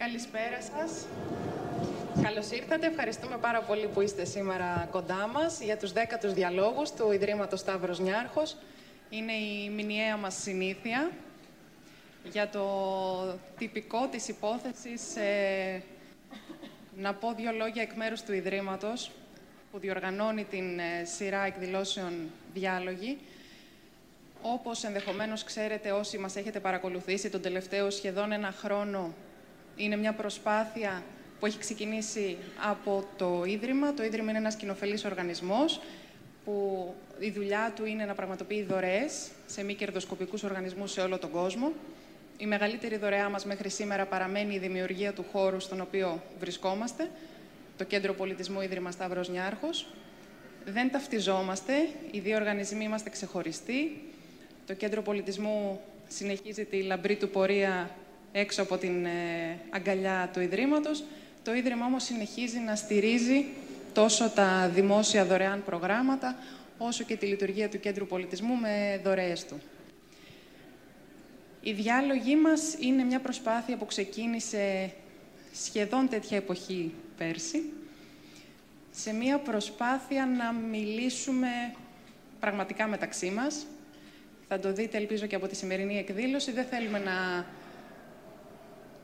[0.00, 1.06] Καλησπέρα σας.
[2.22, 2.86] Καλώς ήρθατε.
[2.86, 7.98] Ευχαριστούμε πάρα πολύ που είστε σήμερα κοντά μας για τους δέκατους διαλόγους του Ιδρύματος Σταύρος
[7.98, 8.56] Νιάρχος.
[9.10, 11.10] Είναι η μηνιαία μας συνήθεια
[12.24, 12.64] για το
[13.58, 15.16] τυπικό της υπόθεσης.
[15.16, 15.82] Ε,
[16.96, 19.10] να πω δύο λόγια εκ μέρους του Ιδρύματος
[19.72, 23.18] που διοργανώνει την ε, σειρά εκδηλώσεων διάλογοι.
[24.42, 29.14] Όπως ενδεχομένως ξέρετε όσοι μας έχετε παρακολουθήσει τον τελευταίο σχεδόν ένα χρόνο,
[29.76, 31.02] είναι μια προσπάθεια
[31.40, 32.36] που έχει ξεκινήσει
[32.70, 33.94] από το Ίδρυμα.
[33.94, 35.80] Το Ίδρυμα είναι ένας κοινοφελής οργανισμός
[36.44, 41.30] που η δουλειά του είναι να πραγματοποιεί δωρεές σε μη κερδοσκοπικούς οργανισμούς σε όλο τον
[41.30, 41.72] κόσμο.
[42.38, 47.10] Η μεγαλύτερη δωρεά μας μέχρι σήμερα παραμένει η δημιουργία του χώρου στον οποίο βρισκόμαστε,
[47.76, 49.86] το Κέντρο Πολιτισμού Ίδρυμα Σταύρος Νιάρχος.
[50.64, 51.72] Δεν ταυτιζόμαστε,
[52.10, 54.02] οι δύο οργανισμοί είμαστε ξεχωριστοί.
[54.66, 57.90] Το Κέντρο Πολιτισμού συνεχίζει τη λαμπρή του πορεία
[58.32, 61.04] έξω από την ε, αγκαλιά του Ιδρύματος.
[61.42, 63.44] Το Ίδρυμα όμως συνεχίζει να στηρίζει
[63.92, 66.36] τόσο τα δημόσια δωρεάν προγράμματα,
[66.78, 69.60] όσο και τη λειτουργία του Κέντρου Πολιτισμού με δωρεές του.
[71.60, 74.92] Η διάλογή μας είναι μια προσπάθεια που ξεκίνησε
[75.52, 77.72] σχεδόν τέτοια εποχή πέρσι,
[78.90, 81.48] σε μια προσπάθεια να μιλήσουμε
[82.40, 83.66] πραγματικά μεταξύ μας.
[84.48, 86.52] Θα το δείτε, ελπίζω, και από τη σημερινή εκδήλωση.
[86.52, 87.46] Δεν θέλουμε να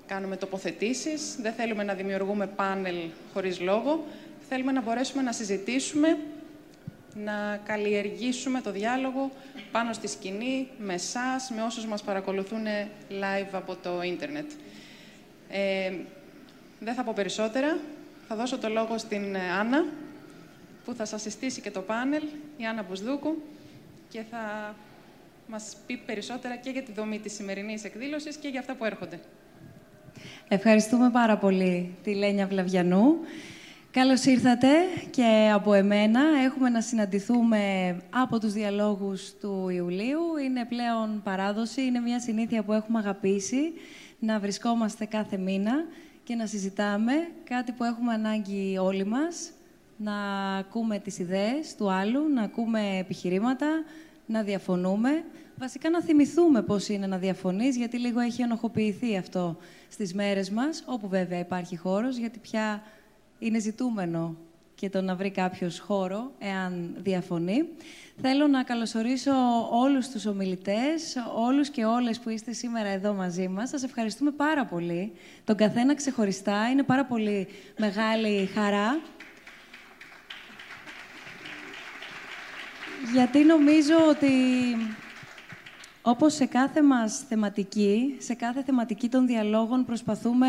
[0.07, 2.97] κάνουμε τοποθετήσεις, δεν θέλουμε να δημιουργούμε πάνελ
[3.33, 4.05] χωρίς λόγο.
[4.49, 6.19] Θέλουμε να μπορέσουμε να συζητήσουμε,
[7.15, 9.31] να καλλιεργήσουμε το διάλογο
[9.73, 12.65] πάνω στη σκηνή, με εσάς, με όσους μας παρακολουθούν
[13.11, 14.51] live από το ίντερνετ.
[15.49, 15.93] Ε,
[16.81, 17.79] δεν θα πω περισσότερα.
[18.29, 19.85] Θα δώσω το λόγο στην Άννα,
[20.85, 22.23] που θα σας συστήσει και το πάνελ,
[22.57, 23.43] η Άννα Μπουσδούκου,
[24.09, 24.75] και θα
[25.47, 29.21] μας πει περισσότερα και για τη δομή της σημερινής εκδήλωσης και για αυτά που έρχονται.
[30.49, 33.15] Ευχαριστούμε πάρα πολύ τη Λένια Βλαβιανού.
[33.91, 34.69] Καλώς ήρθατε
[35.11, 36.21] και από εμένα.
[36.45, 37.61] Έχουμε να συναντηθούμε
[38.11, 40.21] από τους διαλόγους του Ιουλίου.
[40.45, 43.73] Είναι πλέον παράδοση, είναι μια συνήθεια που έχουμε αγαπήσει
[44.19, 45.73] να βρισκόμαστε κάθε μήνα
[46.25, 47.13] και να συζητάμε
[47.45, 49.51] κάτι που έχουμε ανάγκη όλοι μας,
[49.97, 50.15] να
[50.57, 53.67] ακούμε τις ιδέες του άλλου, να ακούμε επιχειρήματα,
[54.27, 55.25] να διαφωνούμε.
[55.59, 59.57] Βασικά να θυμηθούμε πώς είναι να διαφωνείς, γιατί λίγο έχει ενοχοποιηθεί αυτό
[59.89, 62.83] στις μέρες μας, όπου βέβαια υπάρχει χώρος, γιατί πια
[63.39, 64.37] είναι ζητούμενο
[64.75, 67.69] και το να βρει κάποιος χώρο, εάν διαφωνεί.
[68.21, 69.33] Θέλω να καλωσορίσω
[69.71, 73.69] όλους τους ομιλητές, όλους και όλες που είστε σήμερα εδώ μαζί μας.
[73.69, 75.13] Σας ευχαριστούμε πάρα πολύ.
[75.45, 76.71] Τον καθένα ξεχωριστά.
[76.71, 77.49] Είναι πάρα πολύ
[77.79, 79.01] μεγάλη χαρά.
[83.13, 84.31] Γιατί νομίζω ότι
[86.09, 90.47] όπως σε κάθε μας θεματική, σε κάθε θεματική των διαλόγων προσπαθούμε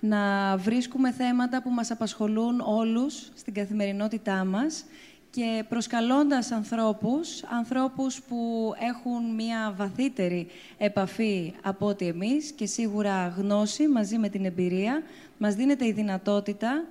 [0.00, 4.84] να βρίσκουμε θέματα που μας απασχολούν όλους στην καθημερινότητά μας
[5.30, 10.46] και προσκαλώντας ανθρώπους, ανθρώπους που έχουν μία βαθύτερη
[10.78, 15.02] επαφή από ό,τι εμείς και σίγουρα γνώση μαζί με την εμπειρία,
[15.38, 16.84] μας δίνεται η δυνατότητα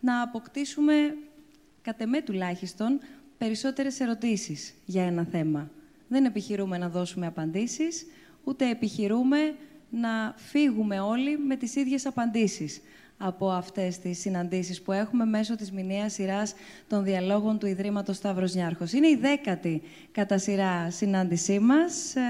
[0.00, 1.16] να αποκτήσουμε,
[1.82, 3.00] κατ' εμέ τουλάχιστον,
[3.38, 5.70] περισσότερες ερωτήσεις για ένα θέμα.
[6.10, 8.06] Δεν επιχειρούμε να δώσουμε απαντήσεις,
[8.44, 9.54] ούτε επιχειρούμε
[9.90, 12.80] να φύγουμε όλοι με τις ίδιες απαντήσεις
[13.22, 16.54] από αυτές τις συναντήσεις που έχουμε μέσω της μηνιαίας σειράς
[16.88, 18.92] των διαλόγων του Ιδρύματος Σταύρος Νιάρχος.
[18.92, 19.82] Είναι η δέκατη
[20.12, 22.14] κατά σειρά συνάντησή μας.
[22.16, 22.20] Ε,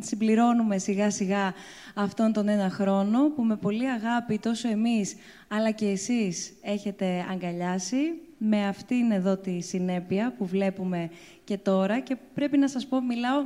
[0.00, 1.54] συμπληρώνουμε σιγά-σιγά
[1.94, 5.16] αυτόν τον ένα χρόνο που με πολύ αγάπη τόσο εμείς
[5.48, 7.96] αλλά και εσείς έχετε αγκαλιάσει
[8.38, 11.10] με αυτήν εδώ τη συνέπεια που βλέπουμε
[11.44, 13.44] και τώρα και πρέπει να σας πω, μιλάω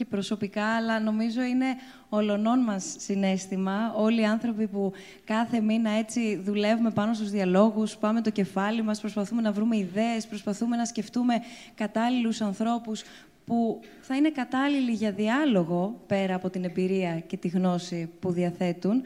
[0.00, 1.66] και προσωπικά, αλλά νομίζω είναι
[2.08, 3.94] ολονών μας συνέστημα.
[3.96, 4.92] Όλοι οι άνθρωποι που
[5.24, 10.26] κάθε μήνα έτσι δουλεύουμε πάνω στους διαλόγους, πάμε το κεφάλι μας, προσπαθούμε να βρούμε ιδέες,
[10.26, 11.34] προσπαθούμε να σκεφτούμε
[11.74, 13.02] κατάλληλους ανθρώπους
[13.46, 19.02] που θα είναι κατάλληλοι για διάλογο, πέρα από την εμπειρία και τη γνώση που διαθέτουν.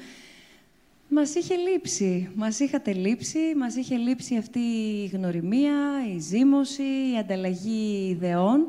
[1.09, 5.77] Μας είχε λείψει, μας είχατε λείψει, μας είχε λείψει αυτή η γνωριμία,
[6.15, 8.67] η ζήμωση, η ανταλλαγή ιδεών.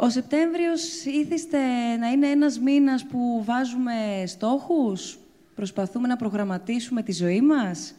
[0.00, 1.58] Ο Σεπτέμβριος ήθιστε
[1.96, 5.18] να είναι ένας μήνας που βάζουμε στόχους,
[5.54, 7.94] προσπαθούμε να προγραμματίσουμε τη ζωή μας.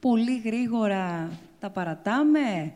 [0.00, 1.30] Πολύ γρήγορα
[1.60, 2.72] τα παρατάμε,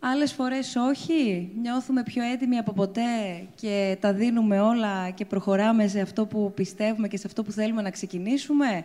[0.00, 1.50] άλλες φορές όχι.
[1.60, 7.08] Νιώθουμε πιο έτοιμοι από ποτέ και τα δίνουμε όλα και προχωράμε σε αυτό που πιστεύουμε
[7.08, 8.84] και σε αυτό που θέλουμε να ξεκινήσουμε.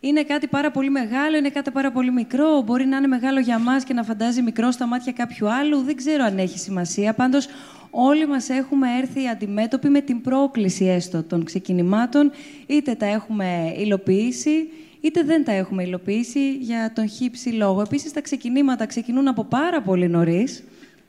[0.00, 2.62] Είναι κάτι πάρα πολύ μεγάλο, είναι κάτι πάρα πολύ μικρό.
[2.62, 5.82] Μπορεί να είναι μεγάλο για μας και να φαντάζει μικρό στα μάτια κάποιου άλλου.
[5.82, 7.14] Δεν ξέρω αν έχει σημασία.
[7.14, 7.48] Πάντως,
[7.90, 12.30] όλοι μας έχουμε έρθει αντιμέτωποι με την πρόκληση έστω των ξεκινημάτων.
[12.66, 14.68] Είτε τα έχουμε υλοποιήσει,
[15.00, 17.80] είτε δεν τα έχουμε υλοποιήσει για τον χύψη λόγο.
[17.80, 20.64] Επίσης, τα ξεκινήματα ξεκινούν από πάρα πολύ νωρίς,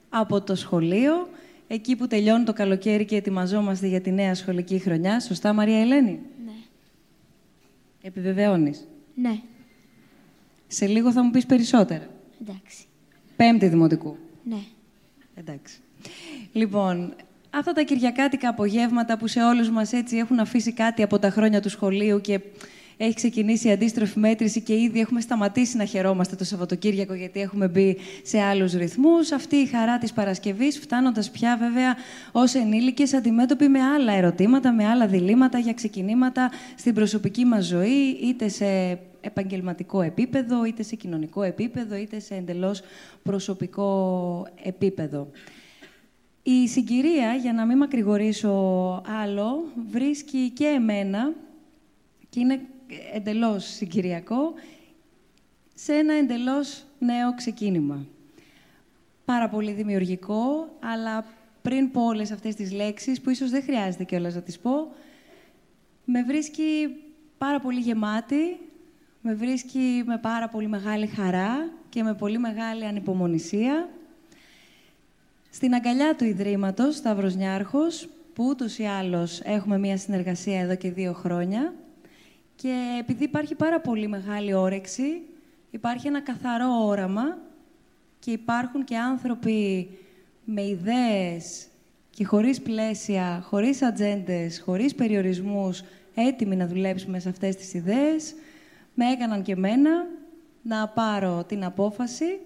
[0.09, 1.29] από το σχολείο,
[1.67, 5.19] εκεί που τελειώνει το καλοκαίρι και ετοιμαζόμαστε για τη νέα σχολική χρονιά.
[5.19, 6.19] Σωστά, Μαρία Ελένη;
[8.01, 8.07] Ναι.
[8.07, 9.39] Επιβεβαιώνεις; Ναι.
[10.67, 12.07] Σε λίγο θα μου πεις περισσότερα.
[12.41, 12.85] Εντάξει.
[13.35, 14.17] Πέμπτη δημοτικού.
[14.43, 14.61] Ναι.
[15.35, 15.79] Εντάξει.
[16.51, 17.13] Λοιπόν,
[17.49, 21.61] αυτά τα κυριακάτικα απογεύματα που σε όλους μας έτσι έχουν αφήσει κάτι από τα χρόνια
[21.61, 22.39] του σχολείου και
[23.01, 27.67] έχει ξεκινήσει η αντίστροφη μέτρηση και ήδη έχουμε σταματήσει να χαιρόμαστε το Σαββατοκύριακο γιατί έχουμε
[27.67, 29.31] μπει σε άλλους ρυθμούς.
[29.31, 31.95] Αυτή η χαρά της Παρασκευής, φτάνοντας πια βέβαια
[32.31, 38.17] ως ενήλικες αντιμέτωποι με άλλα ερωτήματα, με άλλα διλήμματα για ξεκινήματα στην προσωπική μας ζωή,
[38.21, 42.81] είτε σε επαγγελματικό επίπεδο, είτε σε κοινωνικό επίπεδο, είτε σε εντελώς
[43.23, 45.29] προσωπικό επίπεδο.
[46.43, 48.51] Η συγκυρία, για να μην μακρηγορήσω
[49.23, 51.33] άλλο, βρίσκει και εμένα,
[52.29, 52.61] και είναι
[53.13, 54.53] εντελώς συγκυριακό,
[55.73, 58.05] σε ένα εντελώς νέο ξεκίνημα.
[59.25, 61.25] Πάρα πολύ δημιουργικό, αλλά
[61.61, 64.91] πριν πω όλες αυτές τις λέξεις, που ίσως δεν χρειάζεται κιόλας να τις πω,
[66.05, 66.95] με βρίσκει
[67.37, 68.59] πάρα πολύ γεμάτη,
[69.21, 73.89] με βρίσκει με πάρα πολύ μεγάλη χαρά και με πολύ μεγάλη ανυπομονησία.
[75.49, 80.91] Στην αγκαλιά του Ιδρύματος, Σταύρος Νιάρχος, που ούτως ή άλλως έχουμε μία συνεργασία εδώ και
[80.91, 81.73] δύο χρόνια,
[82.61, 85.21] και επειδή υπάρχει πάρα πολύ μεγάλη όρεξη,
[85.71, 87.37] υπάρχει ένα καθαρό όραμα
[88.19, 89.89] και υπάρχουν και άνθρωποι
[90.43, 91.67] με ιδέες
[92.09, 95.83] και χωρίς πλαίσια, χωρίς ατζέντες, χωρίς περιορισμούς,
[96.15, 98.35] έτοιμοι να δουλέψουμε σε αυτές τις ιδέες,
[98.93, 99.91] με έκαναν και μένα
[100.61, 102.39] να πάρω την απόφαση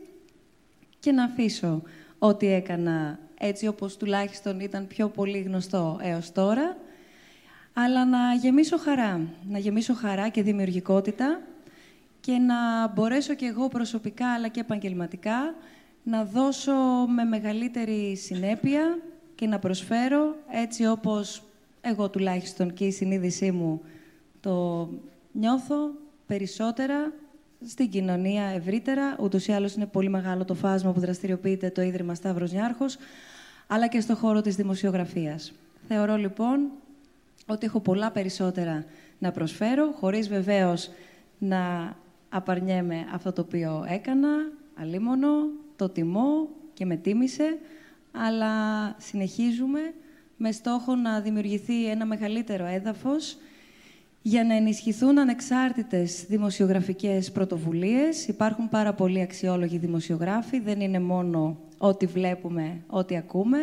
[1.00, 1.82] και να αφήσω
[2.20, 6.78] ό,τι έκανα έτσι όπως τουλάχιστον ήταν πιο πολύ γνωστό έως τώρα
[7.74, 9.22] αλλά να γεμίσω χαρά.
[9.50, 11.42] Να γεμίσω χαρά και δημιουργικότητα
[12.20, 15.56] και να μπορέσω και εγώ προσωπικά αλλά και επαγγελματικά
[16.04, 16.74] να δώσω
[17.16, 19.00] με μεγαλύτερη συνέπεια
[19.36, 21.44] και να προσφέρω έτσι όπως
[21.82, 23.82] εγώ τουλάχιστον και η συνείδησή μου
[24.40, 24.90] το
[25.32, 25.92] νιώθω
[26.26, 27.14] περισσότερα
[27.66, 29.16] στην κοινωνία ευρύτερα.
[29.20, 32.98] Ούτως ή άλλως είναι πολύ μεγάλο το φάσμα που δραστηριοποιείται το Ίδρυμα Σταύρος Νιάρχος,
[33.68, 35.54] αλλά και στο χώρο της δημοσιογραφίας.
[35.88, 36.72] Θεωρώ λοιπόν
[37.46, 38.86] ότι έχω πολλά περισσότερα
[39.20, 40.90] να προσφέρω, χωρίς βεβαίως
[41.38, 41.96] να
[42.30, 44.30] απαρνιέμαι αυτό το οποίο έκανα,
[44.76, 47.58] αλίμονο, το τιμώ και με τίμησε,
[48.12, 48.52] αλλά
[48.98, 49.80] συνεχίζουμε
[50.38, 53.38] με στόχο να δημιουργηθεί ένα μεγαλύτερο έδαφος
[54.22, 58.28] για να ενισχυθούν ανεξάρτητες δημοσιογραφικές πρωτοβουλίες.
[58.28, 63.58] Υπάρχουν πάρα πολλοί αξιόλογοι δημοσιογράφοι, δεν είναι μόνο ό,τι βλέπουμε, ό,τι ακούμε.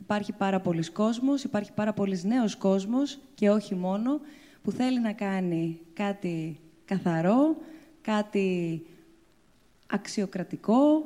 [0.00, 4.20] Υπάρχει πάρα πολλοί κόσμος, υπάρχει πάρα πολλοί νέος κόσμος και όχι μόνο,
[4.62, 7.56] που θέλει να κάνει κάτι καθαρό,
[8.02, 8.82] κάτι
[9.86, 11.04] αξιοκρατικό,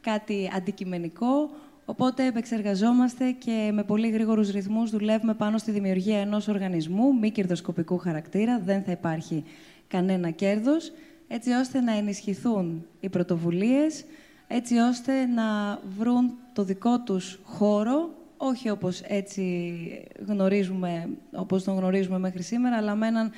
[0.00, 1.50] κάτι αντικειμενικό,
[1.90, 7.98] Οπότε επεξεργαζόμαστε και με πολύ γρήγορους ρυθμούς δουλεύουμε πάνω στη δημιουργία ενός οργανισμού μη κερδοσκοπικού
[7.98, 9.44] χαρακτήρα, δεν θα υπάρχει
[9.88, 10.92] κανένα κέρδος,
[11.28, 14.04] έτσι ώστε να ενισχυθούν οι πρωτοβουλίες,
[14.46, 18.10] έτσι ώστε να βρουν το δικό τους χώρο
[18.42, 19.82] όχι όπως έτσι
[20.26, 23.30] γνωρίζουμε, όπως τον γνωρίζουμε μέχρι σήμερα, αλλά με έναν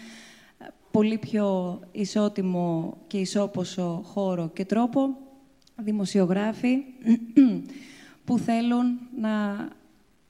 [0.90, 5.16] πολύ πιο ισότιμο και ισόποσο χώρο και τρόπο,
[5.76, 6.76] δημοσιογράφοι
[8.24, 9.68] που θέλουν να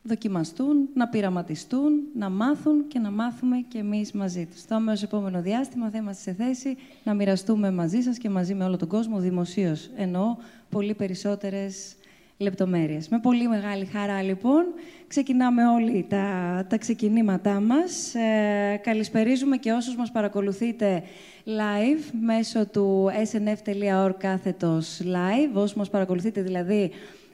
[0.03, 4.61] δοκιμαστούν, να πειραματιστούν, να μάθουν και να μάθουμε και εμείς μαζί τους.
[4.61, 8.65] Στο αμέσως επόμενο διάστημα θα είμαστε σε θέση να μοιραστούμε μαζί σας και μαζί με
[8.65, 10.37] όλο τον κόσμο, δημοσίως εννοώ,
[10.71, 11.97] πολύ περισσότερες
[12.43, 13.09] λεπτομέρειες.
[13.09, 14.65] Με πολύ μεγάλη χαρά, λοιπόν,
[15.07, 16.27] ξεκινάμε όλοι τα,
[16.69, 18.15] τα ξεκινήματά μας.
[18.15, 21.03] Ε, καλησπερίζουμε και όσους μας παρακολουθείτε
[21.45, 26.91] live μέσω του snf.org κάθετος live, όσους μας παρακολουθείτε δηλαδή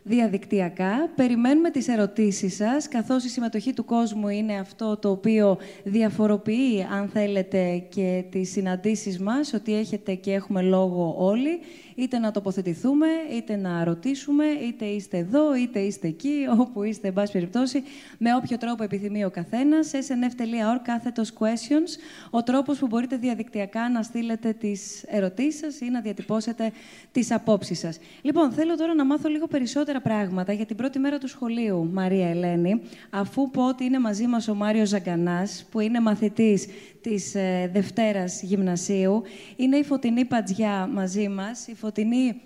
[0.08, 1.10] διαδικτυακά.
[1.14, 7.08] Περιμένουμε τις ερωτήσεις σας, καθώς η συμμετοχή του κόσμου είναι αυτό το οποίο διαφοροποιεί, αν
[7.08, 11.60] θέλετε, και τις συναντήσεις μας, ότι έχετε και έχουμε λόγο όλοι
[11.98, 17.14] είτε να τοποθετηθούμε, είτε να ρωτήσουμε, είτε είστε εδώ, είτε είστε εκεί, όπου είστε, εν
[17.14, 17.82] πάση περιπτώσει,
[18.18, 19.90] με όποιο τρόπο επιθυμεί ο καθένας.
[19.92, 22.00] snf.org, κάθετος questions,
[22.30, 26.72] ο τρόπος που μπορείτε διαδικτυακά να στείλετε τις ερωτήσεις σας ή να διατυπώσετε
[27.12, 27.98] τις απόψεις σας.
[28.22, 31.90] Λοιπόν, θέλω τώρα να μάθω λίγο περισσότερα περισσότερα πράγματα για την πρώτη μέρα του σχολείου,
[31.92, 36.66] Μαρία Ελένη, αφού πω ότι είναι μαζί μας ο Μάριος Ζαγκανάς, που είναι μαθητής
[37.00, 39.22] της ε, Δευτέρας Γυμνασίου.
[39.56, 41.66] Είναι η Φωτεινή Πατζιά μαζί μας.
[41.66, 42.40] Η Φωτεινή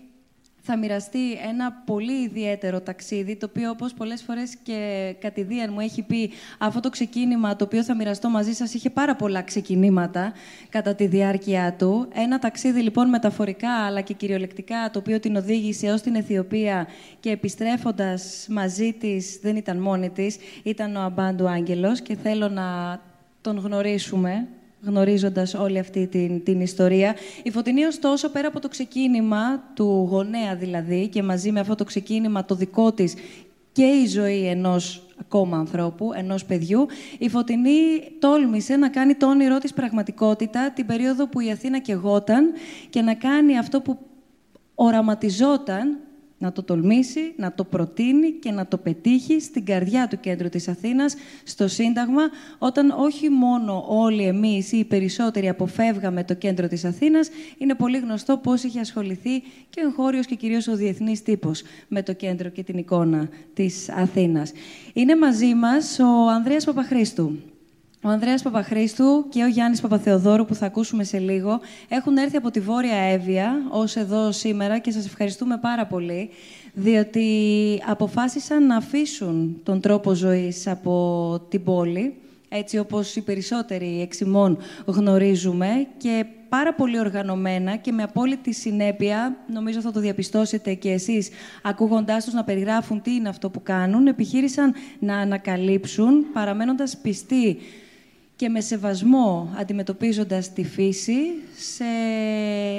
[0.64, 6.02] θα μοιραστεί ένα πολύ ιδιαίτερο ταξίδι, το οποίο όπως πολλές φορές και κατηδίαν μου έχει
[6.02, 10.32] πει αυτό το ξεκίνημα το οποίο θα μοιραστώ μαζί σας είχε πάρα πολλά ξεκινήματα
[10.68, 12.08] κατά τη διάρκεια του.
[12.14, 16.86] Ένα ταξίδι λοιπόν μεταφορικά αλλά και κυριολεκτικά το οποίο την οδήγησε ως την Αιθιοπία
[17.20, 23.00] και επιστρέφοντας μαζί της, δεν ήταν μόνη της, ήταν ο Αμπάντου Άγγελος και θέλω να
[23.40, 24.48] τον γνωρίσουμε
[24.84, 27.16] γνωρίζοντας όλη αυτή την, την ιστορία.
[27.42, 31.84] Η Φωτεινή, ωστόσο, πέρα από το ξεκίνημα του γονέα δηλαδή και μαζί με αυτό το
[31.84, 33.14] ξεκίνημα το δικό της
[33.72, 36.86] και η ζωή ενός ακόμα ανθρώπου, ενός παιδιού,
[37.18, 42.52] η Φωτεινή τόλμησε να κάνει το όνειρό της πραγματικότητα την περίοδο που η Αθήνα κεγόταν
[42.90, 43.98] και να κάνει αυτό που
[44.74, 45.98] οραματιζόταν
[46.42, 50.68] να το τολμήσει, να το προτείνει και να το πετύχει στην καρδιά του κέντρου της
[50.68, 52.22] Αθήνας, στο Σύνταγμα,
[52.58, 57.98] όταν όχι μόνο όλοι εμείς ή οι περισσότεροι αποφεύγαμε το κέντρο της Αθήνας, είναι πολύ
[57.98, 62.48] γνωστό πώς είχε ασχοληθεί και ο εγχώριος και κυρίως ο διεθνής τύπος με το κέντρο
[62.48, 64.52] και την εικόνα της Αθήνας.
[64.92, 67.51] Είναι μαζί μας ο Ανδρέας Παπαχρήστου.
[68.04, 72.50] Ο Ανδρέας Παπαχρήστου και ο Γιάννης Παπαθεοδόρου, που θα ακούσουμε σε λίγο, έχουν έρθει από
[72.50, 76.30] τη Βόρεια Εύβοια ως εδώ σήμερα και σας ευχαριστούμε πάρα πολύ,
[76.74, 77.28] διότι
[77.86, 82.14] αποφάσισαν να αφήσουν τον τρόπο ζωής από την πόλη,
[82.48, 89.80] έτσι όπως οι περισσότεροι εξημών γνωρίζουμε, και πάρα πολύ οργανωμένα και με απόλυτη συνέπεια, νομίζω
[89.80, 91.28] θα το διαπιστώσετε και εσείς,
[91.62, 97.58] ακούγοντάς τους να περιγράφουν τι είναι αυτό που κάνουν, επιχείρησαν να ανακαλύψουν, παραμένοντας πιστοί
[98.42, 101.18] και με σεβασμό αντιμετωπίζοντας τη φύση
[101.56, 101.84] σε,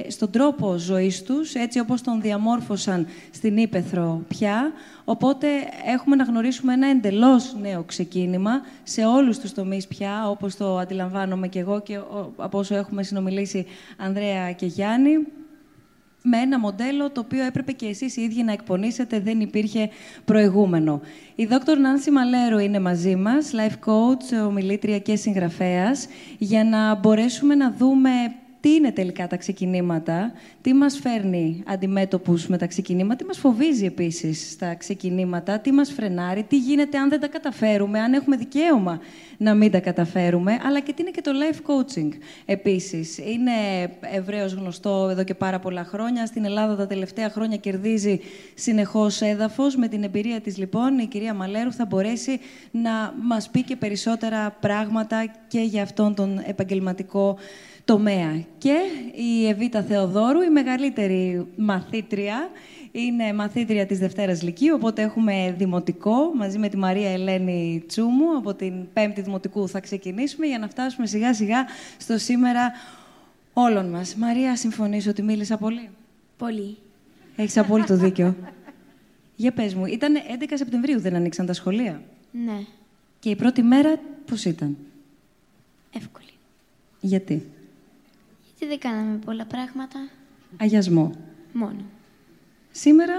[0.08, 4.72] στον τρόπο ζωής τους, έτσι όπως τον διαμόρφωσαν στην Ήπεθρο πια.
[5.06, 5.48] Οπότε
[5.86, 8.52] έχουμε να γνωρίσουμε ένα εντελώς νέο ξεκίνημα
[8.84, 12.00] σε όλους τους τομείς πια, όπως το αντιλαμβάνομαι και εγώ και
[12.38, 13.66] από όσο έχουμε συνομιλήσει
[13.98, 15.12] Ανδρέα και Γιάννη
[16.24, 19.90] με ένα μοντέλο το οποίο έπρεπε και εσείς οι ίδιοι να εκπονήσετε, δεν υπήρχε
[20.26, 21.02] προηγούμενο.
[21.36, 27.56] Η δόκτωρ Νάνση Μαλέρο είναι μαζί μας, life coach, ομιλήτρια και συγγραφέας, για να μπορέσουμε
[27.56, 28.10] να δούμε
[28.64, 33.86] τι είναι τελικά τα ξεκινήματα, τι μας φέρνει αντιμέτωπους με τα ξεκινήματα, τι μας φοβίζει
[33.86, 39.00] επίσης στα ξεκινήματα, τι μας φρενάρει, τι γίνεται αν δεν τα καταφέρουμε, αν έχουμε δικαίωμα
[39.38, 42.10] να μην τα καταφέρουμε, αλλά και τι είναι και το life coaching
[42.46, 43.18] επίσης.
[43.18, 43.52] Είναι
[44.02, 46.26] ευρέως γνωστό εδώ και πάρα πολλά χρόνια.
[46.26, 48.20] Στην Ελλάδα τα τελευταία χρόνια κερδίζει
[48.54, 49.76] συνεχώς έδαφος.
[49.76, 52.40] Με την εμπειρία της λοιπόν η κυρία Μαλέρου θα μπορέσει
[52.72, 57.38] να μας πει και περισσότερα πράγματα και για αυτόν τον επαγγελματικό
[57.86, 58.44] τομέα.
[58.58, 58.78] Και
[59.16, 62.50] η Εβίτα Θεοδόρου, η μεγαλύτερη μαθήτρια,
[62.92, 68.38] είναι μαθήτρια της Δευτέρας Λυκείου, οπότε έχουμε δημοτικό μαζί με τη Μαρία Ελένη Τσούμου.
[68.38, 71.66] Από την Πέμπτη Δημοτικού θα ξεκινήσουμε για να φτάσουμε σιγά σιγά
[71.98, 72.72] στο σήμερα
[73.54, 74.16] όλων μας.
[74.16, 75.90] Μαρία, συμφωνείς ότι μίλησα πολύ;
[76.38, 76.78] Πολύ.
[77.36, 78.36] Έχεις απόλυτο δίκιο.
[79.36, 82.60] για πες μου, ήταν 11 Σεπτεμβρίου δεν ανοίξαν τα σχολεία; Ναι.
[83.20, 84.78] Και η πρώτη μέρα πώς ήταν;
[85.94, 86.26] Εύκολη.
[87.02, 87.48] Γιατί;
[88.66, 90.10] Γιατί δεν κάναμε πολλά πράγματα;
[90.58, 91.12] Αγιασμό.
[91.54, 91.86] Μόνο.
[92.72, 93.14] Σήμερα;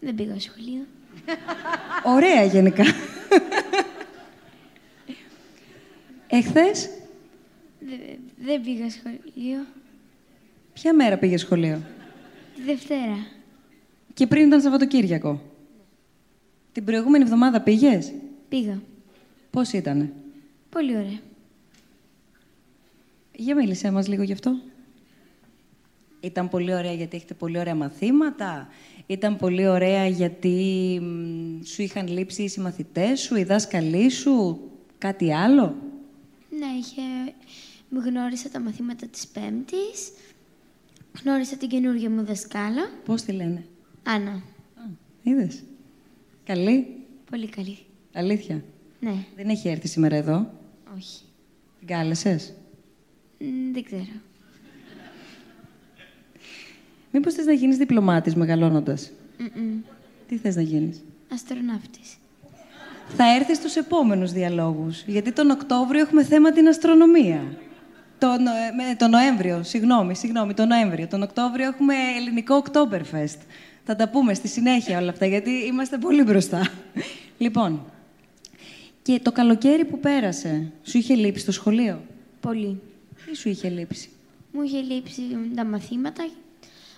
[0.00, 0.86] Δεν πήγα σχολείο.
[2.16, 2.84] Ωραία γενικά.
[6.26, 6.90] Εχθές;
[7.80, 9.66] Δε- δεν πήγα σχολείο.
[10.72, 11.80] Ποια μέρα πήγε σχολείο;
[12.54, 13.26] Τη Δευτέρα.
[14.14, 15.40] Και πριν ήταν Σαββατοκύριακο;
[16.72, 18.12] Την προηγούμενη εβδομάδα πήγες;
[18.48, 18.80] Πήγα.
[19.50, 20.12] Πώς ήτανε;
[20.70, 21.18] Πολύ ωραία.
[23.40, 24.60] Για μίλησέ μας λίγο γι' αυτό.
[26.20, 28.68] Ήταν πολύ ωραία γιατί έχετε πολύ ωραία μαθήματα.
[29.06, 34.60] Ήταν πολύ ωραία γιατί μ, σου είχαν λείψει οι συμμαθητές σου, οι δάσκαλοι σου,
[34.98, 35.76] κάτι άλλο;
[36.58, 37.02] Ναι, είχε...
[38.06, 40.12] γνώρισα τα μαθήματα της Πέμπτης.
[41.24, 42.90] Γνώρισα την καινούργια μου δασκάλα.
[43.04, 43.64] Πώς τη λένε;
[44.02, 44.30] Άννα.
[44.30, 44.40] Α,
[45.22, 45.62] είδες.
[46.44, 46.86] Καλή.
[47.30, 47.78] Πολύ καλή.
[48.12, 48.64] Αλήθεια.
[49.00, 50.52] Ναι, Δεν έχει έρθει σήμερα εδώ.
[50.96, 51.20] όχι.
[51.78, 52.54] Την κάλεσες;
[53.40, 54.20] Μ, δεν ξέρω.
[57.12, 59.78] Μήπως θες να γίνεις διπλωμάτης μεγαλώνοντας; Μμμ.
[60.28, 62.16] Τι θες να γίνεις; Αστροναύτης.
[63.16, 67.42] Θα έρθεις στους επόμενους διαλόγους, γιατί τον Οκτώβριο έχουμε θέμα την αστρονομία.
[68.18, 71.06] Τον, Νοε- με- τον Νοέμβριο, συγγνώμη, συγγνώμη, τον Νοέμβριο.
[71.06, 73.38] Τον Οκτώβριο έχουμε ελληνικό Oktoberfest.
[73.84, 76.70] Θα τα πούμε στη συνέχεια όλα αυτά, γιατί είμαστε πολύ μπροστά.
[77.38, 77.84] λοιπόν,
[79.02, 82.00] και το καλοκαίρι που πέρασε, σου είχε λείψει το σχολείο;
[82.40, 82.80] Πολύ.
[83.30, 84.08] Τι σου είχε λείψει;
[84.52, 85.22] Μου είχε λείψει
[85.54, 86.28] τα μαθήματα,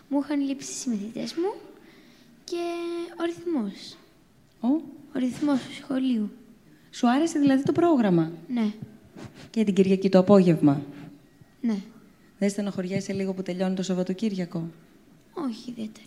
[0.08, 1.60] μου είχαν λείψει οι συμμαθητές μου
[2.44, 2.56] και
[3.20, 3.96] ο ρυθμός.
[4.60, 4.68] Ω,
[5.14, 6.30] Ο ρυθμός του σχολείου.
[6.90, 8.72] σου άρεσε δηλαδή το πρόγραμμα; Ναι,
[9.50, 10.82] Και την Κυριακή το απόγευμα;
[11.60, 11.76] ναι.
[12.38, 14.70] Δεν στενοχωριέσαι λίγο που τελειώνει το Σαββατοκύριακο;
[15.32, 16.06] Όχι ιδιαίτερα.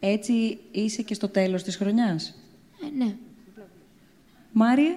[0.00, 2.34] Έτσι είσαι και στο τέλος της χρονιάς;
[2.84, 3.16] Ε, ναι.
[4.52, 4.96] Μάριε,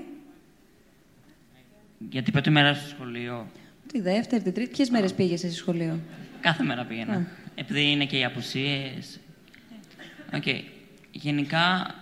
[2.10, 3.48] Για την πρώτη μέρα στο σχολείο,
[3.92, 4.72] τη δεύτερη, τη τρίτη.
[4.72, 6.00] Ποιες μέρες πήγες εσύ σχολείο;
[6.40, 7.28] κάθε μέρα πήγαινα.
[7.56, 9.20] Επειδή είναι και οι απουσίες.
[10.34, 10.44] Οκ.
[11.12, 11.96] Γενικά,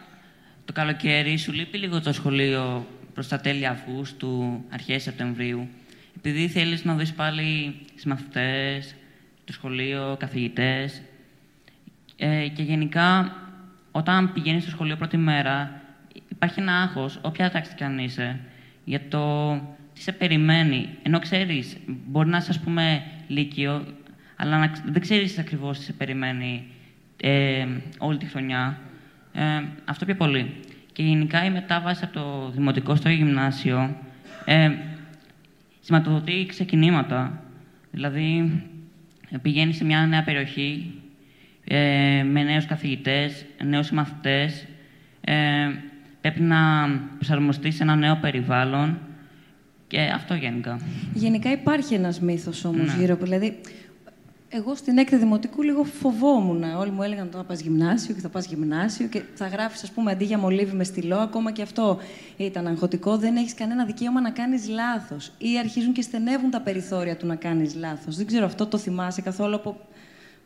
[0.66, 5.68] το καλοκαίρι σου λείπει λίγο το σχολείο προς τα τέλη Αυγούστου, αρχές Σεπτεμβρίου.
[6.18, 8.96] Επειδή θέλεις να δεις πάλι συμμαθητές,
[9.46, 11.02] το σχολείο, καθηγητές.
[12.18, 13.36] Ε, και γενικά,
[13.92, 15.82] όταν πηγαίνεις στο σχολείο πρώτη μέρα,
[16.30, 18.40] υπάρχει ένα άγχος, όποια τάξη κι αν είσαι,
[18.84, 19.54] για το
[19.98, 20.90] τι σε περιμένει.
[21.04, 23.86] Ενώ ξέρεις, μπορεί να είσαι, ας πούμε, λύκειο,
[24.36, 26.64] αλλά να, ξ- δεν ξέρεις ακριβώς τι σε περιμένει
[27.22, 28.80] ε, όλη τη χρονιά.
[29.34, 30.54] Ε, αυτό πιο πολύ.
[30.94, 33.98] Και γενικά η μετάβαση από το δημοτικό στο γυμνάσιο
[34.46, 34.72] ε,
[35.80, 37.44] σηματοδοτεί ξεκινήματα.
[37.92, 38.62] Δηλαδή,
[39.30, 40.94] ε, πηγαίνεις σε μια νέα περιοχή
[41.64, 44.68] ε, με νέους καθηγητές, νέους μαθητές.
[45.22, 45.36] Ε,
[46.22, 49.00] πρέπει να προσαρμοστείς σε ένα νέο περιβάλλον
[49.88, 50.80] και αυτό γενικά.
[51.14, 53.00] Γενικά υπάρχει ένας μύθος όμως Ναι.
[53.00, 53.24] γύρω από...
[53.24, 53.60] Δηλαδή,
[54.50, 56.64] εγώ στην έκτη δημοτικού λίγο φοβόμουν.
[56.64, 59.92] Όλοι μου έλεγαν ότι θα πας γυμνάσιο και θα πας γυμνάσιο και θα γράφεις, ας
[59.92, 61.16] πούμε, αντί για μολύβι με στυλό.
[61.18, 62.00] Ακόμα και αυτό
[62.38, 63.18] ήταν αγχωτικό.
[63.18, 65.32] Δεν έχεις κανένα δικαίωμα να κάνεις λάθος.
[65.38, 68.16] Ή αρχίζουν και στενεύουν τα περιθώρια του να κάνεις λάθος.
[68.16, 69.78] Δεν ξέρω, αυτό το θυμάσαι καθόλου από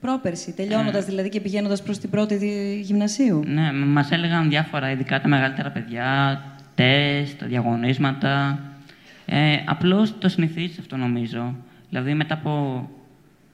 [0.02, 0.52] πρόπερση.
[0.52, 5.28] Τελειώνοντας δηλαδή και πηγαίνοντας προς την πρώτη δι- γυμνασίου; Ναι, μας έλεγαν διάφορα, ειδικά τα
[5.28, 6.42] μεγαλύτερα παιδιά,
[6.76, 8.60] τεστ, διαγωνίσματα.
[9.34, 11.56] Ε, απλώς το συνηθίζεις αυτό νομίζω.
[11.90, 12.90] Δηλαδή μετά από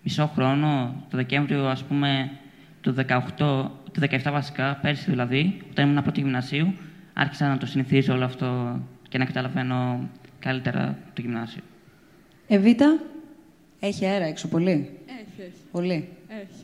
[0.04, 2.32] μισό χρόνο, το Δεκέμβριο ας πούμε
[2.82, 3.20] του 18,
[3.92, 6.74] του 17 βασικά, πέρσι δηλαδή, όταν ήμουν πρώτη γυμνασίου,
[7.14, 8.80] άρχισα να το συνηθίζω όλο αυτό
[9.10, 11.62] και να καταλαβαίνω καλύτερα το γυμνάσιο.
[12.48, 13.00] Εβίτα,
[13.80, 15.62] έχει αέρα έξω πολύ; Έχει, έχει.
[15.72, 16.10] Πολύ.
[16.28, 16.64] έχει.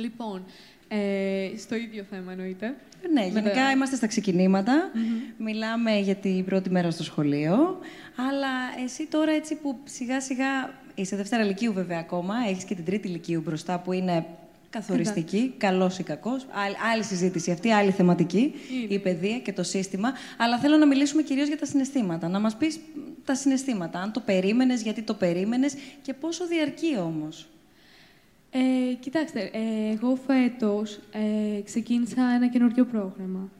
[0.00, 0.42] Λοιπόν,
[0.88, 2.74] ε, στο ίδιο θέμα εννοείται.
[3.12, 4.90] Ναι, Με γενικά τα- είμαστε στα ξεκινηματα
[5.36, 7.78] Μιλάμε για την πρώτη μέρα στο σχολείο.
[8.28, 8.48] Αλλά
[8.84, 13.08] εσύ τώρα έτσι που σιγά σιγά είσαι Δευτέρα Λυκείου βέβαια ακόμα, έχεις και την Τρίτη
[13.08, 14.26] Λυκείου μπροστά που είναι
[14.70, 16.46] καθοριστική, καλός ή κακός.
[16.50, 18.38] Άλλη, άλλη συζήτηση αυτή, άλλη θεματική,
[18.82, 18.94] Είναι.
[18.94, 20.12] η παιδεία και το σύστημα.
[20.38, 22.28] Αλλά θέλω να μιλήσουμε κυρίως για τα συναισθήματα.
[22.28, 26.96] Να μας πεις μ, τα συναισθήματα, αν το περίμενες, γιατί το περίμενες και πόσο διαρκεί
[26.98, 27.48] όμως;
[28.52, 33.50] Ε, κοιτάξτε, ε, εγώ φέτος ε, ξεκίνησα ένα καινούριο πρόγραμμα,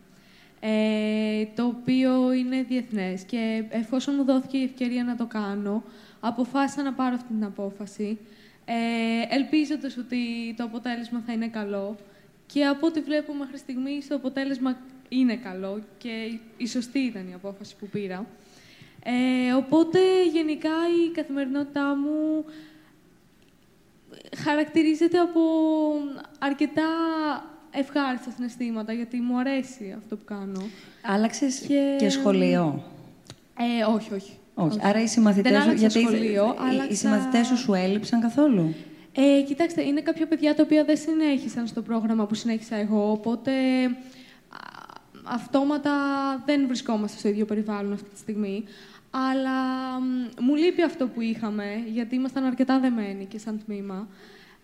[0.61, 5.83] ε, το οποίο είναι διεθνές και εφόσον μου δόθηκε η ευκαιρία να το κάνω,
[6.21, 8.19] αποφάσισα να πάρω αυτή την απόφαση,
[8.65, 11.97] ε, ελπίζοντας ότι το αποτέλεσμα θα είναι καλό
[12.47, 14.77] και από ό,τι βλέπω μέχρι στιγμής το αποτέλεσμα
[15.09, 18.27] είναι καλό και η σωστή ήταν η απόφαση που πήρα.
[19.05, 19.99] Ε, οπότε,
[20.33, 20.71] γενικά,
[21.07, 22.45] η καθημερινότητά μου
[24.37, 25.41] χαρακτηρίζεται από
[26.39, 26.83] αρκετά
[27.71, 30.63] ευχάριστα συναισθήματα, γιατί μου αρέσει αυτό που κάνω.
[31.03, 32.83] Άλλαξες και, Και- σχολείο;
[33.59, 34.33] Ε, όχι, όχι.
[34.55, 34.79] Όχι.
[34.83, 38.21] Άρα οι συμμαθητές Δεν σου, άλλαξα γιατί σχολείο, οι- οι, άλλαξα- συμμαθητές σου σου έλειψαν
[38.21, 38.75] καθόλου;
[39.15, 43.51] Ε, κοιτάξτε, είναι κάποια παιδιά τα οποία δεν συνέχισαν στο πρόγραμμα που συνέχισα εγώ, οπότε
[43.85, 43.89] α,
[45.25, 45.93] αυτόματα
[46.47, 48.65] δεν βρισκόμαστε στο ίδιο περιβάλλον αυτή τη στιγμή.
[49.11, 49.61] Αλλά
[50.01, 54.09] μ, μου λείπει αυτό που είχαμε, γιατί ήμασταν αρκετά δεμένοι και σαν τμήμα.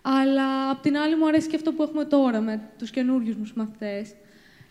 [0.01, 3.47] Αλλά απ' την άλλη μου αρέσει και αυτό που έχουμε τώρα με τους καινούριους μου
[3.55, 4.13] μαθητές.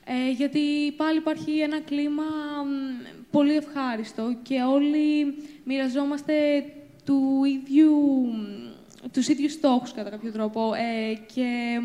[0.05, 5.35] Ε, γιατί πάλι υπάρχει ένα κλίμα μ, πολύ ευχάριστο και όλοι
[5.65, 6.65] μοιραζόμαστε
[7.05, 7.93] του ίδιου,
[8.27, 11.81] μ, τους ίδιους στόχους κατά κάποιο τρόπο ε, και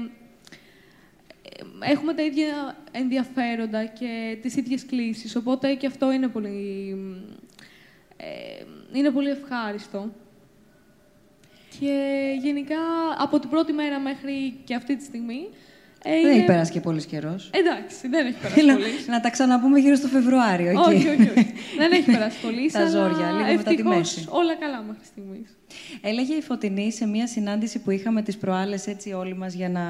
[1.42, 7.14] ε, έχουμε τα ίδια ενδιαφέροντα και τις ίδιες κλήσεις, οπότε και αυτό είναι πολύ, μ,
[8.22, 8.64] ε,
[8.98, 10.12] είναι πολύ ευχάριστο.
[11.80, 12.76] Και γενικά
[13.18, 15.48] από την πρώτη μέρα μέχρι και αυτή τη στιγμή
[16.04, 17.50] ε, Δεν είναι- έχει περάσει και πολύς καιρός.
[17.54, 18.86] Εντάξει, δεν έχει περάσει Θέλω πολύ.
[19.08, 20.70] να τα ξαναπούμε γύρω στο Φεβρουάριο.
[20.70, 20.80] Εκεί.
[20.80, 21.54] όχι, όχι, όχι.
[21.80, 22.72] δεν έχει περάσει πολύ.
[22.72, 24.26] Τα αλλά ζόρια, λίγο μετά τη ευτυχώς μέση.
[24.30, 25.58] όλα καλά μέχρι στιγμής.
[26.02, 29.84] Έλεγε η Φωτεινή σε μια συνάντηση που είχαμε τις προάλλες έτσι όλοι μας για να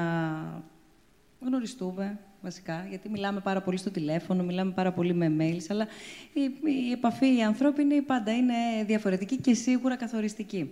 [1.40, 5.86] γνωριστούμε βασικά, γιατί μιλάμε πάρα πολύ στο τηλέφωνο, μιλάμε πάρα πολύ με mails, αλλά
[6.32, 6.40] η,
[6.86, 8.54] η επαφή η ανθρώπινη πάντα είναι
[8.86, 10.70] διαφορετική και σίγουρα καθοριστική.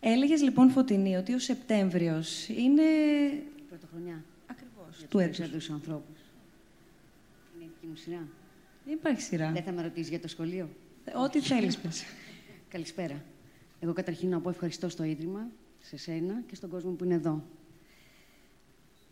[0.00, 2.82] Έλεγες λοιπόν Φωτεινή ότι ο Σεπτέμβριος είναι
[3.68, 4.24] Πρωτοχρονιά.
[4.46, 5.36] ακριβώς Για του τους έτους.
[5.36, 6.18] περισσότερους ανθρώπους.
[7.54, 8.28] Είναι η δική μου σειρά.
[8.84, 9.50] Δεν υπάρχει σειρά.
[9.52, 10.68] Δεν θα με ρωτήσεις για το σχολείο.
[11.24, 12.04] Ό,τι θέλεις πες.
[12.72, 13.24] Καλησπέρα.
[13.80, 15.48] Εγώ καταρχήν να πω ευχαριστώ στο Ίδρυμα,
[15.80, 17.44] σε σένα και στον κόσμο που είναι εδώ.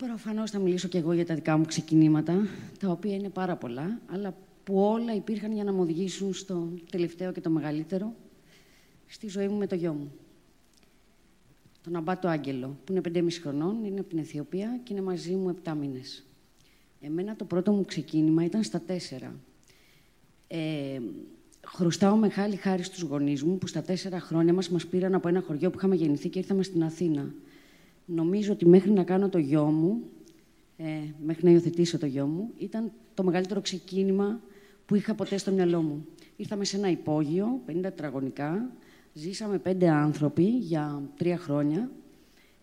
[0.06, 2.46] Προφανώς θα μιλήσω και εγώ για τα δικά μου ξεκινήματα,
[2.78, 7.32] τα οποία είναι πάρα πολλά, αλλά που όλα υπήρχαν για να μου οδηγήσουν στο τελευταίο
[7.32, 8.14] και το μεγαλύτερο,
[9.06, 10.12] στη ζωή μου με το γιο μου.
[11.82, 15.56] Τον Αμπάτο Άγγελο, που είναι 5,5 χρονών, είναι από την Αιθιοπία και είναι μαζί μου
[15.64, 16.26] 7 μήνες.
[17.00, 19.32] Εμένα το πρώτο μου ξεκίνημα ήταν στα 4.
[20.46, 21.00] Ε,
[21.66, 25.40] χρωστάω μεγάλη χάρη στους γονείς μου, που στα 4 χρόνια μας μας πήραν από ένα
[25.40, 27.34] χωριό που είχαμε γεννηθεί και ήρθαμε στην Αθήνα.
[28.14, 30.02] Νομίζω ότι μέχρι να κάνω το γιο μου,
[30.76, 30.84] ε,
[31.24, 34.40] μέχρι να υιοθετήσω το γιο μου, ήταν το μεγαλύτερο ξεκίνημα
[34.86, 36.06] που είχα ποτέ στο μυαλό μου.
[36.36, 38.70] Ήρθαμε σε ένα υπόγειο, 50 τετραγωνικά,
[39.12, 41.90] ζήσαμε πέντε άνθρωποι για τρία χρόνια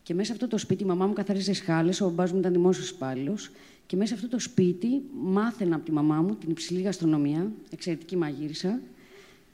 [0.08, 2.52] και μέσα σε αυτό το σπίτι η μαμά μου καθάριζε σχάλε, ο μπαμπάς μου ήταν
[2.52, 3.52] δημόσιος υπάλληλος.
[3.86, 8.18] Και μέσα σε αυτό το σπίτι μάθαινα από τη μαμά μου την υψηλή γαστρονομία, εξαιρετική
[8.18, 8.82] μαγείρισα,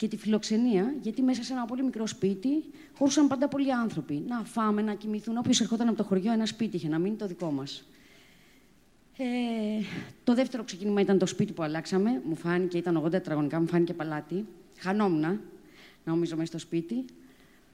[0.04, 2.64] και τη φιλοξενία, γιατί μέσα σε ένα πολύ μικρό σπίτι
[2.98, 4.24] χωρούσαν πάντα πολλοί άνθρωποι.
[4.28, 5.38] Να φάμε, να κοιμηθούν.
[5.38, 7.88] Όποιος ερχόταν από το χωριό, ένα σπίτι είχε, να μείνει το δικό μας.
[9.18, 9.24] Ε,
[10.24, 12.22] το δεύτερο ξεκίνημα ήταν το σπίτι που αλλάξαμε.
[12.26, 14.46] Μου φάνηκε, ήταν 80 τετραγωνικά, μου φάνηκε παλάτι.
[14.78, 15.40] Χανόμουν,
[16.04, 17.06] νομίζω, μέσα στο σπίτι.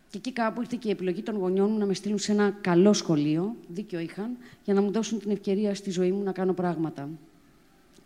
[0.10, 2.58] Και εκεί κάπου ήρθε και η επιλογή των γονιών μου να με στείλουν σε ένα
[2.62, 6.54] καλό σχολείο, δίκιο είχαν, για να μου δώσουν την ευκαιρία στη ζωή μου να κάνω
[6.54, 7.10] πράγματα.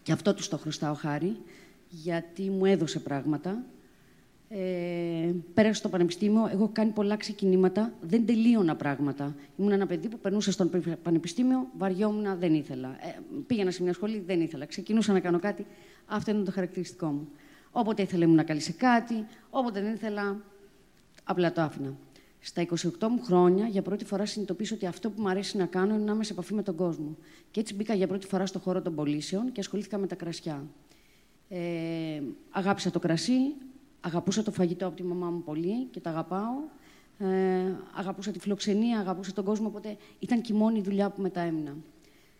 [0.03, 1.37] Και αυτό τους το χρωστάω χάρη,
[1.89, 3.63] γιατί μου έδωσε πράγματα.
[4.55, 9.35] Ε, πέρασα στο πανεπιστήμιο, εγώ έχω κάνει πολλά ξεκινήματα, δεν τελείωνα πράγματα.
[9.57, 10.69] Ήμουν ένα παιδί που περνούσε στο
[11.03, 12.87] πανεπιστήμιο, βαριόμουν, δεν ήθελα.
[12.87, 14.65] Ε, πήγαινα σε μια σχολή, δεν ήθελα.
[14.65, 15.65] Ξεκινούσα να κάνω κάτι,
[16.05, 17.27] αυτό είναι το χαρακτηριστικό μου.
[17.71, 20.41] Όποτε ήθελα ήμουν καλή σε κάτι, όποτε δεν ήθελα,
[21.23, 21.97] απλά το άφηνα.
[22.39, 22.65] Στα
[23.01, 26.03] 28 μου χρόνια, για πρώτη φορά συνειδητοποίησα ότι αυτό που μου αρέσει να κάνω είναι
[26.03, 27.17] να είμαι σε επαφή με τον κόσμο.
[27.51, 30.65] Και έτσι μπήκα για πρώτη φορά στο χώρο των πωλήσεων και ασχολήθηκα με τα κρασιά.
[31.49, 33.39] Ε, αγάπησα το κρασί,
[34.05, 36.53] αγαπούσα το φαγητό από τη μαμά μου πολύ και τα αγαπάω.
[37.17, 41.41] Ε, αγαπούσα τη φιλοξενία, αγαπούσα τον κόσμο, οπότε ήταν και η μόνη δουλειά που μετά
[41.41, 41.75] έμεινα.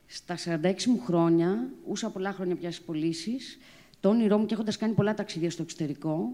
[0.05, 3.57] Στα 46 μου χρόνια, ούσα πολλά χρόνια πια στις πωλήσεις,
[3.99, 6.33] το όνειρό μου και έχοντας κάνει πολλά ταξίδια στο εξωτερικό,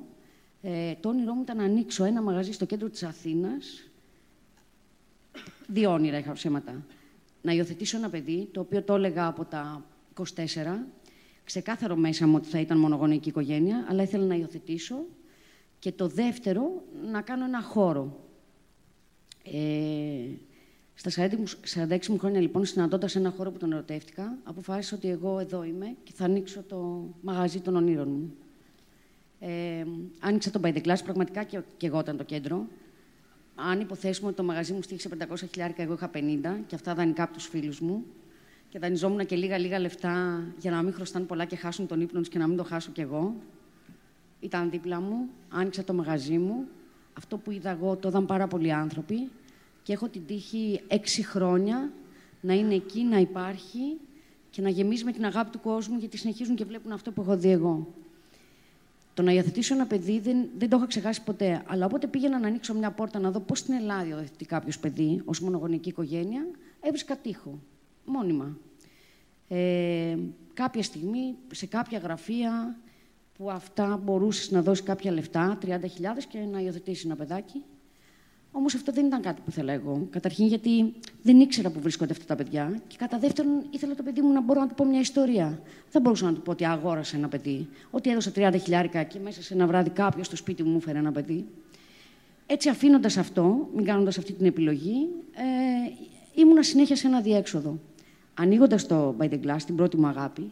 [0.62, 3.90] ε, το όνειρό μου ήταν να ανοίξω ένα μαγαζί στο κέντρο της Αθήνας.
[5.68, 6.86] Δύο όνειρα είχα ψέματα.
[7.42, 10.88] Να υιοθετήσω ένα παιδί, το οποίο το έλεγα από τα 24,
[11.44, 14.96] ξεκάθαρο μέσα μου ότι θα ήταν μονογονική οικογένεια, αλλά ήθελα να υιοθετήσω.
[15.80, 18.28] Και το δεύτερο, να κάνω ένα χώρο.
[19.44, 20.26] Ε,
[20.94, 21.30] στα
[21.90, 25.96] 46 μου χρόνια, λοιπόν, συναντώντα ένα χώρο που τον ερωτεύτηκα, αποφάσισα ότι εγώ εδώ είμαι
[26.04, 28.34] και θα ανοίξω το μαγαζί των ονείρων μου.
[29.40, 29.86] Ε,
[30.20, 32.68] άνοιξα τον By the Glass, πραγματικά και, και εγώ ήταν το κέντρο.
[33.56, 36.20] Αν υποθέσουμε ότι το μαγαζί μου στήχησε 500 χιλιάρικα, εγώ είχα 50
[36.68, 38.06] και αυτά δανεικά από τους φίλους μου.
[38.70, 42.30] Και δανειζόμουν και λίγα-λίγα λεφτά για να μην χρωστάνε πολλά και χάσουν τον ύπνο τους
[42.30, 43.36] και να μην το χάσω κι εγώ.
[44.40, 46.68] Ήταν δίπλα μου, άνοιξα το μαγαζί μου.
[47.18, 49.30] Αυτό που είδα εγώ το είδαν πάρα πολλοί άνθρωποι
[49.84, 51.92] και έχω την τύχη έξι χρόνια
[52.42, 53.98] να είναι εκεί, να υπάρχει
[54.50, 57.38] και να γεμίζει με την αγάπη του κόσμου γιατί συνεχίζουν και βλέπουν αυτό που έχω
[57.38, 57.88] δει εγώ.
[59.14, 61.64] Το να υιοθετήσω ένα παιδί δεν, δεν το είχα ξεχάσει ποτέ.
[61.68, 65.22] Αλλά όποτε πήγαινα να ανοίξω μια πόρτα να δω πώς στην Ελλάδα υιοθετεί κάποιος παιδί
[65.26, 66.48] ως μονογονική οικογένεια,
[66.82, 67.60] έβρισκα τείχο.
[68.06, 68.58] Μόνιμα.
[69.48, 70.18] Ε,
[70.54, 72.78] κάποια στιγμή, σε κάποια γραφεία
[73.40, 75.70] που αυτά μπορούσες να δώσεις κάποια λεφτά, 30.000
[76.30, 77.64] και να υιοθετήσεις ένα παιδάκι,
[78.52, 80.08] Όμως αυτό δεν ήταν κάτι που ήθελα εγώ.
[80.10, 82.82] Καταρχήν γιατί δεν ήξερα που βρίσκονται αυτά τα παιδιά.
[82.88, 85.60] Και κατά δεύτερον, ήθελα το παιδί μου να μπορώ να του πω μια ιστορία.
[85.92, 87.68] Δεν μπορούσα να του πω ότι αγόρασα ένα παιδί.
[87.92, 90.98] Ότι έδωσα 30 χιλιάρικα και μέσα σε ένα βράδυ κάποιος στο σπίτι μου μου έφερε
[90.98, 91.46] ένα παιδί.
[92.46, 97.80] Έτσι, αφήνοντας αυτό, μην κάνοντας αυτή την επιλογή, ε, ήμουνα συνέχεια σε ένα διέξοδο.
[98.34, 100.52] Ανοίγοντας το By the Glass, την πρώτη μου αγάπη,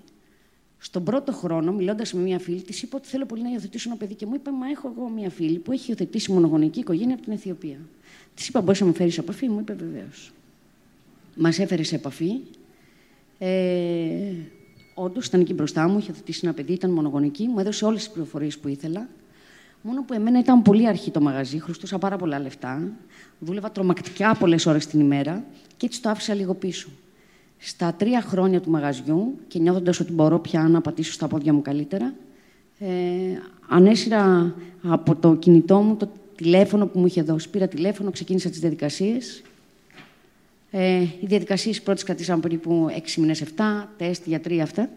[0.79, 3.97] στον πρώτο χρόνο, μιλώντας με μια φίλη, της είπα ότι θέλω πολύ να υιοθετήσω ένα
[3.97, 7.23] παιδί και μου είπε: Μα έχω εγώ μια φίλη που έχει υιοθετήσει μονογονική οικογένεια από
[7.23, 7.77] την Αιθιοπία.
[8.35, 10.31] Της είπα: Μπορείς να με φέρεις σε επαφή, μου είπε βεβαίως.
[11.35, 12.31] Μας έφερες σε επαφή.
[13.37, 14.33] Ε,
[14.99, 18.11] Όντως ήταν εκεί μπροστά μου, είχε υιοθετήσει ένα παιδί, ήταν μονογονική, μου έδωσε όλες τις
[18.11, 19.07] πληροφορίες που ήθελα.
[19.81, 22.91] Μόνο που εμένα ήταν πολύ αρχή το μαγαζί, χρωστούσα πάρα πολλά λεφτά.
[23.39, 25.45] Δούλευα τρομακτικά πολλές ώρες την ημέρα
[25.77, 26.89] και έτσι το άφησα λίγο πίσω.
[27.57, 31.61] Στα τρία χρόνια του μαγαζιού και νιώθοντας ότι μπορώ πια να πατήσω στα πόδια μου
[31.61, 32.13] καλύτερα,
[32.79, 32.87] ε,
[33.67, 37.49] ανέσυρα από το κινητό μου το τηλέφωνο που μου είχε δώσει.
[37.49, 39.41] Πήρα τηλέφωνο, ξεκίνησα τις διαδικασίες.
[40.71, 44.89] Ε, οι διαδικασίες πρώτες κρατήσαμε περίπου 6 μήνες, 7, τεστ, γιατροί αυτά.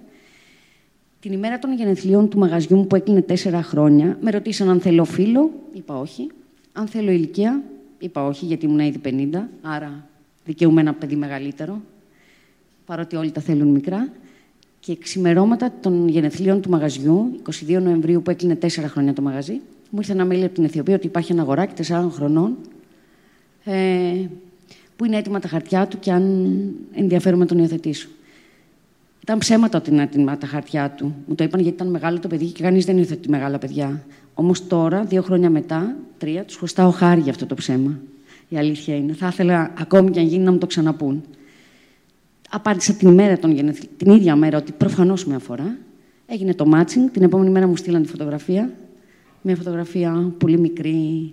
[1.20, 5.04] Την ημέρα των γενεθλίων του μαγαζιού μου που έκλεινε 4 χρόνια, με ρωτήσαν αν θέλω
[5.04, 6.30] φίλο, είπα όχι.
[6.72, 7.62] Αν θέλω ηλικία,
[7.98, 9.00] είπα όχι, γιατί ήμουν ήδη
[9.32, 10.08] 50, άρα
[10.44, 11.80] δικαιούμαι ένα παιδί μεγαλύτερο
[12.90, 14.08] παρότι όλοι τα θέλουν μικρά.
[14.80, 19.98] Και ξημερώματα των γενεθλίων του μαγαζιού, 22 Νοεμβρίου που έκλεινε 4 χρόνια το μαγαζί, μου
[19.98, 22.56] ήρθε ένα mail από την Αιθιοπία ότι υπάρχει ένα αγοράκι 4 χρονών.
[23.64, 24.26] Ε,
[24.96, 26.54] που είναι έτοιμα τα χαρτιά του και αν
[26.94, 28.08] ενδιαφέρομαι τον υιοθετήσω.
[29.22, 31.14] Ήταν ψέματα ότι είναι έτοιμα τα χαρτιά του.
[31.26, 34.04] Μου το είπαν γιατί ήταν μεγάλο το παιδί και κανείς δεν υιοθετεί μεγάλα παιδιά.
[34.34, 37.98] Όμως τώρα, δύο χρόνια μετά, τρία, τους χρωστάω χάρη για αυτό το ψέμα.
[38.48, 39.12] Η αλήθεια είναι.
[39.12, 41.24] Θα ήθελα ακόμη και αν γίνει να μου το ξαναπούν.
[42.52, 45.76] Απάντησα την, ημέρα των την ίδια μέρα ότι προφανώς με αφορά.
[46.26, 47.10] Έγινε το matching.
[47.12, 48.72] Την επόμενη μέρα μου στείλαν τη φωτογραφία.
[49.42, 51.32] Μια φωτογραφία πολύ μικρή.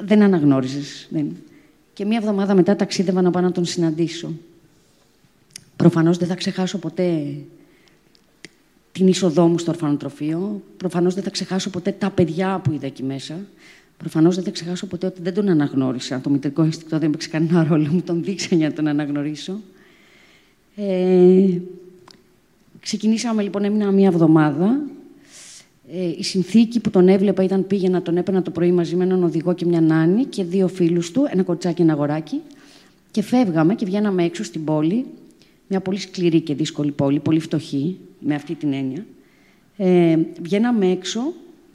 [0.00, 1.08] Δεν αναγνώριζες.
[1.10, 1.36] Δεν.
[1.92, 4.32] Και μία εβδομάδα μετά ταξίδευα να πάω να τον συναντήσω.
[5.76, 7.34] Προφανώς δεν θα ξεχάσω ποτέ
[8.92, 10.62] την είσοδό μου στο ορφανοτροφείο.
[10.76, 13.38] Προφανώς δεν θα ξεχάσω ποτέ τα παιδιά που είδα εκεί μέσα.
[13.96, 16.20] Προφανώς δεν θα ξεχάσω ποτέ ότι δεν τον αναγνώρισα.
[16.20, 17.88] Το μητρικό αισθητικό δεν έπαιξε κανένα ρόλο.
[17.90, 19.60] Μου τον δείξα για να τον αναγνωρίσω.
[20.80, 21.60] Ε,
[22.80, 24.80] ξεκινήσαμε λοιπόν, έμεινα μία εβδομάδα.
[25.92, 29.24] Ε, η συνθήκη που τον έβλεπα ήταν πήγαινα, τον έπαιρνα το πρωί μαζί με έναν
[29.24, 32.40] οδηγό και μια νάνη και δύο φίλους του, ένα κοτσάκι και ένα αγοράκι.
[33.10, 35.04] Και φεύγαμε και βγαίναμε έξω στην πόλη,
[35.66, 39.06] μια πολύ σκληρή και δύσκολη πόλη, πολύ φτωχή, με αυτή την έννοια.
[39.76, 41.20] Ε, βγαίναμε έξω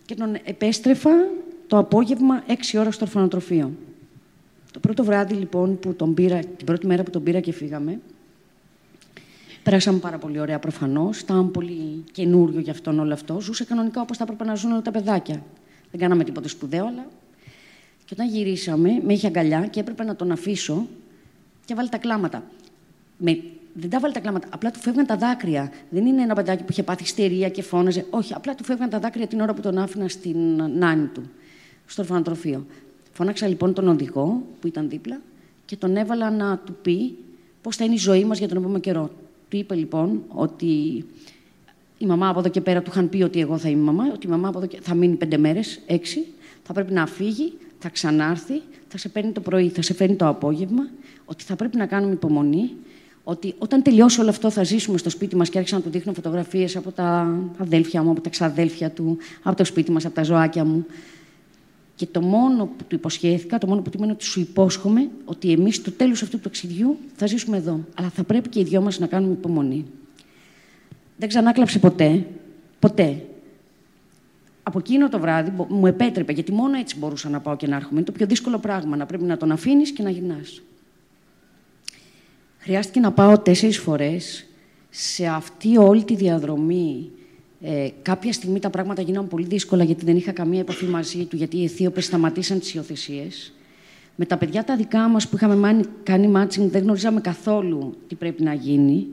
[0.05, 1.11] και τον επέστρεφα
[1.67, 3.71] το απόγευμα 6 ώρα στο ορφανοτροφείο.
[4.71, 7.99] Το πρώτο βράδυ, λοιπόν, που τον πήρα, την πρώτη μέρα που τον πήρα και φύγαμε,
[9.63, 11.19] Περάσαμε πάρα πολύ ωραία προφανώς.
[11.19, 13.39] Ήταν πολύ καινούριο για αυτόν όλο αυτό.
[13.39, 15.43] Ζούσε κανονικά όπως θα έπρεπε να ζουν όλα τα παιδάκια.
[15.91, 17.05] Δεν κάναμε τίποτα σπουδαίο, αλλά.
[18.05, 20.87] Και όταν γυρίσαμε, με είχε αγκαλιά και έπρεπε να τον αφήσω
[21.65, 22.43] και βάλει τα κλάματα.
[23.17, 23.41] Με...
[23.75, 25.71] Δεν τα βάλει τα κλάματα, απλά του φεύγαν τα δάκρυα.
[25.89, 28.05] Δεν είναι ένα παιδάκι που είχε πάθει στερία και φώναζε.
[28.09, 30.37] Όχι, απλά του φεύγαν τα δάκρυα την ώρα που τον άφηνα στην
[30.77, 31.29] νάνη του,
[31.85, 32.65] στο ορφανοτροφείο.
[33.11, 35.19] Φώναξα λοιπόν τον οδηγό που ήταν δίπλα
[35.65, 37.17] και τον έβαλα να του πει
[37.61, 39.11] πώς θα είναι η ζωή μας για τον επόμενο καιρό.
[39.53, 40.65] Του είπε λοιπόν ότι
[41.97, 44.27] η μαμά από εδώ και πέρα του είχαν πει ότι εγώ θα είμαι μαμά, ότι
[44.27, 44.79] η μαμά από εδώ και...
[44.81, 46.25] θα μείνει πέντε μέρες, έξι,
[46.63, 50.27] θα πρέπει να φύγει, θα ξανάρθει, θα σε παίρνει το πρωί, θα σε φέρνει το
[50.27, 50.89] απόγευμα,
[51.25, 52.71] ότι θα πρέπει να κάνουμε υπομονή,
[53.23, 56.13] ότι όταν τελειώσει όλο αυτό θα ζήσουμε στο σπίτι μας και άρχισα να του δείχνω
[56.13, 60.23] φωτογραφίες από τα αδέλφια μου, από τα ξαδέλφια του, από το σπίτι μας, από τα
[60.23, 60.85] ζωάκια μου.
[62.03, 65.09] Και το μόνο που του υποσχέθηκα, το μόνο που του είπα είναι ότι σου υπόσχομαι
[65.25, 67.79] ότι εμείς στο τέλος αυτού του ταξιδιού θα ζήσουμε εδώ.
[67.95, 69.85] Αλλά θα πρέπει και οι δυο μας να κάνουμε υπομονή.
[71.17, 72.25] Δεν ξανάκλαψε ποτέ.
[72.79, 73.25] Ποτέ.
[74.63, 77.95] Από εκείνο το βράδυ μου επέτρεπε, γιατί μόνο έτσι μπορούσα να πάω και να έρχομαι.
[77.95, 80.61] Είναι το πιο δύσκολο πράγμα, να πρέπει να τον αφήνεις και να γυρνάς.
[82.57, 84.45] Χρειάστηκε να πάω τέσσερις φορές
[84.89, 87.11] σε αυτή όλη τη διαδρομή
[87.65, 91.35] ε, κάποια στιγμή τα πράγματα γίνανε πολύ δύσκολα γιατί δεν είχα καμία επαφή μαζί του,
[91.35, 93.53] γιατί οι Αιθίωπες σταματήσαν τις υιοθεσίες.
[94.15, 98.43] Με τα παιδιά τα δικά μας που είχαμε κάνει matching δεν γνωρίζαμε καθόλου τι πρέπει
[98.43, 99.07] να γίνει,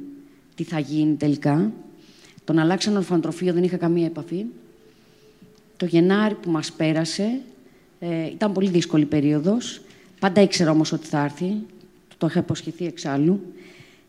[0.55, 1.73] τι θα γίνει τελικά.
[2.45, 4.45] Τον αλλάξαν ορφανοτροφείο, δεν είχα καμία επαφή.
[5.77, 7.41] Το Γενάρη που μας πέρασε
[8.01, 9.81] ε, ήταν πολύ δύσκολη περίοδος.
[10.21, 11.53] Πάντα ήξερα όμως ότι θα έρθει.
[12.19, 13.41] Το είχα υποσχεθεί εξάλλου.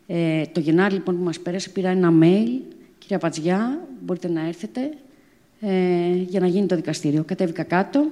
[0.07, 2.59] Ε, το Γενάρη λοιπόν που μας πέρασε πήρα ένα mail
[3.01, 4.93] Κυρία Πατζιά, μπορείτε να έρθετε
[5.59, 7.23] ε, για να γίνει το δικαστήριο.
[7.23, 8.11] Κατέβηκα κάτω.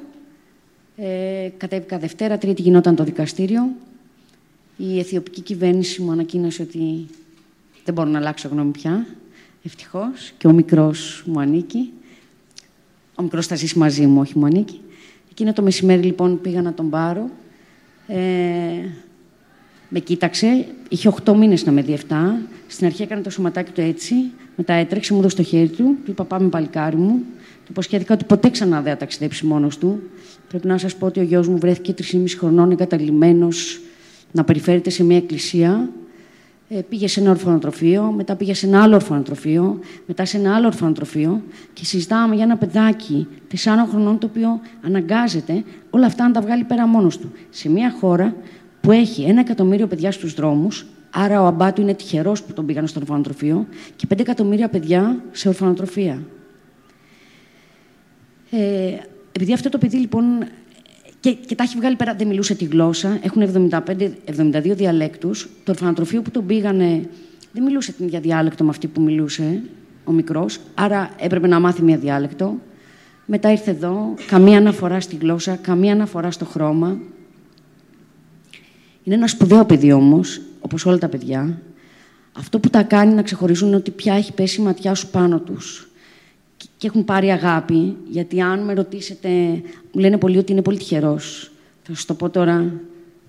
[0.96, 3.70] Ε, κατέβηκα Δευτέρα, Τρίτη γινόταν το δικαστήριο.
[4.78, 7.08] Η αιθιοπική κυβέρνηση μου ανακοίνωσε ότι
[7.86, 9.08] δεν μπορώ να αλλάξω γνώμη πια.
[9.64, 10.34] Ευτυχώς.
[10.38, 11.92] Και ο μικρός μου ανήκει.
[13.16, 14.82] Ο μικρός θα ζήσει μαζί μου, όχι μου ανήκει.
[15.32, 17.30] Εκείνο το μεσημέρι λοιπόν πήγα να τον πάρω.
[18.08, 18.18] Ε,
[19.90, 22.42] με κοίταξε, είχε 8 μήνες να με διεφτά.
[22.68, 24.16] Στην αρχή έκανε το σωματάκι του έτσι,
[24.62, 27.24] μετά έτρεξε, μου έδωσε το χέρι του, του είπα πάμε παλικάρι μου.
[27.66, 30.02] Του υποσχέθηκα ότι ποτέ ξανά δεν θα ταξιδέψει μόνος του.
[30.48, 33.80] Πρέπει να σας πω ότι ο γιος μου βρέθηκε 3,5 χρονών εγκαταλειμμένος
[34.32, 35.90] να περιφέρεται σε μια εκκλησία.
[36.70, 40.68] Ε, πήγε σε ένα ορφανοτροφείο, μετά πήγε σε ένα άλλο ορφανοτροφείο, μετά σε ένα άλλο
[40.68, 41.42] ορφανοτροφείο
[41.74, 43.56] και συζητάμε για ένα παιδάκι 4
[43.90, 47.32] χρονών το οποίο αναγκάζεται όλα αυτά να τα βγάλει πέρα μόνος του.
[47.50, 48.36] Σε μια χώρα
[48.82, 52.88] που έχει ένα εκατομμύριο παιδιά στους δρόμους, άρα ο αμπάτου είναι τυχερός που τον πήγαν
[52.88, 56.24] στο ορφανοτροφείο, και πέντε εκατομμύρια παιδιά σε ορφανοτροφία.
[58.52, 58.96] Ε,
[59.32, 60.24] επειδή αυτό το παιδί λοιπόν
[61.20, 65.50] και, και τα έχει βγάλει πέρα, δεν μιλούσε τη γλώσσα, έχουν 75-72 διαλέκτους.
[65.64, 67.10] Το ορφανοτροφείο που τον πήγανε
[67.52, 69.62] δεν μιλούσε την ίδια διάλεκτο με αυτή που μιλούσε
[70.04, 72.58] ο μικρός, άρα έπρεπε να μάθει μία διάλεκτο.
[73.26, 76.98] Μετά ήρθε εδώ, καμία αναφορά στη γλώσσα, καμία αναφορά στο χρώμα.
[79.04, 81.62] Είναι ένα σπουδαίο παιδί όμως, όπως όλα τα παιδιά.
[82.38, 85.40] Αυτό που τα κάνει να ξεχωρίζουν είναι ότι πια έχει πέσει η ματιά σου πάνω
[85.40, 85.90] τους.
[86.78, 89.30] Και έχουν πάρει αγάπη, γιατί αν με ρωτήσετε,
[89.92, 91.52] μου λένε πολλοί ότι είναι πολύ τυχερός.
[91.84, 92.74] Θα σας το πω τώρα,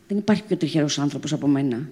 [0.08, 1.88] δεν υπάρχει πιο τυχερός άνθρωπος από μένα.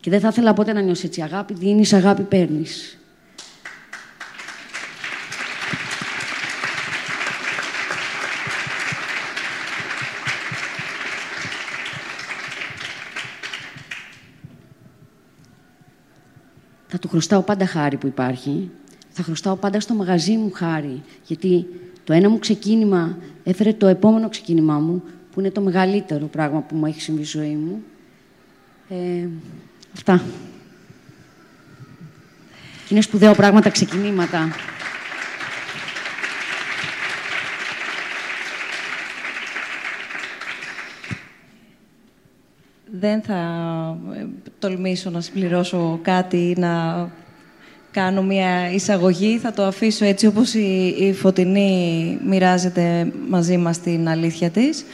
[0.00, 1.22] Και δεν θα ήθελα ποτέ να νιώσεις έτσι.
[1.22, 2.98] Αγάπη δίνεις, αγάπη παίρνεις.
[16.92, 18.70] Θα του χρωστάω πάντα χάρη που υπάρχει.
[19.08, 21.02] Θα χρωστάω πάντα στο μαγαζί μου χάρη.
[21.26, 21.66] Γιατί
[22.04, 25.02] το ένα μου ξεκίνημα έφερε το επόμενο ξεκίνημά μου,
[25.32, 27.82] που είναι το μεγαλύτερο πράγμα που μου έχει συμβεί στη ζωή μου.
[28.88, 29.28] Ε,
[29.94, 30.22] αυτά.
[32.86, 34.48] Και είναι σπουδαίο πράγματα ξεκινήματα.
[43.00, 43.34] Δεν θα
[44.14, 44.26] ε,
[44.58, 47.08] τολμήσω να συμπληρώσω κάτι ή να
[47.90, 49.38] κάνω μια εισαγωγή.
[49.38, 54.84] Θα το αφήσω έτσι όπως η, η Φωτεινή μοιράζεται μαζί μας την αλήθεια της,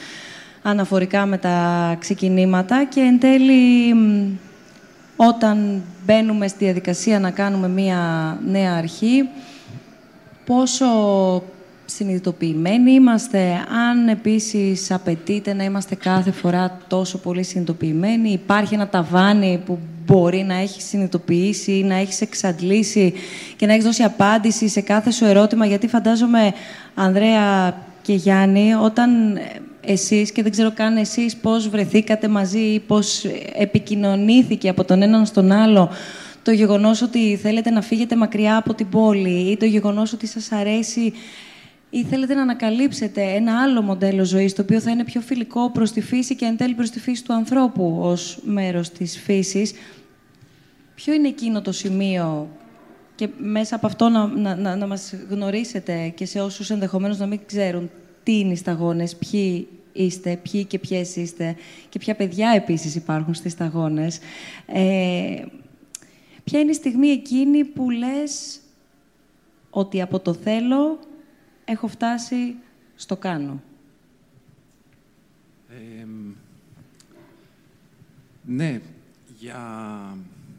[0.63, 3.95] αναφορικά με τα ξεκινήματα και εν τέλει
[5.17, 9.29] όταν μπαίνουμε στη διαδικασία να κάνουμε μια νέα αρχή,
[10.45, 10.87] πόσο
[11.91, 19.63] συνειδητοποιημένοι είμαστε, αν επίσης απαιτείται να είμαστε κάθε φορά τόσο πολύ συνειδητοποιημένοι, υπάρχει ένα ταβάνι
[19.67, 23.13] που μπορεί να έχει συνειδητοποιήσει ή να έχεις εξαντλήσει
[23.57, 26.53] και να έχεις δώσει απάντηση σε κάθε σου ερώτημα, γιατί φαντάζομαι,
[26.95, 29.39] Ανδρέα και Γιάννη, όταν
[29.81, 33.25] εσείς και δεν ξέρω καν εσείς πώς βρεθήκατε μαζί ή πώς
[33.55, 35.91] επικοινωνήθηκε από τον έναν στον άλλο
[36.43, 40.53] το γεγονός ότι θέλετε να φύγετε μακριά από την πόλη ή το γεγονός ότι σας
[40.53, 41.13] αρέσει
[41.91, 45.93] ή θέλετε να ανακαλύψετε ένα άλλο μοντέλο ζωής, το οποίο θα είναι πιο φιλικό προς
[45.93, 49.73] τη φύση και εν τέλει προς τη φύση του ανθρώπου ως μέρος της φύσης.
[50.95, 52.49] Ποιο είναι εκείνο το σημείο
[53.15, 57.27] και μέσα από αυτό να, να, να, να μας γνωρίσετε και σε όσους ενδεχομένως να
[57.27, 57.91] μην ξέρουν
[58.23, 61.57] τι είναι οι σταγόνες, ποιοι είστε, ποιοι και ποιες είστε
[61.89, 64.19] και ποια παιδιά επίσης υπάρχουν στις σταγόνες.
[64.67, 65.43] Ε,
[66.45, 68.61] ποια είναι η στιγμή εκείνη που λες
[69.71, 70.99] ότι από το θέλω
[71.71, 72.55] έχω φτάσει
[72.95, 73.63] στο κάνω.
[78.43, 78.81] ναι,
[79.39, 79.61] για,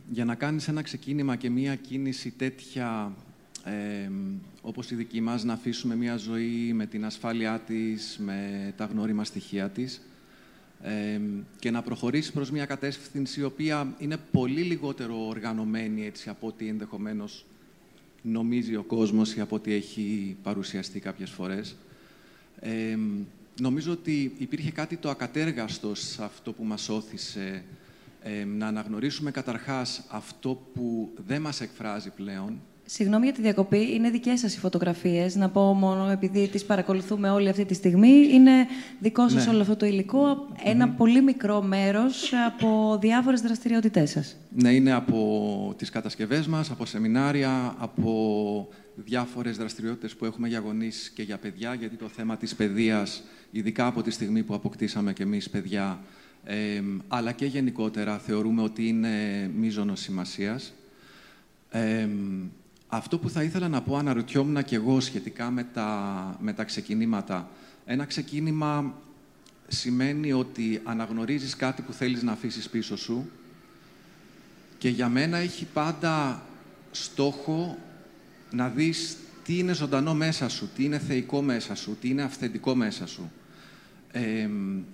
[0.10, 3.14] για να κάνεις ένα ξεκίνημα και μία κίνηση τέτοια
[3.64, 4.10] ε,
[4.62, 9.24] όπως η δική μας, να αφήσουμε μία ζωή με την ασφάλειά της, με τα γνώριμα
[9.24, 10.02] στοιχεία της
[11.60, 16.68] και να προχωρήσεις προς μία κατεύθυνση η οποία είναι πολύ λιγότερο οργανωμένη έτσι, από ό,τι
[16.68, 17.46] ενδεχομένως
[18.22, 21.76] νομίζει ο κόσμος ή από ό,τι έχει παρουσιαστεί κάποιες φορές.
[23.62, 27.64] νομίζω ότι υπήρχε κάτι το ακατέργαστο σε αυτό που μας όθησε
[28.58, 32.60] να αναγνωρίσουμε καταρχάς αυτό που δεν μας εκφράζει πλέον
[32.92, 33.94] Συγγνώμη για τη διακοπή.
[33.94, 35.36] Είναι δικές σας οι φωτογραφίες.
[35.36, 38.52] Να πω μόνο, επειδή τις παρακολουθούμε όλη αυτή τη στιγμή, είναι
[39.00, 39.52] δικό σας ναι.
[39.52, 40.48] όλο αυτό το υλικό.
[40.64, 44.38] Ένα πολύ μικρό μέρος από διάφορες δραστηριότητές σας.
[44.56, 51.10] Ναι, είναι από τις κατασκευές μας, από σεμινάρια, από διάφορες δραστηριότητες που έχουμε για γονείς
[51.10, 55.22] και για παιδιά, γιατί το θέμα της παιδείας, ειδικά από τη στιγμή που αποκτήσαμε κι
[55.22, 56.00] εμείς παιδιά,
[56.44, 59.10] ε, αλλά και γενικότερα θεωρούμε ότι είναι
[59.56, 60.74] μείζονο σημασίας.
[61.70, 62.08] Ε,
[62.90, 67.50] αυτό που θα ήθελα να πω, αναρωτιόμουν και εγώ σχετικά με τα, με τα ξεκινήματα.
[67.86, 68.94] Ένα ξεκίνημα
[69.68, 73.30] σημαίνει ότι αναγνωρίζεις κάτι που θέλεις να αφήσεις πίσω σου
[74.78, 76.44] και για μένα έχει πάντα
[76.92, 77.78] στόχο
[78.52, 82.76] να δεις τι είναι ζωντανό μέσα σου, τι είναι θεϊκό μέσα σου, τι είναι αυθεντικό
[82.76, 83.32] μέσα σου.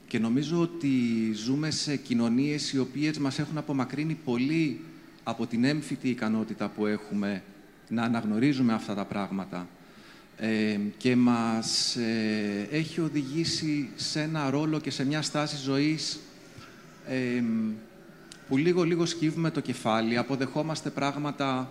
[0.08, 0.90] και νομίζω ότι
[1.34, 4.82] ζούμε σε κοινωνίες οι οποίες μας έχουν απομακρύνει πολύ
[5.24, 7.44] από την έμφυτη ικανότητα που έχουμε
[7.90, 9.68] να αναγνωρίζουμε αυτά τα πράγματα
[10.38, 16.20] ε, και μας ε, έχει οδηγήσει σε ένα ρόλο και σε μια στάση ζωής
[17.08, 17.44] ε,
[18.48, 21.70] που λίγο-λίγο σκύβουμε το κεφάλι, αποδεχόμαστε πράγματα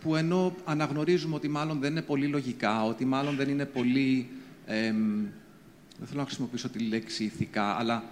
[0.00, 4.28] που ενώ αναγνωρίζουμε ότι μάλλον δεν είναι πολύ λογικά, ότι μάλλον δεν είναι πολύ...
[4.66, 8.04] δεν θέλω να χρησιμοποιήσω τη λέξη ηθικά, αλλά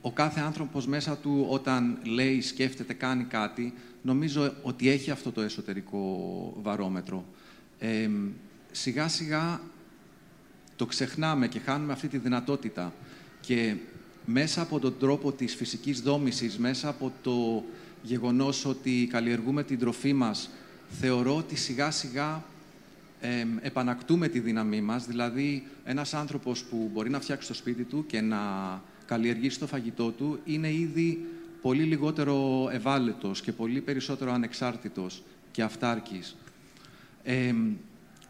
[0.00, 5.40] ο κάθε άνθρωπος μέσα του όταν λέει, σκέφτεται, κάνει κάτι, νομίζω ότι έχει αυτό το
[5.40, 7.24] εσωτερικό βαρόμετρο.
[7.78, 8.10] Ε,
[8.70, 9.60] σιγά σιγά
[10.76, 12.92] το ξεχνάμε και χάνουμε αυτή τη δυνατότητα.
[13.40, 13.76] Και
[14.24, 17.64] μέσα από τον τρόπο της φυσικής δόμησης, μέσα από το
[18.02, 20.50] γεγονός ότι καλλιεργούμε την τροφή μας,
[21.00, 22.44] θεωρώ ότι σιγά σιγά
[23.20, 25.06] ε, επανακτούμε τη δύναμή μας.
[25.06, 28.38] Δηλαδή, ένας άνθρωπος που μπορεί να φτιάξει το σπίτι του και να
[29.06, 31.26] καλλιεργήσει το φαγητό του, είναι ήδη
[31.62, 36.36] πολύ λιγότερο ευάλωτος και πολύ περισσότερο ανεξάρτητος και αυτάρκης.
[37.22, 37.54] Ε,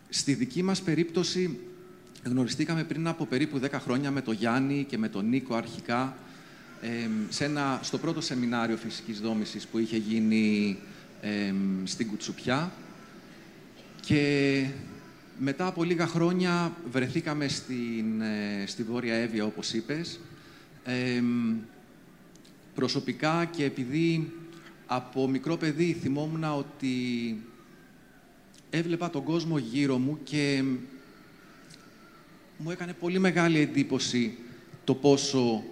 [0.08, 1.58] στη δική μας περίπτωση
[2.24, 6.16] γνωριστήκαμε πριν από περίπου 10 χρόνια με τον Γιάννη και με τον Νίκο αρχικά
[6.80, 10.78] ε, σε ένα, στο πρώτο σεμινάριο φυσικής δόμησης που είχε γίνει
[11.20, 11.52] ε,
[11.84, 12.72] στην Κουτσουπιά
[14.00, 14.64] και
[15.38, 20.20] μετά από λίγα χρόνια βρεθήκαμε στην, ε, στη Βόρεια Εύβοια, όπως είπες,
[22.80, 24.32] προσωπικά και επειδή
[24.86, 26.94] από μικρό παιδί θυμόμουν ότι
[28.70, 30.62] έβλεπα τον κόσμο γύρω μου και
[32.56, 34.38] μου έκανε πολύ μεγάλη εντύπωση
[34.84, 35.62] το πόσο,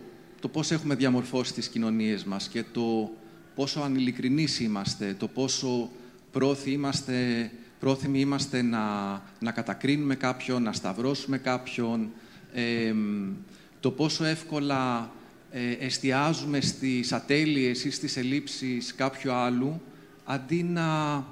[0.40, 3.10] το πόσο έχουμε διαμορφώσει τις κοινωνίες μας και το
[3.54, 5.90] πόσο ανηλικρινείς είμαστε, το πόσο
[6.32, 7.50] πρόθυμοι είμαστε,
[7.80, 12.10] πρόθυμοι είμαστε να, να κατακρίνουμε κάποιον, να σταυρώσουμε κάποιον,
[13.80, 15.17] το πόσο εύκολα ε,
[15.80, 19.80] εστιάζουμε στις ατέλειες ή στις ελλείψεις κάποιου άλλου,
[20.24, 21.24] αντί να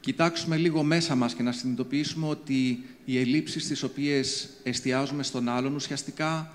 [0.00, 5.74] κοιτάξουμε λίγο μέσα μας και να συνειδητοποιήσουμε ότι οι ελλείψεις στις οποίες εστιάζουμε στον άλλον
[5.74, 6.52] ουσιαστικά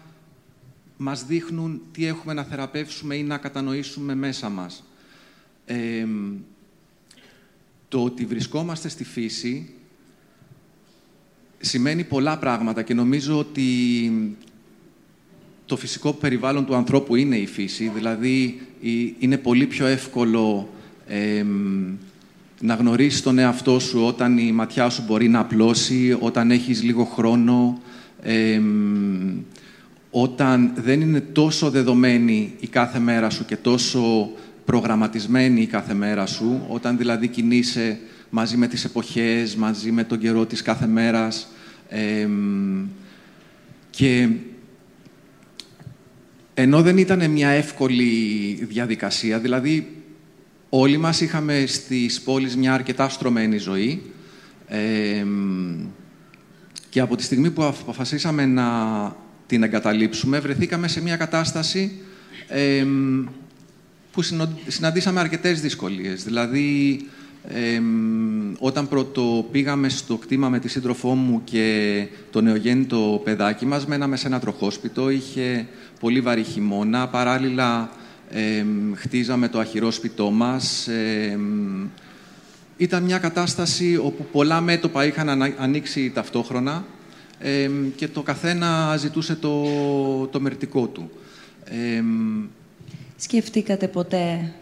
[0.97, 4.83] μας δείχνουν τι έχουμε να θεραπεύσουμε ή να κατανοήσουμε μέσα μας.
[7.87, 9.73] το ότι βρισκόμαστε στη φύση
[11.59, 13.67] σημαίνει πολλά πράγματα και νομίζω ότι
[15.73, 18.61] το φυσικό περιβάλλον του ανθρώπου είναι η φύση, δηλαδή
[19.19, 20.69] είναι πολύ πιο εύκολο
[22.59, 27.03] να γνωρίσεις τον εαυτό σου όταν η ματιά σου μπορεί να απλώσει, όταν έχεις λίγο
[27.03, 27.81] χρόνο,
[30.11, 34.31] όταν δεν είναι τόσο δεδομένη η κάθε μέρα σου και τόσο
[34.65, 37.99] προγραμματισμένη η κάθε μέρα σου, όταν δηλαδή κινείσαι
[38.29, 41.47] μαζί με τις εποχές, μαζί με τον καιρό της κάθε μέρας.
[43.89, 44.29] και
[46.53, 49.87] ενώ δεν ήταν μια εύκολη διαδικασία, δηλαδή
[50.69, 54.01] όλοι μας είχαμε στις πόλεις μια αρκετά στρωμένη ζωή
[56.89, 58.67] και από τη στιγμή που αποφασίσαμε να
[59.47, 61.91] την εγκαταλείψουμε, βρεθήκαμε σε μια κατάσταση
[64.11, 64.21] που
[64.67, 66.23] συναντήσαμε αρκετές δυσκολίες.
[66.23, 66.99] Δηλαδή,
[68.59, 74.15] όταν πρώτο πήγαμε στο κτήμα με τη σύντροφό μου και το νεογέννητο παιδάκι μας, μέναμε
[74.15, 75.67] σε ένα τροχόσπιτο, είχε
[75.99, 77.89] πολύ βαρύ χειμώνα, παράλληλα
[78.95, 80.89] χτίζαμε το αχυρόσπιτό μας.
[82.77, 86.85] ήταν μια κατάσταση όπου πολλά μέτωπα είχαν ανοίξει ταυτόχρονα
[87.95, 89.65] και το καθένα ζητούσε το,
[90.27, 91.11] το μερτικό του.
[93.15, 94.53] Σκεφτήκατε ποτέ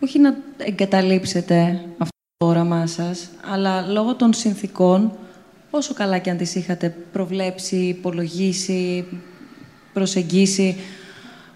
[0.00, 5.12] όχι να εγκαταλείψετε αυτό το όραμά σας, αλλά λόγω των συνθήκων,
[5.70, 9.04] όσο καλά και αν τις είχατε προβλέψει, υπολογίσει,
[9.92, 10.76] προσεγγίσει,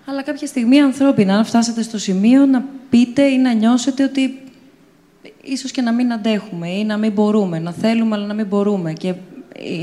[0.05, 4.39] αλλά κάποια στιγμή ανθρώπινα, αν φτάσατε στο σημείο να πείτε ή να νιώσετε ότι
[5.43, 8.93] ίσως και να μην αντέχουμε ή να μην μπορούμε, να θέλουμε αλλά να μην μπορούμε
[8.93, 9.14] και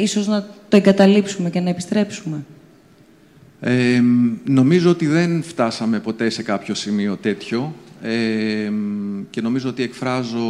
[0.02, 2.46] ίσως να το εγκαταλείψουμε και να επιστρέψουμε.
[3.60, 4.02] Ε,
[4.44, 7.74] νομίζω ότι δεν φτάσαμε ποτέ σε κάποιο σημείο τέτοιο
[8.06, 8.72] ε,
[9.30, 10.48] και νομίζω ότι εκφράζω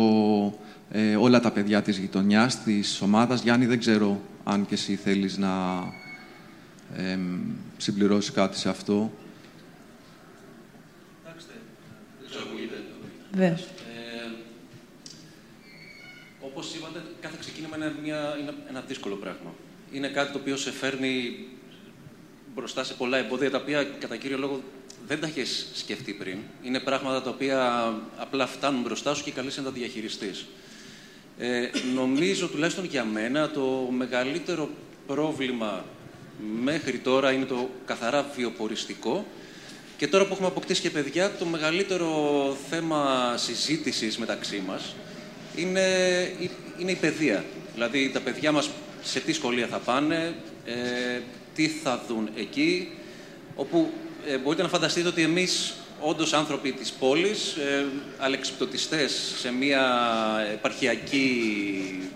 [0.92, 3.42] ε, όλα τα παιδιά της γειτονιάς, της ομάδας.
[3.42, 5.84] Γιάννη, δεν ξέρω αν και εσύ θέλεις να
[6.96, 7.18] ε,
[7.78, 9.12] συμπληρώσεις κάτι σε αυτό.
[13.32, 13.62] Βεβαίως.
[13.62, 13.68] Ε,
[16.42, 19.54] όπως είπατε, κάθε ξεκίνημα είναι, μια, είναι ένα δύσκολο πράγμα.
[19.92, 21.46] Είναι κάτι το οποίο σε φέρνει
[22.56, 24.62] μπροστά σε πολλά εμπόδια, τα οποία κατά κύριο λόγο
[25.08, 26.38] δεν τα έχεις σκεφτεί πριν.
[26.64, 30.46] Είναι πράγματα τα οποία απλά φτάνουν μπροστά σου και καλείς να τα διαχειριστείς.
[31.38, 34.70] Ε, νομίζω, τουλάχιστον για μένα, το μεγαλύτερο
[35.08, 35.86] πρόβλημα
[36.62, 39.26] μέχρι τώρα είναι το καθαρά βιοποριστικό
[39.98, 44.96] και τώρα που έχουμε αποκτήσει και παιδιά, το μεγαλύτερο θέμα συζήτησης μεταξύ μας
[45.56, 45.82] είναι,
[46.78, 47.46] είναι η παιδεία.
[47.74, 48.70] Δηλαδή, τα παιδιά μας
[49.04, 50.36] σε τι σχολεία θα πάνε,
[50.66, 51.20] ε,
[51.56, 52.90] τι θα δουν εκεί,
[53.56, 53.92] όπου
[54.28, 57.86] ε, μπορείτε να φανταστείτε ότι εμείς, όντως άνθρωποι της πόλης, ε,
[58.18, 59.86] αλεξιπτωτιστές σε μια
[60.52, 62.10] επαρχιακή,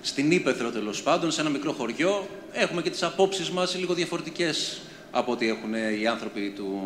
[0.00, 4.80] στην Ήπεθρο τέλος πάντων, σε ένα μικρό χωριό, έχουμε και τις απόψεις μας λίγο διαφορετικές
[5.10, 6.80] από ό,τι έχουν οι άνθρωποι του,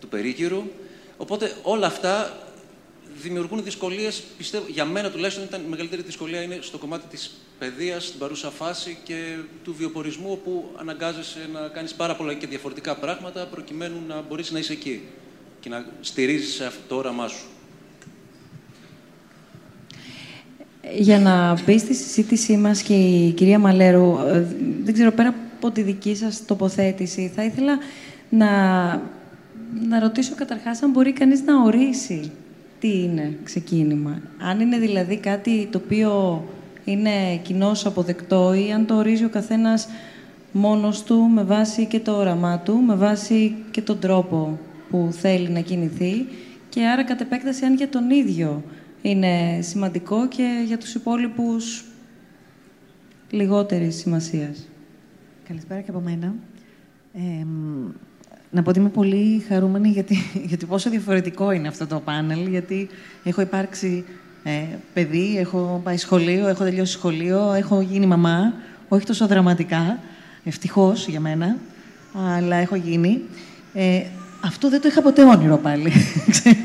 [0.00, 0.62] του περίγυρου.
[1.16, 2.38] Οπότε όλα αυτά
[3.22, 4.22] δημιουργούν δυσκολίες.
[4.36, 8.50] Πιστεύω, για μένα τουλάχιστον ήταν η μεγαλύτερη δυσκολία είναι στο κομμάτι της παιδείας, στην παρούσα
[8.50, 14.22] φάση και του βιοπορισμού, όπου αναγκάζεσαι να κάνεις πάρα πολλά και διαφορετικά πράγματα προκειμένου να
[14.28, 15.02] μπορείς να είσαι εκεί
[15.60, 17.46] και να στηρίζεις αυτό το όραμά σου.
[20.94, 24.46] Για να μπεις στη συζήτησή μας και η κυρία Μαλέρου, ε,
[24.82, 27.78] δεν ξέρω, πέρα από τη δική σας τοποθέτηση, θα ήθελα
[28.28, 28.50] να,
[29.88, 32.30] να ρωτήσω καταρχάς αν μπορεί κανείς να ορίσει
[32.80, 34.20] τι είναι ξεκίνημα.
[34.38, 36.44] Αν είναι δηλαδή κάτι το οποίο
[36.86, 39.88] είναι κοινώ αποδεκτό ή αν το ορίζει ο καθένας
[40.52, 44.58] μόνος του με βάση και το όραμά του, με βάση και τον τρόπο
[44.90, 46.26] που θέλει να κινηθεί
[46.68, 48.62] και άρα κατ' επέκταση αν για τον ίδιο
[49.02, 51.84] είναι σημαντικό και για τους υπόλοιπους
[53.30, 54.68] λιγότερης σημασίας.
[55.48, 56.34] Καλησπέρα και από μένα.
[57.14, 57.46] Ε,
[58.50, 60.16] να πω ότι είμαι πολύ χαρούμενη γιατί,
[60.48, 62.88] γιατί πόσο διαφορετικό είναι αυτό το πάνελ, γιατί
[63.24, 64.04] έχω υπάρξει
[64.48, 68.52] ε, παιδί, έχω πάει σχολείο, έχω τελειώσει σχολείο, έχω γίνει μαμά,
[68.88, 69.98] όχι τόσο δραματικά,
[70.44, 71.56] ευτυχώς για μένα,
[72.36, 73.22] αλλά έχω γίνει.
[73.74, 74.02] Ε,
[74.44, 75.92] αυτό δεν το είχα ποτέ όνειρο πάλι,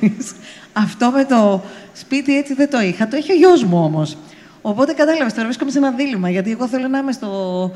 [0.74, 1.64] Αυτό με το
[1.94, 3.08] σπίτι έτσι δεν το είχα.
[3.08, 4.18] Το έχει ο γιος μου όμως.
[4.62, 7.72] Οπότε κατάλαβες, τώρα βρίσκομαι σε ένα δίλημα, γιατί εγώ θέλω να είμαι στο,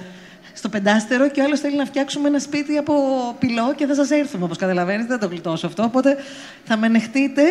[0.53, 2.93] στο πεντάστερο και ο άλλος θέλει να φτιάξουμε ένα σπίτι από
[3.39, 4.43] πυλό και θα σας έρθουμε.
[4.43, 5.83] Όπως καταλαβαίνετε, δεν το γλιτώσω αυτό.
[5.83, 6.17] Οπότε
[6.63, 7.41] θα με ανεχτείτε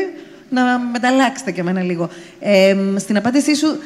[0.50, 2.08] να μεταλλάξετε και εμένα λίγο.
[2.40, 3.78] Ε, στην απάντησή σου,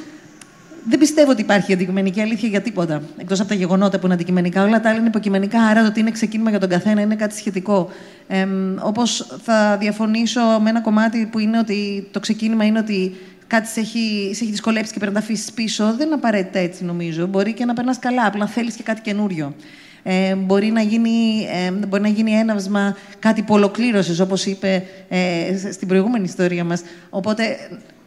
[0.88, 3.02] δεν πιστεύω ότι υπάρχει αντικειμενική αλήθεια για τίποτα.
[3.16, 4.62] Εκτός από τα γεγονότα που είναι αντικειμενικά.
[4.62, 5.62] Όλα τα άλλα είναι υποκειμενικά.
[5.62, 7.90] Άρα το ότι είναι ξεκίνημα για τον καθένα είναι κάτι σχετικό.
[8.28, 8.46] Ε,
[8.80, 13.80] Όπως θα διαφωνήσω με ένα κομμάτι που είναι ότι το ξεκίνημα είναι ότι κάτι σε
[13.80, 15.94] έχει, σε έχει δυσκολέψει και πρέπει να τα αφήσεις πίσω.
[15.96, 17.26] Δεν είναι απαραίτητα έτσι, νομίζω.
[17.26, 19.54] Μπορεί και να περνάς καλά, απλά θέλεις και κάτι καινούριο.
[20.02, 25.72] Ε, μπορεί, να γίνει, ε, μπορεί να γίνει έναυσμα κάτι που ολοκλήρωσες, όπως είπε ε,
[25.72, 26.82] στην προηγούμενη ιστορία μας.
[27.10, 27.56] Οπότε,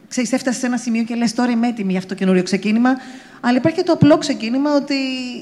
[0.07, 2.89] ξέρεις, έφτασες σε ένα σημείο και λες: Τώρα είμαι έτοιμη για αυτό το καινούριο ξεκίνημα.
[3.41, 4.95] Αλλά υπάρχει και το απλό ξεκίνημα ότι.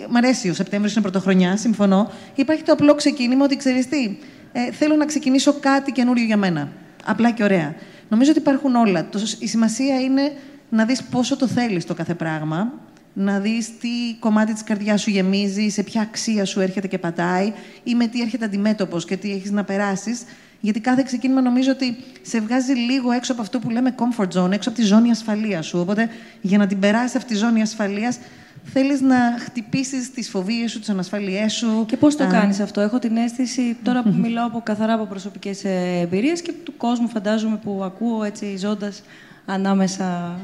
[0.09, 2.11] Μ' αρέσει, ο Σεπτέμβριος είναι πρωτοχρονιά, συμφωνώ.
[2.35, 4.17] Υπάρχει το απλό ξεκίνημα ότι ξέρεις τι,
[4.51, 6.69] ε, θέλω να ξεκινήσω κάτι καινούριο για μένα.
[7.05, 7.75] Απλά και ωραία.
[8.09, 9.09] Νομίζω ότι υπάρχουν όλα.
[9.39, 10.31] Η σημασία είναι
[10.69, 12.73] να δεις πόσο το θέλεις το κάθε πράγμα,
[13.21, 13.89] να δεις τι
[14.19, 17.53] κομμάτι της καρδιάς σου γεμίζει, σε ποια αξία σου έρχεται και πατάει
[17.83, 20.23] ή με τι έρχεται αντιμέτωπος και τι έχεις να περάσεις.
[20.59, 24.51] Γιατί κάθε ξεκίνημα νομίζω ότι σε βγάζει λίγο έξω από αυτό που λέμε comfort zone,
[24.51, 25.79] έξω από τη ζώνη ασφαλείας σου.
[25.79, 26.09] Οπότε
[26.41, 28.19] για να την περάσεις αυτή τη ζώνη ασφαλείας
[28.63, 31.85] θέλεις να χτυπήσεις τις φοβίες σου, τις ανασφάλειέ σου.
[31.87, 35.63] Και πώς το κάνεις αυτό; Έχω την αίσθηση, τώρα που μιλάω από, καθαρά από προσωπικές
[35.63, 39.03] ε, εμπειρίες και του κόσμου, φαντάζομαι, που ακούω έτσι ζώντας
[39.45, 40.39] ανάμεσα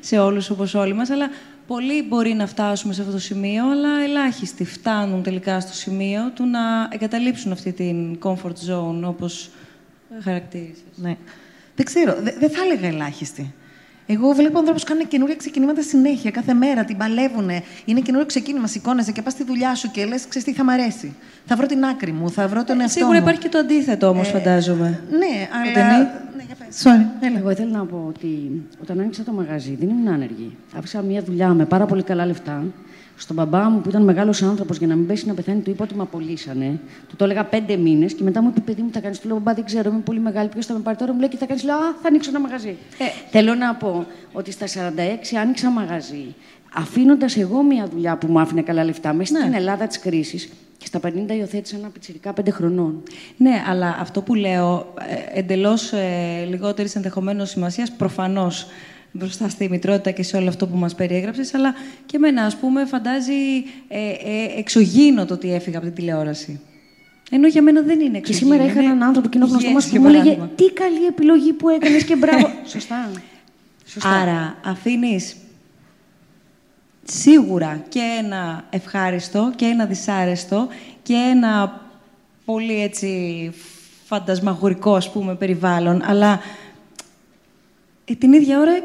[0.00, 1.28] σε όλους όπως όλοι μας, αλλά
[1.66, 6.46] πολλοί μπορεί να φτάσουμε σε αυτό το σημείο, αλλά ελάχιστοι φτάνουν τελικά στο σημείο του
[6.46, 9.50] να εγκαταλείψουν αυτή την comfort zone, όπως
[10.20, 10.82] χαρακτήρισες.
[10.94, 11.16] Ναι.
[11.76, 13.54] Δεν ξέρω, δεν θα έλεγα ελάχιστοι.
[14.06, 17.50] Εγώ βλέπω ανθρώπους που κάνουν καινούργια ξεκινήματα συνέχεια, κάθε μέρα, την παλεύουν.
[17.84, 20.68] Είναι καινούριο ξεκίνημα, σηκώνεσαι και πας στη δουλειά σου και λες: Ξέρεις τι θα μ'
[20.70, 21.14] αρέσει.
[21.46, 23.22] Θα βρω την άκρη μου, θα βρω τον εαυτό Σίγουρα μου.
[23.22, 25.02] υπάρχει και το αντίθετο όμως, ε, φαντάζομαι.
[25.10, 25.98] Ναι, αλλά.
[26.36, 27.38] Ναι, για Sorry, έλα.
[27.38, 30.56] Εγώ ήθελα να πω ότι όταν άνοιξα το μαγαζί δεν ήμουν άνεργη.
[30.76, 32.64] Άφησα μια δουλειά με πάρα πολύ καλά λεφτά
[33.16, 35.84] στον μπαμπά μου που ήταν μεγάλος άνθρωπος για να μην πέσει να πεθάνει, του είπα
[35.84, 36.80] ότι με απολύσανε.
[37.08, 39.18] Του το έλεγα πέντε μήνες και μετά μου είπε: Παιδί μου, θα κάνεις.
[39.18, 40.48] Του λέω: Μπαμπά, δεν ξέρω, είμαι πολύ μεγάλη.
[40.48, 41.64] Ποιος θα με πάρει τώρα, μου λέει: Και θα κάνεις.
[41.64, 42.76] Λέω: Α, θα ανοίξω ένα μαγαζί.
[42.98, 46.34] Ε, θέλω να πω ότι στα 46 άνοιξα μαγαζί,
[46.74, 49.40] αφήνοντας εγώ μια δουλειά που μου άφηνε καλά λεφτά μέσα ναι.
[49.40, 50.48] στην Ελλάδα της κρίσης.
[50.78, 53.02] Και στα 50 υιοθέτησα ένα πιτσιρικά πέντε χρονών.
[53.36, 54.94] Ναι, αλλά αυτό που λέω,
[55.32, 58.66] ε, εντελώς ε, λιγότερης ενδεχομένως σημασίας, προφανώς
[59.16, 61.74] μπροστά στη μητρότητα και σε όλο αυτό που μας περιέγραψες, αλλά
[62.06, 63.32] και εμένα, ας πούμε, φαντάζει
[63.88, 66.60] ε, ε, εξωγήινο το ότι έφυγα από την τηλεόραση.
[67.30, 68.22] Ενώ για μένα δεν είναι εξωγήινο.
[68.24, 71.68] Και σήμερα είχα έναν άνθρωπο κοινό γνωστός μας που μου έλεγε «Τι καλή επιλογή που
[71.68, 72.50] έκανες και μπράβο».
[72.72, 73.10] Σωστά.
[73.86, 74.10] Σωστά.
[74.10, 75.36] Άρα, αφήνεις
[77.04, 80.68] σίγουρα και ένα ευχάριστο και ένα δυσάρεστο
[81.02, 81.80] και ένα
[82.44, 83.52] πολύ έτσι
[84.04, 86.40] φαντασμαγορικό, ας πούμε, περιβάλλον, αλλά
[88.04, 88.82] ε, την ίδια ώρα ε,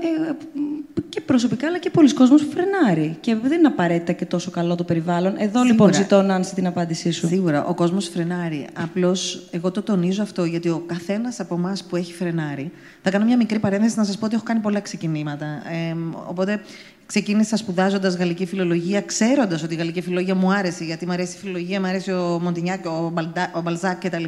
[1.09, 3.17] και προσωπικά αλλά και πολλοί κόσμος φρενάρει.
[3.21, 5.33] Και δεν είναι απαραίτητα και τόσο καλό το περιβάλλον.
[5.37, 7.27] Εδώ λοιπόν ζητώ να την απάντησή σου.
[7.27, 8.67] Σίγουρα, ο κόσμος φρενάρει.
[8.73, 12.71] Απλώς εγώ το τονίζω αυτό γιατί ο καθένας από εμάς που έχει φρενάρει.
[13.01, 15.45] Θα κάνω μια μικρή παρένθεση να σας πω ότι έχω κάνει πολλά ξεκινήματα.
[15.45, 15.95] Ε,
[16.27, 16.61] οπότε
[17.09, 21.39] Ξεκίνησα σπουδάζοντας γαλλική φιλολογία, ξέροντας ότι η γαλλική φιλολογία μου άρεσε, γιατί μου αρέσει η
[21.39, 24.23] φιλολογία, μου αρέσει ο Μοντινιάκ, ο, Μπαλντά, ο Μπαλζάκ κτλ.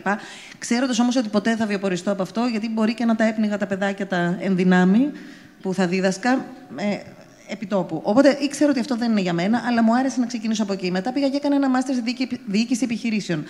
[0.58, 3.68] Ξέροντας όμως ότι ποτέ θα βιοποριστώ από αυτό, γιατί μπορεί και να τα έπνιγα τα
[3.68, 5.12] παιδάκια τα ενδυνάμει
[5.62, 6.46] που θα δίδασκα.
[6.76, 6.98] Ε,
[7.48, 8.02] επιτόπου.
[8.04, 10.92] Οπότε ήξερα ότι αυτό δεν είναι για μένα, αλλά μου άρεσε να ξεκινήσω από εκεί.
[10.92, 12.04] Μετά πήγα και έκανα ένα μάστερ σε
[12.46, 13.44] διοίκηση επιχειρήσεων.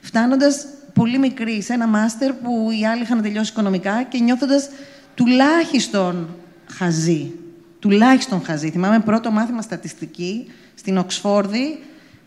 [0.00, 4.68] Φτάνοντας πολύ μικρή σε ένα μάστερ που οι άλλοι είχαν τελειώσει οικονομικά και νιώθοντας
[5.14, 6.28] τουλάχιστον
[6.66, 7.32] χαζή
[7.78, 8.70] τουλάχιστον χαζή.
[8.70, 11.78] Θυμάμαι πρώτο μάθημα στατιστική στην Οξφόρδη,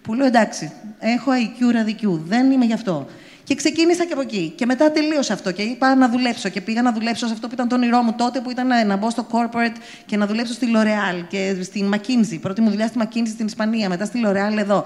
[0.02, 3.08] που λέω εντάξει, έχω IQ ραδικιού, δεν είμαι γι' αυτό.
[3.44, 4.54] Και ξεκίνησα και από εκεί.
[4.56, 6.50] Και μετά τελείωσα αυτό και είπα να δουλέψω.
[6.50, 8.96] Και πήγα να δουλέψω σε αυτό που ήταν το όνειρό μου τότε, που ήταν να
[8.96, 9.76] μπω στο corporate
[10.06, 12.38] και να δουλέψω στη L'Oreal και στην McKinsey.
[12.42, 14.86] Πρώτη μου δουλειά στη McKinsey στην Ισπανία, μετά στη L'Oreal εδώ.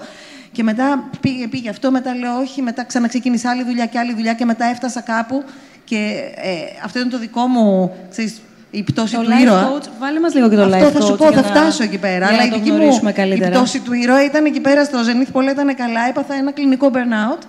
[0.52, 4.34] Και μετά πήγε, πήγε αυτό, μετά λέω όχι, μετά ξαναξεκίνησα άλλη δουλειά και άλλη δουλειά
[4.34, 5.44] και μετά έφτασα κάπου.
[5.84, 6.52] Και ε,
[6.84, 8.40] αυτό ήταν το δικό μου, ξέρεις,
[8.70, 9.72] η πτώση το του ήρωα.
[9.72, 12.26] Coach, βάλε μας λίγο και το Αυτό life θα σου πω, θα φτάσω εκεί πέρα.
[12.26, 13.00] Αλλά η δική μου
[13.34, 16.08] η πτώση του ήρωα ήταν εκεί πέρα στο Zenith πολλά ήταν καλά.
[16.08, 17.42] Έπαθα ένα κλινικό burnout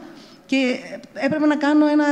[0.45, 0.79] και
[1.13, 2.05] έπρεπε να κάνω ένα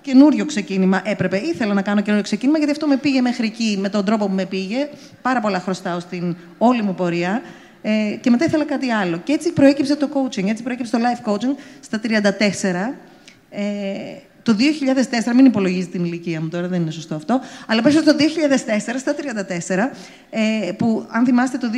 [0.00, 1.00] καινούριο ξεκίνημα.
[1.04, 4.26] Έπρεπε, ήθελα να κάνω καινούριο ξεκίνημα, γιατί αυτό με πήγε μέχρι εκεί με τον τρόπο
[4.26, 4.88] που με πήγε.
[5.22, 7.42] Πάρα πολλά χρωστάω στην όλη μου πορεία.
[7.82, 9.20] Ε, και μετά ήθελα κάτι άλλο.
[9.24, 12.94] Και έτσι προέκυψε το coaching, έτσι προέκυψε το life coaching στα 34
[13.50, 13.62] Ε,
[14.42, 14.56] το
[15.30, 18.94] 2004, μην υπολογίζει την ηλικία μου τώρα, δεν είναι σωστό αυτό, αλλά πέσω το 2004,
[18.98, 19.90] στα 34,
[20.30, 21.76] ε, που αν θυμάστε το 2004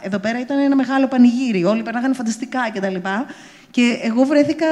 [0.00, 2.96] εδώ πέρα ήταν ένα μεγάλο πανηγύρι, όλοι περνάγανε φανταστικά κτλ.
[3.70, 4.66] Και εγώ βρέθηκα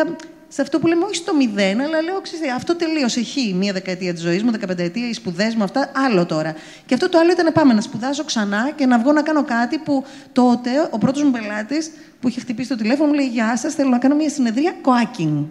[0.53, 3.23] σε αυτό που λέμε όχι στο μηδέν, αλλά λέω, ξέρετε, αυτό τελείωσε.
[3.23, 6.55] Χ, μία δεκαετία της ζωής μου, δεκαπενταετία, οι σπουδές μου, αυτά, άλλο τώρα.
[6.87, 9.79] Και αυτό το άλλο ήταν πάμε να σπουδάσω ξανά και να βγω να κάνω κάτι
[9.79, 13.75] που τότε ο πρώτος μου πελάτης που είχε χτυπήσει το τηλέφωνο μου λέει Γεια σας,
[13.75, 15.45] θέλω να κάνω μια συνεδρία coacking.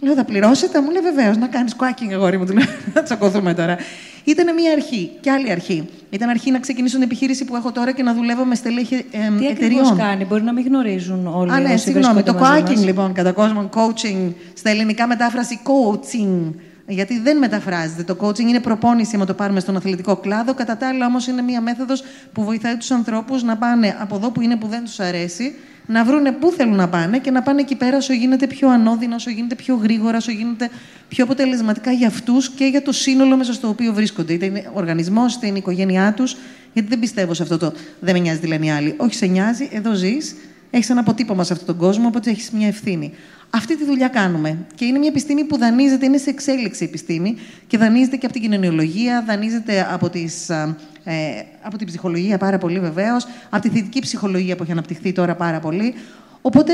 [0.00, 3.54] Λέω, θα πληρώσετε, μου λέει βεβαίως, να κάνεις coacking, αγόρι μου, του λέω, να τσακωθούμε
[3.54, 3.76] τώρα.
[4.24, 5.88] Ήταν μια αρχή και άλλη αρχή.
[6.10, 9.38] Ήταν αρχή να ξεκινήσω την επιχείρηση που έχω τώρα και να δουλεύω με στελέχη ε,
[9.38, 9.94] Τι εταιριών.
[9.94, 11.52] Τι κάνει, μπορεί να μην γνωρίζουν όλοι.
[11.52, 12.22] Α, ναι, όσοι συγγνώμη.
[12.22, 16.52] Το βρίσκονται μαζί coaching, μας; λοιπόν, κατά κόσμο, coaching, στα ελληνικά μετάφραση coaching.
[16.86, 18.02] Γιατί δεν μεταφράζεται.
[18.02, 20.54] Το coaching είναι προπόνηση, άμα το πάρουμε στον αθλητικό κλάδο.
[20.54, 24.30] Κατά τα άλλα, όμως, είναι μια μέθοδος που βοηθάει τους ανθρώπους να πάνε από εδώ
[24.30, 25.54] που είναι που δεν τους αρέσει,
[25.90, 29.14] να βρούνε πού θέλουν να πάνε και να πάνε εκεί πέρα όσο γίνεται πιο ανώδυνα,
[29.14, 30.70] όσο γίνεται πιο γρήγορα, όσο γίνεται
[31.08, 34.32] πιο αποτελεσματικά για αυτούς και για το σύνολο μέσα στο οποίο βρίσκονται.
[34.32, 36.36] Είτε είναι ο οργανισμός, είτε είναι η οικογένειά τους.
[36.72, 38.94] Γιατί δεν πιστεύω σε αυτό το δεν με νοιάζει τι λένε οι άλλοι.
[38.96, 40.36] Όχι, σε νοιάζει, εδώ ζεις,
[40.70, 43.12] έχεις ένα αποτύπωμα σε αυτόν τον κόσμο, οπότε έχεις μια ευθύνη.
[43.50, 44.66] Αυτή τη δουλειά κάνουμε.
[44.74, 47.36] Και είναι μια επιστήμη που δανείζεται, είναι σε εξέλιξη επιστήμη
[47.66, 52.58] και δανείζεται και από την κοινωνιολογία, δανείζεται από, τις, α, ε, από την ψυχολογία πάρα
[52.58, 55.94] πολύ βεβαίως, από τη θετική ψυχολογία που έχει αναπτυχθεί τώρα πάρα πολύ.
[56.42, 56.72] Οπότε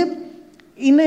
[0.74, 1.02] είναι,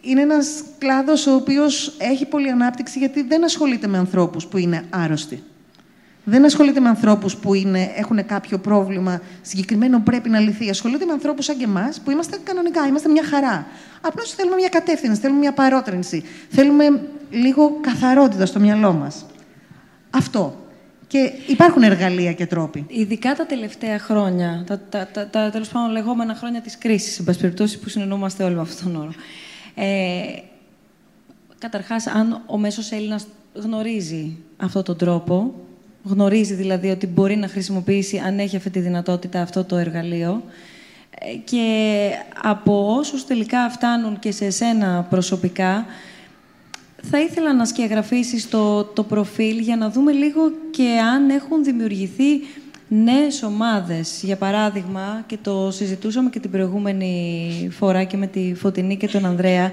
[0.00, 4.84] είναι ένας κλάδος ο οποίος έχει πολλή ανάπτυξη γιατί δεν ασχολείται με ανθρώπους που είναι
[4.90, 5.42] άρρωστοι.
[6.24, 10.70] Δεν ασχολείται με ανθρώπους που είναι, έχουν κάποιο πρόβλημα συγκεκριμένο που πρέπει να λυθεί.
[10.70, 13.66] Ασχολείται με ανθρώπους σαν και εμάς που είμαστε κανονικά, είμαστε μια χαρά.
[14.00, 16.24] Απλώς θέλουμε μια κατεύθυνση, θέλουμε μια παρότρινση.
[16.48, 19.26] Θέλουμε λίγο καθαρότητα στο μυαλό μας.
[20.10, 20.56] Αυτό.
[21.06, 22.84] Και υπάρχουν εργαλεία και τρόποι.
[22.88, 27.24] Ειδικά τα τελευταία χρόνια, τα, τα, τα, τα τέλος πάντων λεγόμενα χρόνια της κρίσης, εν
[27.24, 29.12] πάση περιπτώσει, που συνεννοούμαστε όλοι με αυτόν τον όρο.
[29.74, 30.22] Ε,
[31.58, 35.54] καταρχάς, αν ο μέσος Έλληνας γνωρίζει αυτόν τον τρόπο,
[36.02, 40.42] γνωρίζει δηλαδή ότι μπορεί να χρησιμοποιήσει, αν έχει αυτή τη δυνατότητα, αυτό το εργαλείο,
[41.18, 42.08] ε, και
[42.42, 45.86] από όσους τελικά φτάνουν και σε εσένα προσωπικά,
[47.10, 50.40] θα ήθελα να σκιαγραφίσεις το, το προφίλ για να δούμε λίγο
[50.70, 52.40] και αν έχουν δημιουργηθεί
[52.88, 54.20] νέες ομάδες.
[54.22, 59.26] Για παράδειγμα, και το συζητούσαμε και την προηγούμενη φορά και με τη Φωτεινή και τον
[59.26, 59.70] Ανδρέα,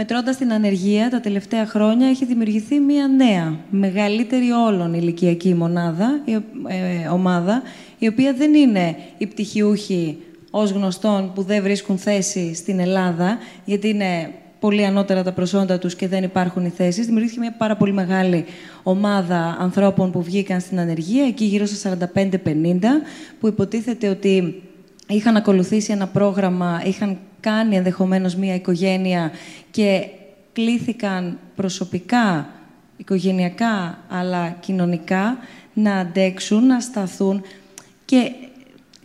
[0.00, 6.32] μετρώντας την ανεργία τα τελευταία χρόνια έχει δημιουργηθεί μια νέα, μεγαλύτερη όλων ηλικιακή μονάδα, η,
[6.32, 7.62] ε, ομάδα,
[7.98, 10.18] η οποία δεν είναι οι πτυχιούχοι
[10.50, 14.30] ως γνωστόν που δεν βρίσκουν θέση στην Ελλάδα, γιατί είναι
[14.60, 17.06] πολύ ανώτερα τα προσόντα τους και δεν υπάρχουν οι θέσεις.
[17.06, 18.44] Δημιουργήθηκε μια πάρα πολύ μεγάλη
[18.82, 23.02] ομάδα ανθρώπων που βγήκαν στην ανεργία, εκεί γύρω στα 45-50,
[23.40, 24.62] που υποτίθεται ότι
[25.08, 29.30] είχαν ακολουθήσει ένα πρόγραμμα, είχαν κάνει ενδεχομένως μια οικογένεια
[29.70, 30.06] και
[30.52, 32.48] κλήθηκαν προσωπικά,
[32.96, 35.38] οικογενειακά, αλλά κοινωνικά,
[35.74, 37.42] να αντέξουν, να σταθούν
[38.04, 38.32] και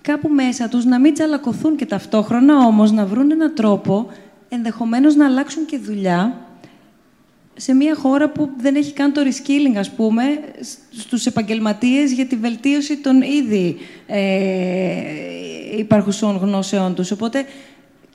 [0.01, 4.07] κάπου μέσα τους να μην τσαλακωθούν και ταυτόχρονα όμως να βρουν έναν τρόπο
[4.49, 6.43] ενδεχομένως να αλλάξουν και δουλειά
[7.55, 10.23] σε μια χώρα που δεν έχει καν το reskilling, ας πούμε,
[10.91, 13.77] στους επαγγελματίες για τη βελτίωση των ήδη
[14.07, 14.19] ε,
[15.77, 17.11] υπάρχουσων γνώσεών τους.
[17.11, 17.45] Οπότε,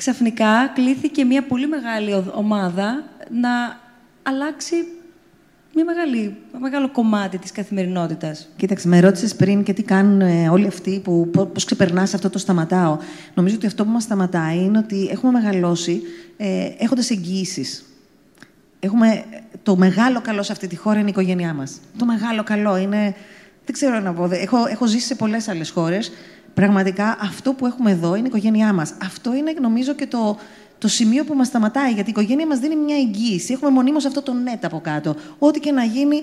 [0.03, 3.51] ξαφνικά κλήθηκε μια πολύ μεγάλη ο- ομάδα να
[4.23, 4.75] αλλάξει
[5.75, 8.49] μια μεγάλη, ένα μεγάλο κομμάτι της καθημερινότητας.
[8.57, 12.39] Κοίταξε, με ρώτησες πριν και τι κάνουν ε, όλοι αυτοί που πώς ξεπερνάς αυτό το
[12.39, 12.99] σταματάω.
[13.35, 16.03] Νομίζω ότι αυτό που μας σταματάει είναι ότι έχουμε μεγαλώσει
[16.37, 17.85] ε, έχοντας εγγυήσεις.
[18.81, 19.25] Έχουμε
[19.63, 21.81] το μεγάλο καλό σε αυτή τη χώρα είναι η οικογένειά μας.
[21.99, 23.15] Το μεγάλο καλό είναι.
[23.65, 24.27] Δεν ξέρω να πω.
[24.27, 26.13] δε- Έχω, έχω ζήσει σε πολλές άλλες χώρες.
[26.59, 28.95] Πραγματικά αυτό που έχουμε εδώ είναι η οικογένειά μας.
[29.03, 30.39] Αυτό είναι, νομίζω, και το,
[30.79, 31.93] το σημείο που μας σταματάει.
[31.93, 33.53] Γιατί η οικογένεια μας δίνει μια εγγύηση.
[33.53, 35.17] Έχουμε μονίμως αυτό το net από κάτω.
[35.39, 36.23] Ό,τι και να γίνει,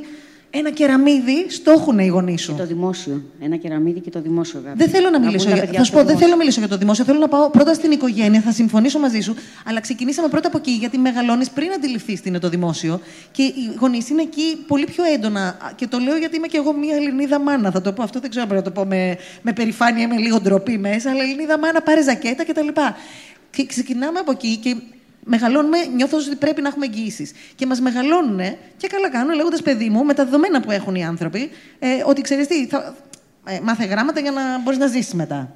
[0.58, 2.52] ένα κεραμίδι στο έχουν οι γονείς σου.
[2.52, 3.24] Και το δημόσιο.
[3.40, 4.76] Ένα κεραμίδι και το δημόσιο γάμο.
[4.78, 5.70] Δεν θέλω να μιλήσω για...
[5.74, 7.04] Θα σου πω, δεν θέλω να μιλήσω για το δημόσιο.
[7.06, 8.42] Θέλω να πάω πρώτα στην οικογένεια.
[8.42, 9.36] Θα συμφωνήσω μαζί σου.
[9.66, 13.00] Αλλά ξεκινήσαμε πρώτα από εκεί, γιατί μεγαλώνεις πριν αντιληφθείς τι είναι το δημόσιο.
[13.32, 15.74] Και οι γονείς είναι εκεί πολύ πιο έντονα.
[15.76, 17.72] Και το λέω γιατί είμαι και εγώ μια Ελληνίδα μάνα.
[17.72, 20.18] Θα το πω αυτό, δεν ξέρω αν πρέπει να το πω με, με περηφάνεια, με
[20.18, 21.10] λίγο ντροπή μέσα.
[21.10, 22.68] Αλλά Ελληνίδα μάνα, πάρε ζακέτα κτλ.
[23.50, 24.76] Και ξεκινάμε από εκεί και
[25.26, 27.32] μεγαλώνουμε, νιώθω ότι πρέπει να έχουμε εγγυήσεις.
[27.56, 28.40] Και μας μεγαλώνουν
[28.78, 31.50] και καλά κάνουν, λέγοντας παιδί μου, με τα δεδομένα που έχουν οι άνθρωποι,
[31.80, 32.96] ε, ότι ξέρεις τι, θα,
[33.46, 35.56] ε, μάθε γράμματα για να μπορείς να ζήσεις μετά.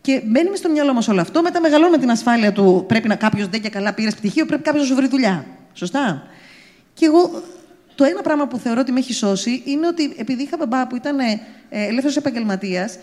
[0.00, 1.42] Και μπαίνει μες στο μυαλό μας όλο αυτό.
[1.42, 4.82] Μετά μεγαλώνουμε την ασφάλεια του πρέπει να κάποιος δεν και καλά πήρες πτυχίο, πρέπει κάποιος
[4.82, 5.46] να σου βρει δουλειά.
[5.72, 6.26] Σωστά.
[6.94, 7.42] Και εγώ
[7.94, 10.96] το ένα πράγμα που θεωρώ ότι με έχει σώσει είναι ότι επειδή είχα μπαμπά που
[10.96, 12.98] ήταν ε, ελεύθερος επαγγελματίας,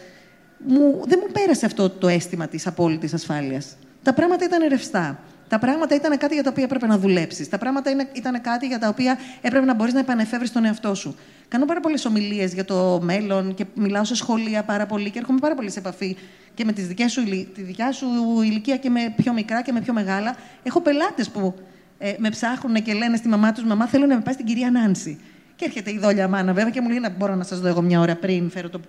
[0.57, 3.77] μου, δεν μου πέρασε αυτό το αίσθημα της απόλυτης ασφάλειας.
[4.03, 5.19] Τα πράγματα ήταν ρευστά.
[5.49, 7.49] Τα πράγματα ήταν κάτι για τα οποία έπρεπε να δουλέψεις.
[7.49, 11.15] Τα πράγματα ήταν κάτι για τα οποία έπρεπε να μπορείς να επανεφεύρεις τον εαυτό σου.
[11.47, 15.39] Κάνω πάρα πολλές ομιλίες για το μέλλον και μιλάω σε σχολεία πάρα πολύ και έρχομαι
[15.39, 16.17] πάρα πολύ σε επαφή
[16.53, 17.23] και με τις δικές σου,
[17.53, 18.07] τη δικιά σου
[18.43, 20.35] ηλικία και με πιο μικρά και με πιο μεγάλα.
[20.63, 21.55] Έχω πελάτες που
[21.97, 24.71] ε, με ψάχνουν και λένε στη μαμά τους: Μαμά, θέλω να με πάει στην κυρία
[24.71, 25.19] Νάνση.
[25.55, 27.81] Και έρχεται η δόλια μάνα, βέβαια, και μου λέει: να Μπορώ να σας δω εγώ
[27.81, 28.79] μια ώρα πριν, φέρω το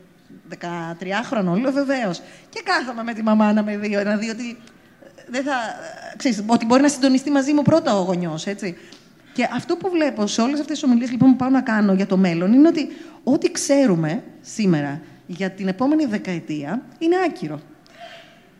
[0.59, 1.61] 13χρονο.
[1.61, 2.23] Λέω: Βεβαίως.
[2.49, 4.57] Και κάθομαι με τη μαμά να με δει, να δει ότι
[5.31, 5.57] δεν θα,
[6.17, 8.77] ξέρεις, ότι μπορεί να συντονιστεί μαζί μου πρώτα ο γονιός, έτσι.
[9.33, 12.07] Και αυτό που βλέπω σε όλες αυτές τις ομιλίες λοιπόν, που πάω να κάνω για
[12.07, 12.89] το μέλλον είναι ότι
[13.25, 17.61] ό,τι ξέρουμε σήμερα για την επόμενη δεκαετία είναι άκυρο.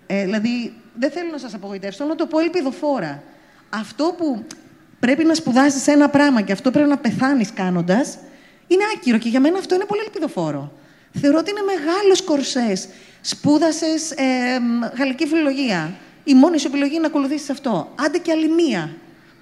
[0.07, 3.23] Ε, δηλαδή, δεν θέλω να σας απογοητεύσω, να το πω ελπιδοφόρα.
[3.71, 4.45] Αυτό που
[5.01, 8.19] πρέπει να σπουδάσεις ένα πράγμα και αυτό πρέπει να πεθάνεις κάνοντας,
[8.67, 9.19] είναι άκυρο.
[9.19, 10.73] Και για μένα αυτό είναι πολύ ελπιδοφόρο.
[11.21, 12.89] Θεωρώ ότι είναι μεγάλος κορσές.
[13.21, 14.25] Σπούδασες ε,
[14.99, 15.93] γαλλική φιλολογία
[16.31, 17.93] η μόνη σου επιλογή είναι να ακολουθήσεις αυτό.
[17.95, 18.91] Άντε και άλλη μία.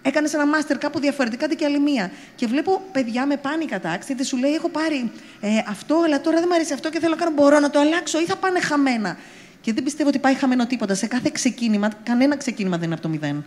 [0.03, 2.11] Έκανες ένα μάστερ κάπου διαφορετικά, άντε και άλλη μία.
[2.34, 5.11] Και βλέπω παιδιά με πάνικα τάξη, γιατί σου λέει: Έχω πάρει
[5.41, 7.30] ε, αυτό, αλλά τώρα δεν μου αρέσει αυτό και θέλω να κάνω.
[7.34, 9.16] Μπορώ να το αλλάξω ή θα πάνε χαμένα.
[9.61, 10.95] Και δεν πιστεύω ότι πάει χαμένο τίποτα.
[10.95, 13.45] Σε κάθε ξεκίνημα, κανένα ξεκίνημα δεν είναι από το μηδέν.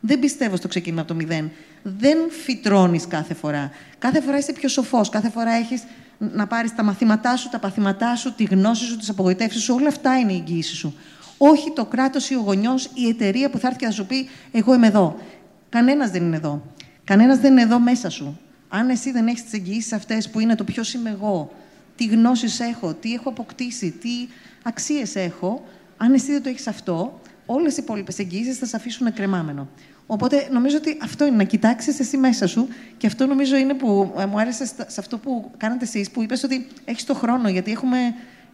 [0.00, 1.50] Δεν πιστεύω στο ξεκίνημα από το μηδέν.
[1.82, 3.70] Δεν φυτρώνεις κάθε φορά.
[3.98, 5.08] Κάθε φορά είσαι πιο σοφός.
[5.08, 5.82] Κάθε φορά έχεις
[6.18, 9.74] να πάρεις τα μαθήματά σου, τα παθήματά σου, τη γνώση σου, τις απογοητεύσεις σου.
[9.78, 10.94] Όλα αυτά είναι η εγγύηση σου.
[11.44, 14.06] Όχι το κράτος ή ο γονιός ή η εταιρεία που θα έρθει και θα σου
[14.06, 15.16] πει: Εγώ είμαι εδώ.
[15.68, 16.62] Κανένας δεν είναι εδώ.
[17.04, 18.40] Κανένας δεν είναι εδώ μέσα σου.
[18.68, 21.52] Αν εσύ δεν έχεις τις εγγυήσεις αυτές που είναι το ποιος είμαι εγώ,
[21.96, 24.28] τι γνώσεις έχω, τι έχω αποκτήσει, τι
[24.62, 25.64] αξίες έχω,
[25.96, 29.68] αν εσύ δεν το έχεις αυτό, όλες οι υπόλοιπες εγγυήσεις θα σε αφήσουν κρεμάμενο.
[30.06, 34.12] Οπότε νομίζω ότι αυτό είναι να κοιτάξεις εσύ μέσα σου και αυτό νομίζω είναι που
[34.18, 37.70] ε, μου άρεσε σε αυτό που κάνατε εσείς, που είπες ότι έχεις το χρόνο, γιατί
[37.70, 37.98] έχουμε,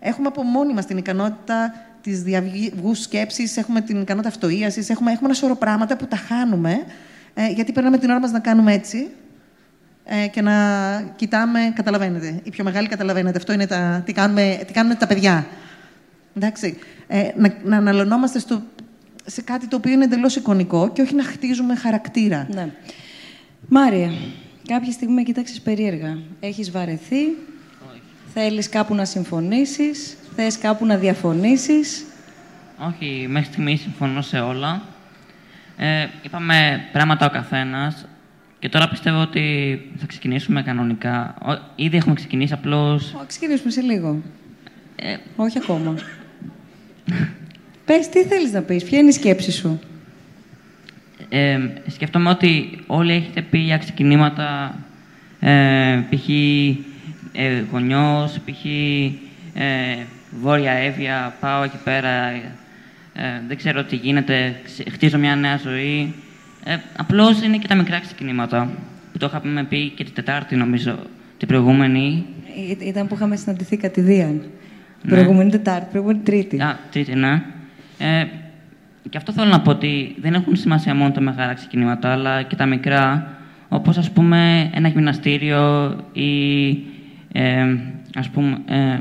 [0.01, 1.73] έχουμε από μόνοι μα την ικανότητα
[2.03, 6.85] τις διαβγού σκέψεις, έχουμε την ικανότητα αυτοίασης, έχουμε, έχουμε ένα σωρό πράγματα που τα χάνουμε,
[7.35, 9.09] ε, γιατί περνάμε την ώρα μας να κάνουμε έτσι
[10.05, 10.55] ε, και να
[11.17, 11.73] κοιτάμε.
[11.75, 12.41] Καταλαβαίνετε.
[12.43, 13.39] Η πιο μεγάλη καταλαβαίνετε.
[13.39, 15.47] Αυτό είναι τα, τι, κάνουμε, τι κάνουμε τα παιδιά.
[16.37, 16.79] Εντάξει.
[17.07, 18.63] Ε, να, να αναλωνόμαστε στο,
[19.27, 22.47] σε κάτι το οποίο είναι εντελώς εικονικό και όχι να χτίζουμε χαρακτήρα.
[22.55, 22.69] Ναι.
[23.69, 24.11] Μάρια,
[24.69, 26.19] κάποια στιγμή με κοίταξε περίεργα.
[26.41, 27.37] Έχεις βαρεθεί,
[28.35, 32.05] θέλεις κάπου να συμφωνήσεις, θες κάπου να διαφωνήσεις;
[32.79, 34.83] Όχι, μέχρι στιγμής συμφωνώ σε όλα.
[35.77, 38.07] Ε, είπαμε πράγματα ο καθένας
[38.59, 41.35] και τώρα πιστεύω ότι θα ξεκινήσουμε κανονικά.
[41.75, 43.11] Ήδη έχουμε ξεκινήσει, απλώς...
[43.19, 44.23] Θα ξεκινήσουμε σε λίγο.
[44.97, 45.17] Ε...
[45.37, 45.95] Όχι ακόμα.
[47.85, 49.81] Πες, τι θέλεις να πεις, ποια είναι η σκέψη σου;
[51.29, 54.79] Ε, σκέφτομαι ότι όλοι έχετε πει για ξεκινήματα,
[55.41, 56.29] ε, π.χ.
[57.33, 58.65] Ε, γονιός, π.χ.
[59.55, 59.97] Ε,
[60.31, 62.31] Βόρεια Εύβοια, πάω εκεί πέρα,
[63.13, 64.61] ε, δεν ξέρω τι γίνεται,
[64.93, 66.15] χτίζω μια νέα ζωή.
[66.65, 68.71] Ε, απλώς είναι και τα μικρά ξεκινήματα,
[69.13, 70.99] που το είχαμε πει και την Τετάρτη, νομίζω,
[71.39, 72.27] την προηγούμενη.
[72.57, 74.43] Ή, ήταν που είχαμε συναντηθεί κατηδίαν.
[75.03, 75.11] Ναι.
[75.11, 76.61] Προηγούμενη Τετάρτη, προηγούμενη Τρίτη.
[76.61, 77.43] Α, Τρίτη, ναι.
[77.99, 78.25] Ε,
[79.11, 82.57] και αυτό θέλω να πω ότι δεν έχουν σημασία μόνο τα μεγάλα ξεκινήματα, αλλά και
[82.57, 83.37] τα μικρά,
[83.69, 86.69] όπως ας πούμε ένα γυμναστήριο ή
[87.33, 87.77] ε,
[88.15, 88.99] ας πούμε ε,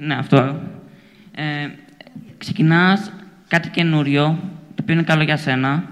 [0.00, 0.60] ναι, αυτό.
[1.34, 1.68] Ε,
[2.38, 3.12] ξεκινάς
[3.48, 4.38] κάτι καινούριο,
[4.74, 5.84] το οποίο είναι καλό για σένα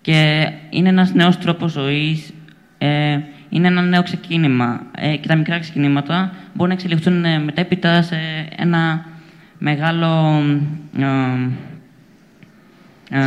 [0.00, 2.32] και είναι ένας νέος τρόπος ζωής,
[2.78, 4.82] ε, είναι ένα νέο ξεκίνημα.
[4.96, 8.16] Ε, και τα μικρά ξεκινήματα μπορούν να εξελιχθούν ε, μετέπειτα σε
[8.56, 9.06] ένα
[9.58, 10.42] μεγάλο
[13.10, 13.18] ε,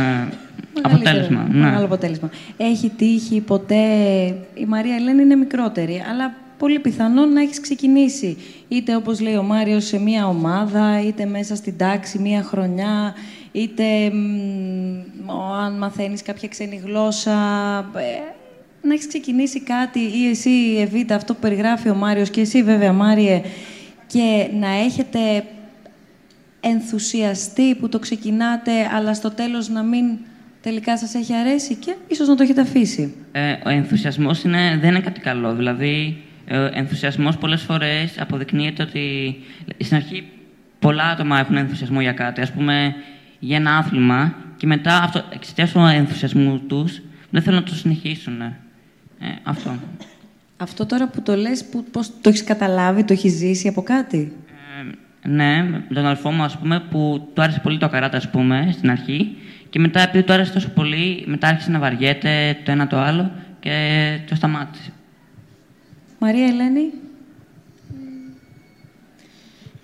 [0.82, 1.46] αποτέλεσμα.
[1.50, 1.58] Ναι.
[1.58, 2.30] Μεγάλο αποτέλεσμα.
[2.56, 3.84] Έχει τύχει ποτέ...
[4.54, 8.36] Η Μαρία Ελένη είναι μικρότερη, αλλά πολύ πιθανόν να έχεις ξεκινήσει
[8.74, 13.14] είτε όπως λέει ο Μάριος σε μία ομάδα, είτε μέσα στην τάξη μία χρονιά,
[13.52, 13.84] είτε
[15.64, 17.32] αν μαθαίνεις κάποια ξένη γλώσσα,
[17.96, 18.34] ε,
[18.82, 22.62] να έχεις ξεκινήσει κάτι ή εσύ η Εβίτα, αυτό που περιγράφει ο Μάριος και εσύ
[22.62, 23.42] βέβαια Μάριε,
[24.06, 25.44] και να έχετε
[26.60, 30.04] ενθουσιαστεί που το ξεκινάτε, αλλά στο τέλος να μην
[30.60, 33.14] τελικά σας έχει αρέσει και ίσως να το έχετε αφήσει.
[33.32, 35.54] Ε, ο ενθουσιασμός είναι, δεν είναι κάτι καλό.
[35.54, 36.23] Δηλαδή, ο ε,
[36.72, 39.36] ενθουσιασμός πολλές φορές αποδεικνύεται ότι
[39.78, 40.24] στην αρχή
[40.78, 42.94] πολλά άτομα έχουν ενθουσιασμό για κάτι, ας πούμε
[43.38, 48.40] για ένα άθλημα και μετά αυτό, εξαιτίας του ενθουσιασμού τους δεν θέλουν να το συνεχίσουν.
[48.40, 48.56] Ε,
[49.42, 49.78] αυτό.
[50.56, 54.32] Αυτό τώρα που το λες, που, πώς το έχεις καταλάβει, το έχεις ζήσει από κάτι;
[55.24, 58.30] Ε, ναι, με τον αδελφό μου, ας πούμε, που του άρεσε πολύ το καράτα, ας
[58.30, 59.36] πούμε, στην αρχή.
[59.70, 63.30] Και μετά, επειδή του άρεσε τόσο πολύ, μετά άρχισε να βαριέται το ένα το άλλο
[63.60, 64.92] και το σταμάτησε.
[66.24, 66.92] Μαρία Ελένη;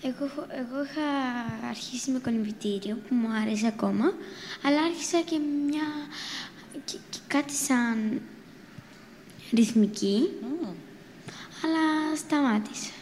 [0.03, 1.09] Εγώ, εγώ είχα
[1.68, 4.05] αρχίσει με κολυμβητήριο που μου άρεσε ακόμα,
[4.64, 5.82] αλλά άρχισα και μια
[6.84, 8.20] και, και κάτι σαν
[9.53, 10.28] ρυθμική,
[11.64, 12.93] αλλά σταμάτησα.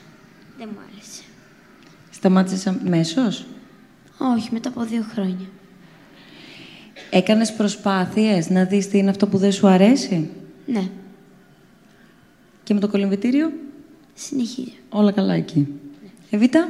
[0.59, 1.23] Δεν μου άρεσε.
[2.11, 3.47] Σταμάτησες αμέσως.
[4.19, 5.47] Όχι, μετά από δύο χρόνια.
[7.11, 10.31] Έκανες προσπάθειες να δεις τι είναι αυτό που δεν σου αρέσει;
[10.67, 10.89] Ναι,
[12.69, 13.53] Και με το κολυμβητήριο,
[14.15, 14.71] συνεχίζω.
[14.89, 15.67] όλα καλά εκεί.
[16.31, 16.69] Εβίτα,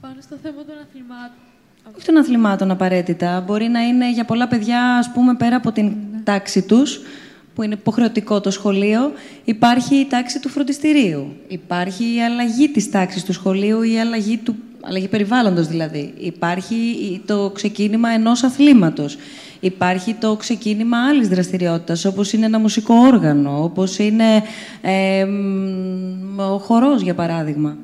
[0.00, 1.36] Πάνω στο θέμα των αθλημάτων.
[1.96, 3.40] όχι των αθλημάτων απαραίτητα.
[3.46, 5.92] Μπορεί να είναι για πολλά παιδιά, ας πούμε, πέρα από την
[6.24, 7.00] τάξη τους,
[7.54, 9.12] που είναι υποχρεωτικό το σχολείο,
[9.44, 11.36] υπάρχει η τάξη του φροντιστηρίου.
[11.48, 16.14] Υπάρχει η αλλαγή της τάξης του σχολείου, η αλλαγή του αλλαγή περιβάλλοντος δηλαδή.
[16.18, 19.16] Υπάρχει η- το ξεκίνημα ενός αθλήματος.
[19.64, 24.42] Υπάρχει το ξεκίνημα άλλης δραστηριότητας, όπως είναι ένα μουσικό όργανο, όπως είναι
[24.80, 27.76] ε, μ, ο χορός, για παράδειγμα.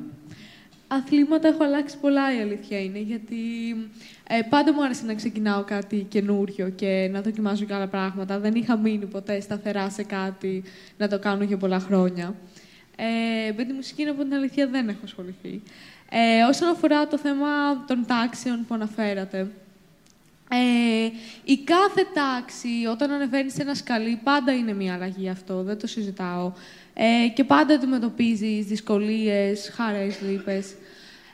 [0.87, 3.35] Αθλήματα έχω αλλάξει πολλά, η αλήθεια είναι, γιατί
[4.29, 8.39] ε, πάντα μου άρεσε να ξεκινάω κάτι καινούριο και να δοκιμάζω και άλλα πράγματα.
[8.39, 10.63] Δεν είχα μείνει ποτέ σταθερά σε κάτι
[10.97, 12.35] να το κάνω για πολλά χρόνια.
[12.95, 15.61] Ε, με τη μουσική, να πω την αλήθεια, δεν έχω ασχοληθεί.
[16.09, 17.47] Ε, όσον αφορά το θέμα
[17.87, 19.47] των τάξεων που αναφέρατε,
[20.51, 21.09] ε,
[21.43, 25.87] η κάθε τάξη, όταν ανεβαίνεις σε ένα σκαλί, πάντα είναι μια αλλαγή αυτό, δεν το
[25.87, 26.51] συζητάω.
[26.93, 30.73] Ε, και πάντα αντιμετωπίζεις δυσκολίες, χαρές, λύπες.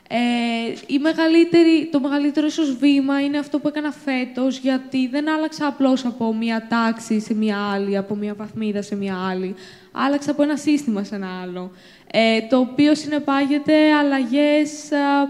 [0.08, 5.66] Ε, η μεγαλύτερη, το μεγαλύτερο ίσως βήμα είναι αυτό που έκανα φέτος, γιατί δεν άλλαξα
[5.66, 9.54] απλώς από μία τάξη σε μία άλλη, από μία βαθμίδα σε μία άλλη.
[9.92, 11.70] Άλλαξα από ένα σύστημα σε ένα άλλο,
[12.10, 15.28] ε, το οποίο συνεπάγεται αλλαγές α,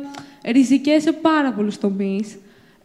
[0.53, 2.37] ριζικές σε πάρα πολλούς τομείς.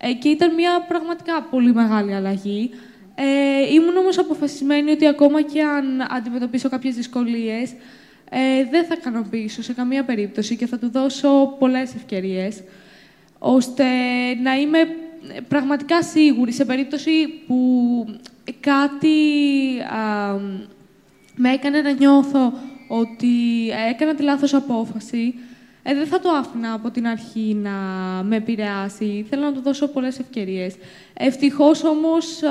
[0.03, 2.69] Ε, και ήταν μια πραγματικά πολύ μεγάλη αλλαγή.
[3.15, 7.71] Ε, ήμουν όμως αποφασισμένη ότι ακόμα και αν αντιμετωπίσω κάποιες δυσκολίες,
[8.29, 12.63] ε, δεν θα ικανοποιήσω σε καμία περίπτωση και θα του δώσω πολλές ευκαιρίες,
[13.39, 13.83] ώστε
[14.43, 14.77] να είμαι
[15.47, 18.05] πραγματικά σίγουρη σε περίπτωση που
[18.59, 19.17] κάτι
[19.79, 20.35] α,
[21.35, 22.53] με έκανε να νιώθω
[22.87, 25.33] ότι έκανα τη λάθος απόφαση,
[25.83, 27.71] ε, δεν θα το άφηνα από την αρχή να
[28.23, 29.25] με επηρεάσει.
[29.29, 30.75] Θέλω να του δώσω πολλές ευκαιρίες.
[31.13, 32.49] Ευτυχώς όμως α,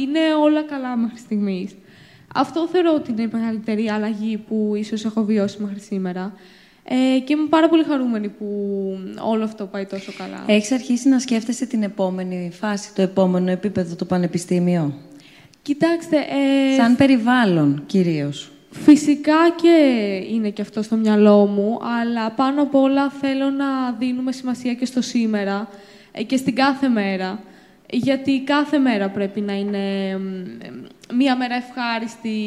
[0.00, 1.70] είναι όλα καλά μέχρι στιγμής.
[2.34, 6.32] Αυτό θεωρώ ότι είναι η μεγαλύτερη αλλαγή που ίσως έχω βιώσει μέχρι σήμερα.
[6.84, 8.46] Ε, και είμαι πάρα πολύ χαρούμενη που
[9.24, 10.44] όλο αυτό πάει τόσο καλά.
[10.46, 14.94] Έχεις αρχίσει να σκέφτεσαι την επόμενη φάση, το επόμενο επίπεδο, το πανεπιστήμιο;
[15.62, 18.53] Κοιτάξτε, ε, Σαν περιβάλλον, κυρίως.
[18.82, 19.76] Φυσικά και
[20.30, 24.84] είναι και αυτό στο μυαλό μου, αλλά πάνω απ' όλα θέλω να δίνουμε σημασία και
[24.84, 25.68] στο σήμερα
[26.12, 27.40] ε, και στην κάθε μέρα.
[27.90, 32.38] Γιατί κάθε μέρα πρέπει να είναι μ, μία μέρα ευχάριστη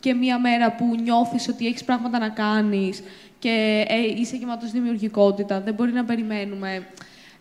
[0.00, 3.02] και μία μέρα που νιώθεις ότι έχεις πράγματα να κάνεις
[3.38, 5.60] και ε, είσαι γεμάτος δημιουργικότητα.
[5.60, 6.86] Δεν μπορεί να περιμένουμε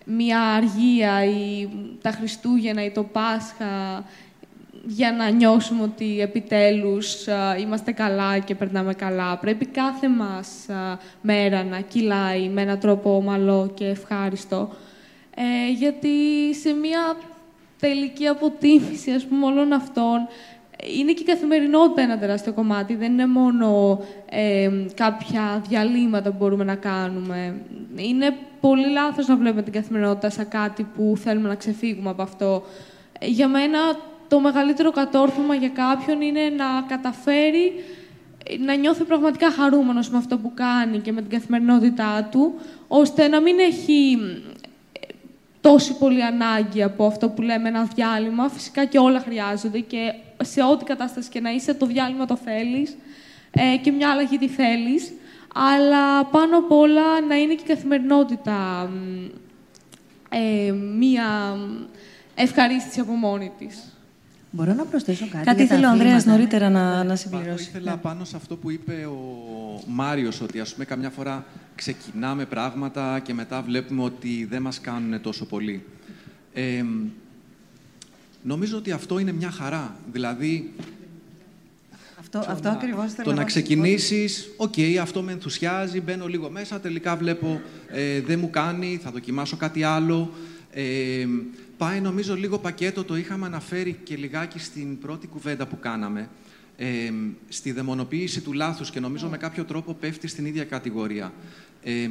[0.05, 1.69] μία αργία ή
[2.01, 4.03] τα Χριστούγεννα ή το Πάσχα
[4.87, 9.37] για να νιώσουμε ότι επιτέλους α, είμαστε καλά και περνάμε καλά.
[9.37, 14.69] Πρέπει κάθε μας α, μέρα να κυλάει με έναν τρόπο ομαλό και ευχάριστο.
[15.35, 16.09] Ε, γιατί
[16.61, 17.15] σε μια
[17.79, 20.27] τελική αποτίμηση, ας πούμε, όλων αυτών,
[20.99, 22.95] είναι και η καθημερινότητα ένα τεράστιο κομμάτι.
[22.95, 27.55] Δεν είναι μόνο ε, κάποια διαλύματα που μπορούμε να κάνουμε.
[27.95, 32.63] Είναι πολύ λάθος να βλέπουμε την καθημερινότητα σαν κάτι που θέλουμε να ξεφύγουμε από αυτό.
[33.19, 33.79] Ε, Για μένα
[34.27, 37.73] το μεγαλύτερο κατόρθωμα για κάποιον είναι να καταφέρει
[38.59, 42.53] να νιώθει πραγματικά χαρούμενος με αυτό που κάνει και με την καθημερινότητά του,
[42.87, 44.17] ώστε να μην έχει
[44.91, 45.07] ε,
[45.61, 48.49] τόση πολύ ανάγκη από αυτό που λέμε ένα διάλειμμα.
[48.49, 50.13] Φυσικά και όλα χρειάζονται και
[50.43, 52.97] σε ό,τι κατάσταση και να είσαι, το διάλειμμα το θέλεις
[53.51, 55.13] ε, και μια αλλαγή τη θέλεις.
[55.55, 59.25] Αλλά πάνω απ' όλα να είναι και η καθημερινότητα μ,
[60.29, 61.57] ε, μία
[62.35, 63.94] ευχαρίστηση από μόνη της.
[64.55, 65.45] Μπορώ να προσθέσω κάτι.
[65.45, 67.63] Κάτι για τα ήθελε ο Ανδρέας αθλήματα; νωρίτερα να, να Πάνω συμπληρώσει.
[67.69, 71.45] ήθελα πάνω σε αυτό που είπε ο Μάριος, ότι ας πούμε καμιά φορά
[71.75, 75.83] ξεκινάμε πράγματα και μετά βλέπουμε ότι δεν μας κάνουν τόσο πολύ.
[76.53, 76.83] Ε,
[78.43, 79.95] νομίζω ότι αυτό είναι μια χαρά.
[80.11, 80.73] Δηλαδή,
[82.19, 83.47] Αυτό, αυτό ακριβώς θέλω το να πω.
[83.47, 89.11] ξεκινήσεις, οκ, αυτό με ενθουσιάζει, μπαίνω λίγο μέσα, τελικά βλέπω ε, δεν μου κάνει, θα
[89.11, 90.31] δοκιμάσω κάτι άλλο.
[90.71, 91.27] Ε,
[91.77, 96.29] πάει νομίζω λίγο πακέτο, το είχαμε αναφέρει και λιγάκι στην πρώτη κουβέντα που κάναμε,
[96.77, 97.11] ε,
[97.49, 101.33] στη δαιμονοποίηση του λάθους και νομίζω με κάποιο τρόπο πέφτει στην ίδια κατηγορία.
[101.83, 102.09] Ε,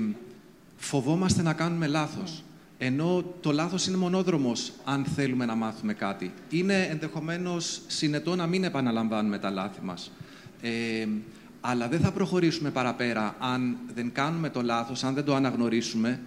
[0.77, 2.45] φοβόμαστε να κάνουμε λάθος.
[2.79, 6.33] Ενώ το λάθος είναι μονόδρομος αν θέλουμε να μάθουμε κάτι.
[6.51, 10.11] Είναι ενδεχομένως συνετό να μην επαναλαμβάνουμε τα λάθη μας.
[10.63, 11.07] Ε,
[11.61, 16.21] αλλά δεν θα προχωρήσουμε παραπέρα αν δεν κάνουμε το λάθος, αν δεν το αναγνωρίσουμε.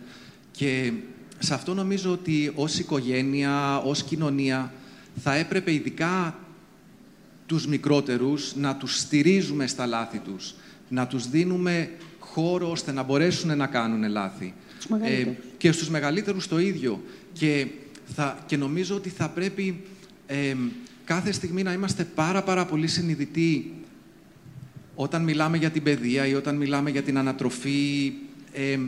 [0.51, 0.93] Και
[1.39, 4.73] σε αυτό νομίζω ότι ως οικογένεια, ως κοινωνία,
[5.23, 6.39] θα έπρεπε ειδικά
[7.45, 10.55] τους μικρότερους να τους στηρίζουμε στα λάθη τους,
[10.89, 14.53] να τους δίνουμε χώρο ώστε να μπορέσουν να κάνουν λάθη.
[15.03, 15.27] Ε,
[15.57, 17.03] και στους μεγαλύτερους το ίδιο.
[17.33, 17.67] Και,
[18.15, 19.81] θα, και νομίζω ότι θα πρέπει
[20.27, 20.55] ε,
[21.03, 23.73] κάθε στιγμή να είμαστε πάρα πάρα πολύ συνειδητοί
[24.95, 28.13] όταν μιλάμε για την παιδεία ή όταν μιλάμε για την ανατροφή,
[28.53, 28.79] ε,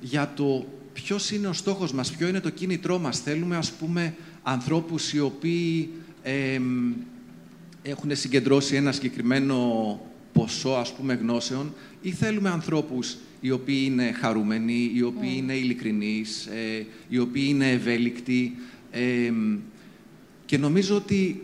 [0.00, 3.20] για το ποιος είναι ο στόχος μας, ποιο είναι το κίνητρό μας.
[3.20, 5.90] Θέλουμε, ας πούμε, ανθρώπους οι οποίοι
[7.82, 10.00] έχουν συγκεντρώσει ένα συγκεκριμένο
[10.32, 15.38] ποσό, ας πούμε, γνώσεων ή θέλουμε ανθρώπους οι οποίοι είναι χαρούμενοι, οι οποίοι mm.
[15.38, 18.56] είναι ειλικρινείς, ε, οι οποίοι είναι ευέλικτοι.
[20.44, 21.42] και νομίζω ότι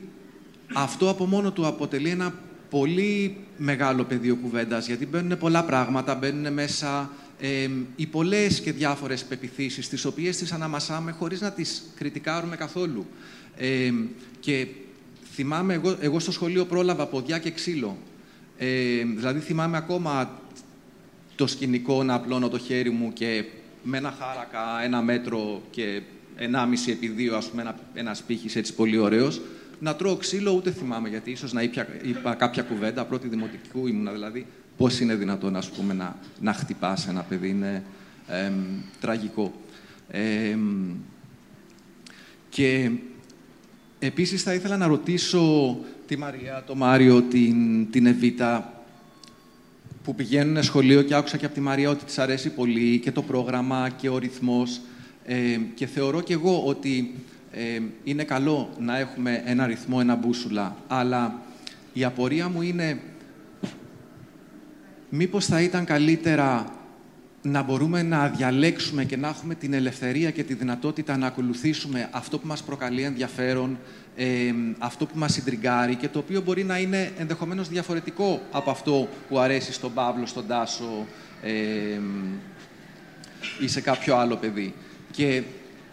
[0.72, 2.34] αυτό από μόνο του αποτελεί ένα
[2.70, 7.10] πολύ μεγάλο πεδίο κουβέντας, γιατί μπαίνουν πολλά πράγματα, μπαίνουν μέσα
[7.40, 13.06] ε, οι πολλές και διάφορες πεπιθήσεις, τις οποίες τις αναμασάμε χωρίς να τις κριτικάρουμε καθόλου.
[14.40, 14.66] και
[15.32, 17.96] θυμάμαι, εγώ, εγώ στο σχολείο πρόλαβα ποδιά και ξύλο.
[18.58, 20.40] Ε, δηλαδή θυμάμαι ακόμα
[21.34, 23.44] το σκηνικό να απλώνω το χέρι μου και
[23.82, 26.02] με ένα χάρακα, ένα μέτρο και
[26.36, 29.40] ενάμιση επί δύο, ας πούμε, ένα, ένας πύχης έτσι πολύ ωραίος,
[29.78, 34.12] να τρώω ξύλο, ούτε θυμάμαι, γιατί ίσως να είπα, είπα κάποια κουβέντα, πρώτη δημοτικού ήμουνα,
[34.12, 34.46] δηλαδή,
[34.80, 37.82] πώς είναι δυνατόν, ας πούμε, να, να χτυπάς ένα παιδί, είναι
[39.00, 39.52] τραγικό.
[42.48, 42.90] και
[43.98, 45.76] επίσης θα ήθελα να ρωτήσω
[46.06, 48.82] τη Μαρία, το Μάριο, την, την Εβίτα,
[50.04, 53.22] που πηγαίνουν σχολείο και άκουσα και από τη Μαρία ότι της αρέσει πολύ και το
[53.22, 54.80] πρόγραμμα και ο ρυθμός.
[55.24, 57.14] Ε, και θεωρώ και εγώ ότι
[57.52, 61.40] ε, είναι καλό να έχουμε ένα ρυθμό, ένα μπούσουλα, αλλά
[61.92, 63.00] η απορία μου είναι
[65.10, 66.74] μήπως θα ήταν καλύτερα
[67.42, 72.38] να μπορούμε να διαλέξουμε και να έχουμε την ελευθερία και τη δυνατότητα να ακολουθήσουμε αυτό
[72.38, 73.78] που μας προκαλεί ενδιαφέρον,
[74.16, 79.08] ε, αυτό που μας συντριγκάρει και το οποίο μπορεί να είναι ενδεχομένως διαφορετικό από αυτό
[79.28, 81.06] που αρέσει στον Παύλο, στον Τάσο
[81.42, 82.00] ε,
[83.60, 84.74] ή σε κάποιο άλλο παιδί.
[85.10, 85.42] Και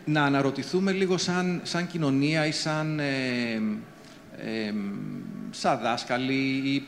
[0.06, 3.62] να αναρωτηθούμε λίγο σαν, σαν κοινωνία ή σαν, ε,
[5.52, 6.84] σαν δάσκαλοι ή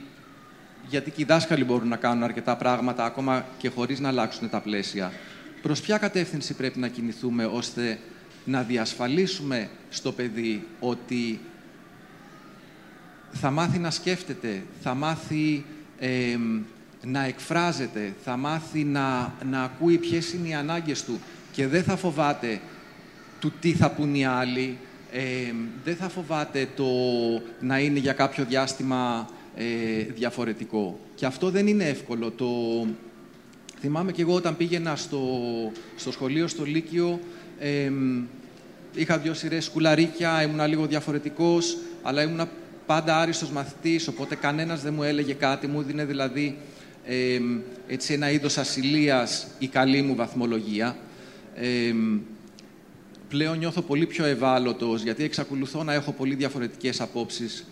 [0.90, 4.60] γιατί και οι δάσκαλοι μπορούν να κάνουν αρκετά πράγματα ακόμα και χωρίς να αλλάξουν τα
[4.60, 5.12] πλαίσια.
[5.62, 8.00] Προς ποια κατεύθυνση πρέπει να κινηθούμε ώστε
[8.46, 11.40] να διασφαλίσουμε στο παιδί ότι
[13.32, 15.66] θα μάθει να σκέφτεται, θα μάθει
[17.04, 21.20] να εκφράζεται, θα μάθει να, να ακούει ποιες είναι οι ανάγκες του
[21.52, 22.60] και δεν θα φοβάται
[23.40, 24.78] του τι θα πούν οι άλλοι,
[25.84, 26.86] δεν θα φοβάται το
[27.60, 31.00] να είναι για κάποιο διάστημα ε, διαφορετικό.
[31.16, 32.32] Και αυτό δεν είναι εύκολο.
[32.32, 32.48] Το...
[33.80, 35.22] Θυμάμαι και εγώ όταν πήγαινα στο,
[35.96, 37.20] στο σχολείο, στο Λύκειο,
[38.96, 42.50] είχα δύο σειρές σκουλαρίκια, ήμουνα λίγο διαφορετικός, αλλά ήμουνα
[42.86, 46.58] πάντα άριστος μαθητής, οπότε κανένας δεν μου έλεγε κάτι, μου δίνει δηλαδή
[47.88, 50.98] έτσι ένα είδος ασυλίας η καλή μου βαθμολογία.
[53.30, 57.66] πλέον νιώθω πολύ πιο ευάλωτος, γιατί εξακολουθώ να έχω πολύ διαφορετικές απόψεις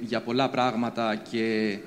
[0.00, 1.78] για πολλά πράγματα και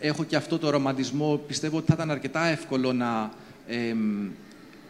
[0.00, 1.40] έχω και αυτό το ρομαντισμό.
[1.46, 3.30] Πιστεύω ότι θα ήταν αρκετά εύκολο να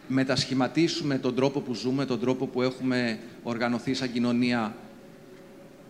[0.07, 4.75] μετασχηματίσουμε τον τρόπο που ζούμε, τον τρόπο που έχουμε οργανωθεί σαν κοινωνία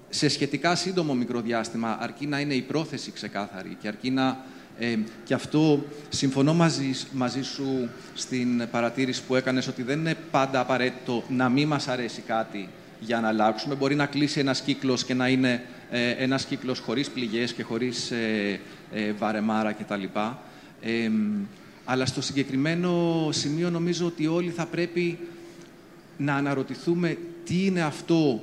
[0.09, 4.37] σε σχετικά σύντομο μικρό διάστημα, αρκεί να είναι η πρόθεση ξεκάθαρη και αρκεί να...
[4.79, 10.59] Ε, και αυτό συμφωνώ μαζί, μαζί σου στην παρατήρηση που έκανες ότι δεν είναι πάντα
[10.59, 12.69] απαραίτητο να μην μας αρέσει κάτι
[12.99, 13.75] για να αλλάξουμε.
[13.75, 15.63] Μπορεί να κλείσει ένας κύκλος και να είναι
[15.93, 18.59] ε, ένας κύκλος χωρίς πληγές και χωρίς ε,
[18.93, 20.03] ε, βαρεμάρα κτλ.
[20.81, 21.11] Ε,
[21.85, 25.19] αλλά στο συγκεκριμένο σημείο νομίζω ότι όλοι θα πρέπει
[26.17, 28.41] να αναρωτηθούμε τι είναι αυτό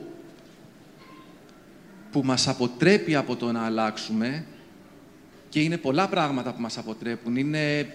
[2.13, 4.45] που μας αποτρέπει από το να αλλάξουμε
[5.49, 7.37] και είναι πολλά πράγματα που μας αποτρέπουν.
[7.37, 7.95] Είναι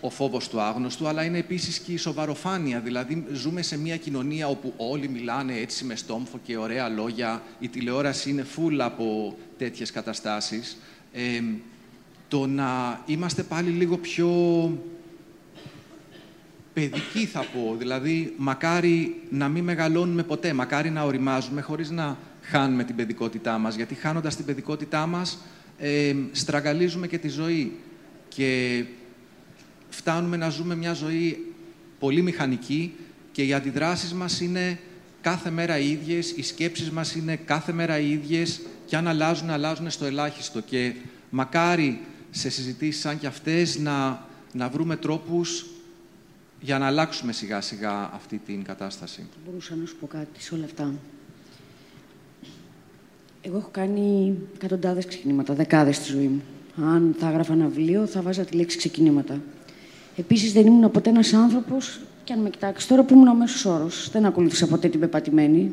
[0.00, 2.80] ο φόβος του άγνωστου, αλλά είναι επίσης και η σοβαροφάνεια.
[2.80, 7.42] Δηλαδή, ζούμε σε μια κοινωνία όπου όλοι μιλάνε έτσι με στόμφο και ωραία λόγια.
[7.58, 10.76] Η τηλεόραση είναι φούλα από τέτοιες καταστάσεις.
[11.12, 11.42] Ε,
[12.28, 14.28] το να είμαστε πάλι λίγο πιο
[16.72, 17.74] παιδικοί θα πω.
[17.78, 23.74] Δηλαδή, μακάρι να μην μεγαλώνουμε ποτέ, μακάρι να οριμάζουμε χωρίς να χάνουμε την παιδικότητά μας.
[23.74, 25.38] Γιατί χάνοντας την παιδικότητά μας,
[25.78, 27.72] ε, στραγγαλίζουμε και τη ζωή.
[28.28, 28.84] Και
[29.96, 31.52] φτάνουμε να ζούμε μια ζωή
[31.98, 32.94] πολύ μηχανική
[33.32, 34.78] και οι αντιδράσεις μας είναι
[35.20, 39.50] κάθε μέρα οι ίδιες, οι σκέψεις μας είναι κάθε μέρα οι ίδιες και αν αλλάζουν,
[39.50, 40.60] αλλάζουν στο ελάχιστο.
[40.60, 40.94] Και
[41.30, 45.66] μακάρι σε συζητήσεις σαν και αυτές να, να βρούμε τρόπους
[46.60, 49.26] για να αλλάξουμε σιγά σιγά αυτή την κατάσταση.
[49.46, 50.94] Μπορούσα να σου πω κάτι σε όλα αυτά.
[53.42, 56.42] Εγώ έχω κάνει εκατοντάδες ξεκινήματα, δεκάδες στη ζωή μου.
[56.84, 59.40] Αν θα έγραφα ένα βιβλίο, θα βάζα τη λέξη ξεκινήματα.
[60.16, 63.64] Επίσης, δεν ήμουν ποτέ ένας άνθρωπος, και αν με κοιτάξεις τώρα που ήμουν ο μέσος
[63.64, 64.10] όρος.
[64.12, 65.72] Δεν ακολούθησα ποτέ την πεπατημένη.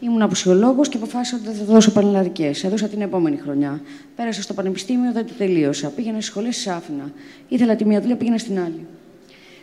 [0.00, 2.64] Ήμουν αποσιολόγο και αποφάσισα ότι δεν θα δώσω πανελλαδικές.
[2.64, 3.80] Έδωσα την επόμενη χρονιά.
[4.16, 5.88] Πέρασα στο πανεπιστήμιο, δεν το τελείωσα.
[5.88, 7.10] Πήγαινα στις σχολές, άφηνα.
[7.48, 8.86] Ήθελα τη μία δουλειά, πήγαινα στην άλλη.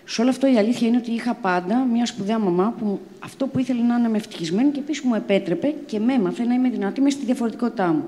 [0.06, 3.60] Σε όλο αυτό η αλήθεια είναι ότι είχα πάντα μια σπουδαία μαμά που αυτό που
[3.60, 7.02] ήθελε να είναι με ευτυχισμένη και επίσης μου επέτρεπε και με έμαθε να είμαι δυνατή
[7.02, 8.04] μες στη διαφορετικότητά μου.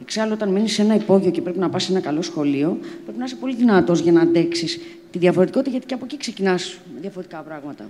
[0.00, 3.18] Εξάλλου, όταν μένεις σε ένα υπόγειο και πρέπει να πας σε ένα καλό σχολείο, πρέπει
[3.18, 4.80] να είσαι πολύ δυνατός για να αντέξεις
[5.10, 7.84] τη διαφορετικότητα, γιατί και από εκεί ξεκινάς με διαφορετικά πράγματα.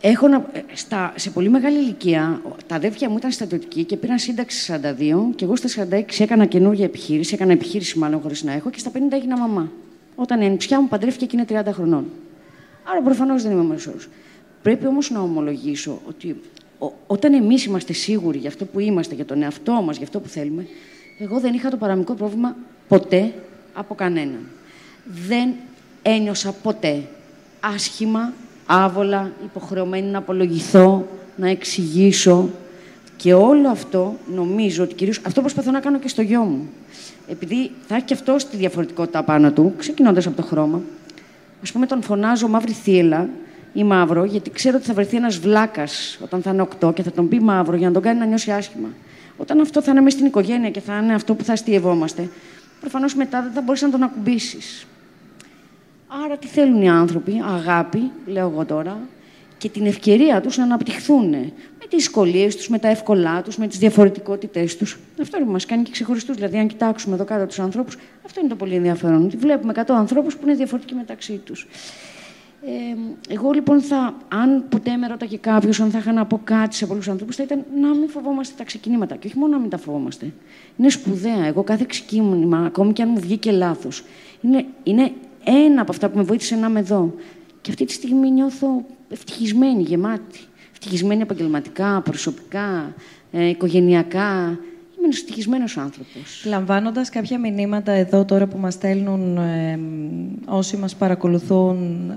[0.00, 4.72] Έχω να, στα, σε πολύ μεγάλη ηλικία, τα αδέρφια μου ήταν στρατιωτικοί και πήραν σύνταξη
[4.82, 8.78] 42 και εγώ στα 46 έκανα καινούργια επιχείρηση, έκανα επιχείρηση μάλλον χωρίς να έχω και
[8.78, 9.72] στα 50 έγινα μαμά
[10.16, 12.04] όταν η ανιψιά μου παντρεύτηκε και είναι 30 χρονών.
[12.84, 13.92] Άρα προφανώς δεν είμαι μέσο
[14.62, 16.40] Πρέπει όμως να ομολογήσω ότι
[17.06, 20.28] όταν εμείς είμαστε σίγουροι για αυτό που είμαστε, για τον εαυτό μας, για αυτό που
[20.28, 20.66] θέλουμε,
[21.18, 22.56] εγώ δεν είχα το παραμικρό πρόβλημα
[22.88, 23.32] ποτέ
[23.72, 24.40] από κανέναν.
[25.26, 25.52] Δεν
[26.02, 27.02] ένιωσα ποτέ
[27.60, 28.32] άσχημα,
[28.66, 31.06] άβολα, υποχρεωμένη να απολογηθώ,
[31.36, 32.48] να εξηγήσω.
[33.16, 36.68] Και όλο αυτό νομίζω ότι κυρίως αυτό προσπαθώ να κάνω και στο γιο μου
[37.30, 40.80] επειδή θα έχει και αυτό τη διαφορετικότητα πάνω του, ξεκινώντας από το χρώμα,
[41.62, 43.28] ας πούμε, τον φωνάζω μαύρη θύελα
[43.72, 47.10] ή μαύρο, γιατί ξέρω ότι θα βρεθεί ένας βλάκας όταν θα είναι οκτώ και θα
[47.10, 48.88] τον πει μαύρο για να τον κάνει να νιώσει άσχημα.
[49.36, 52.28] Όταν αυτό θα είναι μέσα στην οικογένεια και θα είναι αυτό που θα αστείευόμαστε,
[52.80, 54.86] προφανώς μετά δεν θα μπορείς να τον ακουμπήσεις.
[56.24, 58.98] Άρα τι θέλουν οι άνθρωποι, αγάπη, λέω εγώ τώρα,
[59.58, 63.66] και την ευκαιρία τους να αναπτυχθούν με τις δυσκολίες τους, με τα εύκολά τους, με
[63.66, 64.98] τις διαφορετικότητές τους.
[65.20, 66.36] Αυτό είναι που μας κάνει και ξεχωριστούς.
[66.36, 67.96] Δηλαδή, αν κοιτάξουμε εδώ κάτω τους ανθρώπους,
[68.26, 69.24] αυτό είναι το πολύ ενδιαφέρον.
[69.24, 71.66] Ότι βλέπουμε 100 ανθρώπους που είναι διαφορετικοί μεταξύ τους.
[72.62, 76.74] Ε, εγώ λοιπόν θα, αν ποτέ με ρώταγε κάποιος αν θα είχα να πω κάτι
[76.74, 79.16] σε πολλούς ανθρώπους, θα ήταν να μην φοβόμαστε τα ξεκινήματα.
[79.16, 80.32] Και όχι μόνο να μην τα φοβόμαστε.
[80.76, 81.46] Είναι σπουδαία.
[81.46, 84.04] Εγώ κάθε ξεκίνημα, ακόμη και αν μου βγήκε λάθος,
[84.40, 85.12] είναι, είναι
[85.44, 87.14] ένα από αυτά που με βοήθησε να είμαι εδώ.
[87.60, 90.40] Και αυτή τη στιγμή νιώθω ευτυχισμένη, γεμάτη.
[90.72, 92.94] Ευτυχισμένη επαγγελματικά, προσωπικά,
[93.32, 94.58] ε, οικογενειακά.
[94.96, 96.44] Είμαι ένας ευτυχισμένος άνθρωπος.
[96.46, 99.78] Λαμβάνοντας κάποια μηνύματα εδώ τώρα που μας στέλνουν ε,
[100.46, 102.10] όσοι μας παρακολουθούν,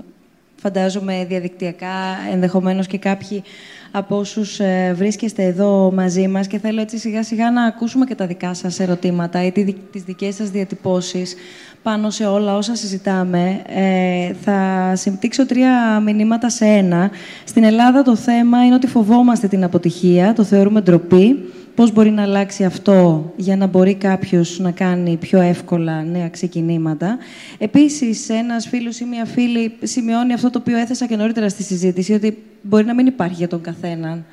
[0.64, 1.96] φαντάζομαι διαδικτυακά,
[2.32, 3.42] ενδεχομένως και κάποιοι
[3.90, 8.14] από όσους ε, βρίσκεστε εδώ μαζί μας και θέλω έτσι σιγά σιγά να ακούσουμε και
[8.14, 9.52] τα δικά σας ερωτήματα ή
[9.92, 11.34] τις δικές σας διατυπώσεις
[11.82, 13.62] πάνω σε όλα όσα συζητάμε.
[13.66, 17.10] Ε, θα συμπτύξω τρία μηνύματα σε ένα.
[17.44, 21.52] Στην Ελλάδα το θέμα είναι ότι φοβόμαστε την αποτυχία, το θεωρούμε ντροπή.
[21.74, 27.18] Πώς μπορεί να αλλάξει αυτό για να μπορεί κάποιος να κάνει πιο εύκολα νέα ξεκινήματα.
[27.58, 32.12] Επίσης, ένας φίλος ή μια φίλη σημειώνει αυτό το οποίο έθεσα και νωρίτερα στη συζήτηση,
[32.12, 34.24] ότι μπορεί να μην υπάρχει για τον καθέναν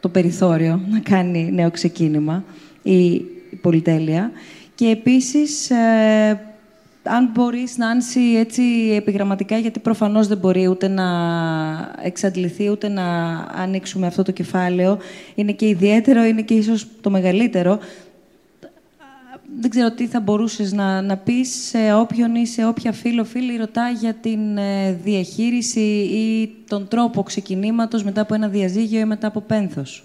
[0.00, 2.44] το περιθώριο να κάνει νέο ξεκίνημα
[2.82, 3.12] ή
[3.50, 4.30] η πολυτέλεια.
[4.74, 6.40] Και επίσης, ε,
[7.08, 8.62] αν μπορείς, Νάνση, έτσι
[8.96, 11.04] επιγραμματικά, γιατί προφανώς δεν μπορεί ούτε να
[12.02, 14.98] εξαντληθεί, ούτε να ανοίξουμε αυτό το κεφάλαιο.
[15.34, 17.78] Είναι και ιδιαίτερο, είναι και ίσως το μεγαλύτερο.
[19.60, 23.56] Δεν ξέρω τι θα μπορούσες να, να πεις σε όποιον ή σε όποια φίλο φίλη
[23.56, 25.80] ρωτά για την ε, διαχείριση
[26.10, 30.04] ή τον τρόπο ξεκινήματος μετά από ένα διαζύγιο ή μετά από πένθος.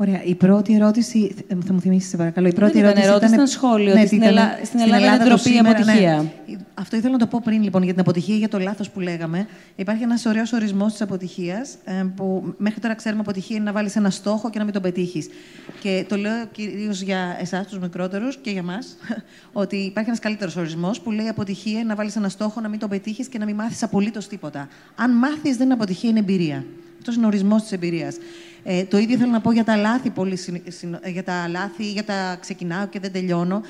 [0.00, 0.22] Ωραία.
[0.24, 1.34] Η πρώτη ερώτηση.
[1.48, 2.48] Ε, θα μου θυμίσεις, παρακαλώ.
[2.48, 3.06] Η πρώτη Δεν ερώτηση.
[3.06, 3.94] ερώτηση, ήταν σχόλιο.
[3.94, 6.16] Ναι, ότι στην, Ελλάδα, στην Ελλάδα είναι ντροπή η αποτυχία.
[6.46, 6.56] Ναι.
[6.74, 9.46] Αυτό ήθελα να το πω πριν λοιπόν για την αποτυχία, για το λάθος που λέγαμε.
[9.76, 13.96] Υπάρχει ένας ωραίος ορισμός της αποτυχίας, ε, που μέχρι τώρα ξέρουμε αποτυχία είναι να βάλεις
[13.96, 15.28] ένα στόχο και να μην τον πετύχεις.
[15.80, 18.78] Και το λέω κυρίως για εσάς, τους μικρότερους, και για εμά,
[19.62, 22.78] ότι υπάρχει ένας καλύτερος ορισμός που λέει αποτυχία είναι να βάλεις ένα στόχο, να μην
[22.78, 24.68] τον πετύχεις και να μην μάθεις απολύτως τίποτα.
[24.96, 26.64] Αν μάθεις, δεν είναι αποτυχία, είναι εμπειρία.
[26.98, 28.16] Αυτός είναι ο ορισμός της εμπειρίας.
[28.64, 30.38] Ε, το ίδιο θέλω να πω για τα λάθη, πολύ,
[31.04, 33.62] για τα λάθη, για τα ξεκινάω και δεν τελειώνω.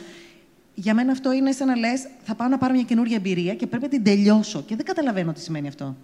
[0.75, 3.67] Για μένα αυτό είναι σαν να λες: Θα πάω να πάρω μια καινούργια εμπειρία και
[3.67, 4.63] πρέπει να την τελειώσω.
[4.63, 5.97] Και δεν καταλαβαίνω τι σημαίνει αυτό.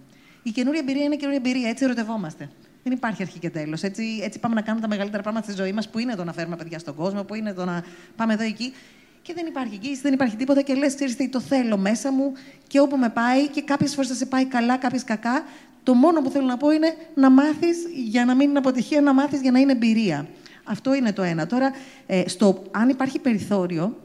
[0.43, 1.69] Η καινούργια εμπειρία είναι καινούργια εμπειρία.
[1.69, 2.49] Έτσι ερωτευόμαστε.
[2.83, 3.83] Δεν υπάρχει αρχή και τέλος.
[3.83, 6.33] Έτσι, έτσι πάμε να κάνουμε τα μεγαλύτερα πράγματα στη ζωή μας, που είναι εδώ να
[6.33, 7.83] φέρουμε παιδιά στον κόσμο, που είναι εδώ να
[8.15, 8.73] πάμε εδώ εκεί.
[9.21, 10.61] Και δεν υπάρχει εκεί, δεν υπάρχει τίποτα.
[10.61, 12.31] Και λες: Ξέρετε, το θέλω μέσα μου
[12.67, 15.43] και όπου με πάει, και κάποιες φορές θα σε πάει καλά, κάποιες κακά.
[15.85, 19.13] Το μόνο που θέλω να πω είναι να μάθεις για να μην είναι αποτυχία, να
[19.13, 20.27] μάθεις για να είναι εμπειρία.
[20.63, 21.45] Αυτό είναι το ένα.
[21.47, 21.71] Τώρα,
[22.05, 23.97] ε, στο, αν υπάρχει περιθώριο,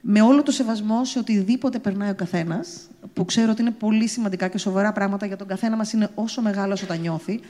[0.00, 4.48] με όλο το σεβασμό σε οτιδήποτε περνάει ο καθένας, που ξέρω ότι είναι πολύ σημαντικά
[4.48, 7.40] και σοβαρά πράγματα για τον καθένα μας είναι όσο μεγάλο όσο τα νιώθει,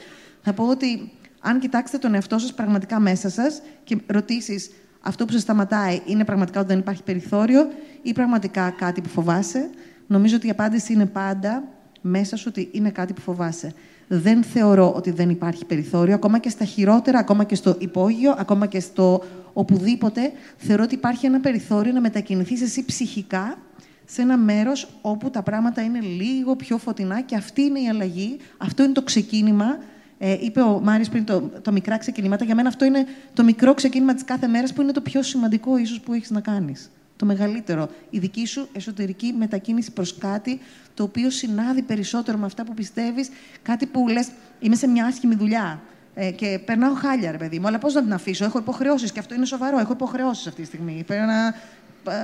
[0.41, 4.71] θα πω ότι αν κοιτάξετε τον εαυτό σας πραγματικά μέσα σας και ρωτήσεις,
[5.01, 7.67] Αυτό που σε σταματάει είναι πραγματικά ότι δεν υπάρχει περιθώριο
[8.01, 9.69] ή πραγματικά κάτι που φοβάσαι.
[10.07, 11.63] Νομίζω ότι η απάντηση είναι πάντα
[12.07, 13.73] μέσα σου ότι είναι κάτι που φοβάσαι.
[14.07, 18.65] Δεν θεωρώ ότι δεν υπάρχει περιθώριο, ακόμα και στα χειρότερα, ακόμα και στο υπόγειο, ακόμα
[18.65, 19.23] και στο
[19.53, 20.31] οπουδήποτε.
[20.57, 23.57] Θεωρώ ότι υπάρχει ένα περιθώριο να μετακινηθείς εσύ ψυχικά
[24.05, 28.37] σε ένα μέρος όπου τα πράγματα είναι λίγο πιο φωτεινά και αυτή είναι η αλλαγή,
[28.57, 29.77] αυτό είναι το ξεκίνημα.
[30.19, 32.45] Ε, είπε ο Μάρης πριν το, το μικρά ξεκινήματα.
[32.45, 35.77] Για μένα αυτό είναι το μικρό ξεκίνημα της κάθε μέρας που είναι το πιο σημαντικό
[35.77, 36.91] ίσως που έχεις να κάνεις.
[37.17, 37.89] Το μεγαλύτερο.
[38.09, 40.59] Η δική σου εσωτερική μετακίνηση προς κάτι
[40.93, 43.29] το οποίο συνάδει περισσότερο με αυτά που πιστεύεις.
[43.61, 44.29] Κάτι που λες,
[44.59, 45.81] είμαι σε μια άσχημη δουλειά.
[46.13, 47.67] Ε, και περνάω χάλια, ρε παιδί μου.
[47.67, 49.79] Αλλά πώς να την αφήσω, έχω υποχρεώσεις και αυτό είναι σοβαρό.
[49.79, 51.03] Έχω υποχρεώσεις αυτή τη στιγμή.
[51.07, 51.53] Πρέπει να,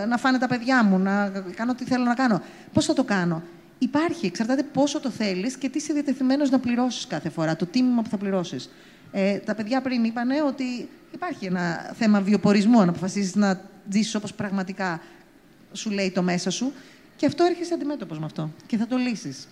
[0.05, 2.41] να φάνε τα παιδιά μου, να κάνω ό,τι θέλω να κάνω.
[2.73, 3.43] Πώς θα το κάνω;
[3.83, 8.01] Υπάρχει, εξαρτάται πόσο το θέλεις και τι είσαι διατεθειμένος να πληρώσεις κάθε φορά, το τίμημα
[8.01, 8.69] που θα πληρώσεις.
[9.15, 14.33] Ε, τα παιδιά πριν είπαν ότι υπάρχει ένα θέμα βιοπορισμού, αν αποφασίσει να ζήσεις όπως
[14.33, 15.01] πραγματικά
[15.71, 16.73] σου λέει το μέσα σου.
[17.15, 18.49] Και αυτό έρχεσαι αντιμέτωπος με αυτό.
[18.65, 19.47] Και θα το λύσεις.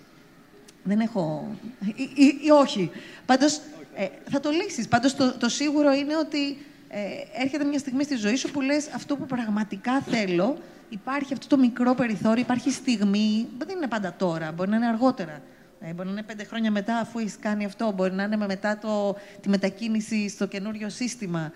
[0.84, 1.56] Δεν έχω.
[1.96, 2.92] ή, ή, ή όχι.
[3.26, 3.62] Πάντως
[3.96, 4.88] ε, θα το λύσεις.
[4.88, 6.58] Πάντως το, το σίγουρο είναι ότι
[6.88, 10.58] ε, έρχεται μια στιγμή στη ζωή σου που λες αυτό που πραγματικά θέλω,
[10.90, 15.42] υπάρχει αυτό το μικρό περιθώριο, υπάρχει στιγμή, δεν είναι πάντα τώρα, μπορεί να είναι αργότερα.
[15.84, 17.92] Ε, μπορεί να είναι πέντε χρόνια μετά, αφού έχεις κάνει αυτό.
[17.92, 21.54] Μπορεί να είναι μετά το, τη μετακίνηση στο καινούριο σύστημα.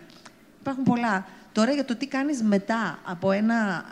[0.59, 1.25] Υπάρχουν πολλά.
[1.51, 3.85] Τώρα για το τι κάνεις μετά από ένα,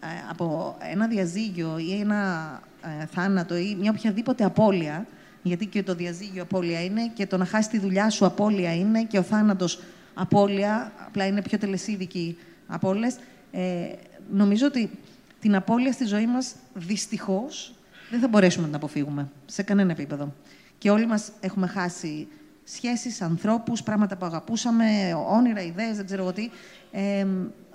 [0.00, 2.62] ε, από ένα διαζύγιο ή ένα
[3.00, 5.06] ε, θάνατο ή μια οποιαδήποτε απώλεια,
[5.42, 9.02] γιατί και το διαζύγιο απώλεια είναι και το να χάσεις τη δουλειά σου απώλεια είναι
[9.02, 9.82] και ο θάνατος
[10.14, 13.16] απώλεια, απλά είναι πιο τελεσίδικη από όλες.
[13.52, 13.86] Ε,
[14.32, 14.90] νομίζω ότι
[15.40, 17.75] την απώλεια στη ζωή μας, δυστυχώς,
[18.10, 20.32] δεν θα μπορέσουμε να την αποφύγουμε σε κανένα επίπεδο.
[20.78, 22.28] Και όλοι μας έχουμε χάσει
[22.64, 24.84] σχέσεις, ανθρώπους, πράγματα που αγαπούσαμε,
[25.28, 26.50] όνειρα, ιδέες, δεν ξέρω εγώ τι.
[26.90, 27.26] Ε,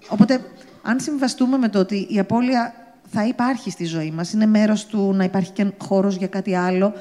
[0.08, 0.41] οπότε,
[0.82, 2.74] αν συμβαστούμε με το ότι η απώλεια
[3.12, 6.94] θα υπάρχει στη ζωή μας, είναι μέρος του να υπάρχει και χώρος για κάτι άλλο,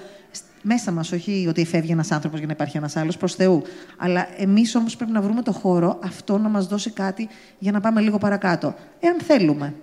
[0.62, 3.62] μέσα μας, όχι ότι φεύγει ένας άνθρωπος για να υπάρχει ένας άλλος, προς Θεού.
[3.97, 7.28] Αλλά εμείς όμως πρέπει να βρούμε το χώρο αυτό να μας δώσει κάτι
[7.59, 8.74] για να πάμε λίγο παρακάτω.
[9.01, 9.74] Εάν θέλουμε.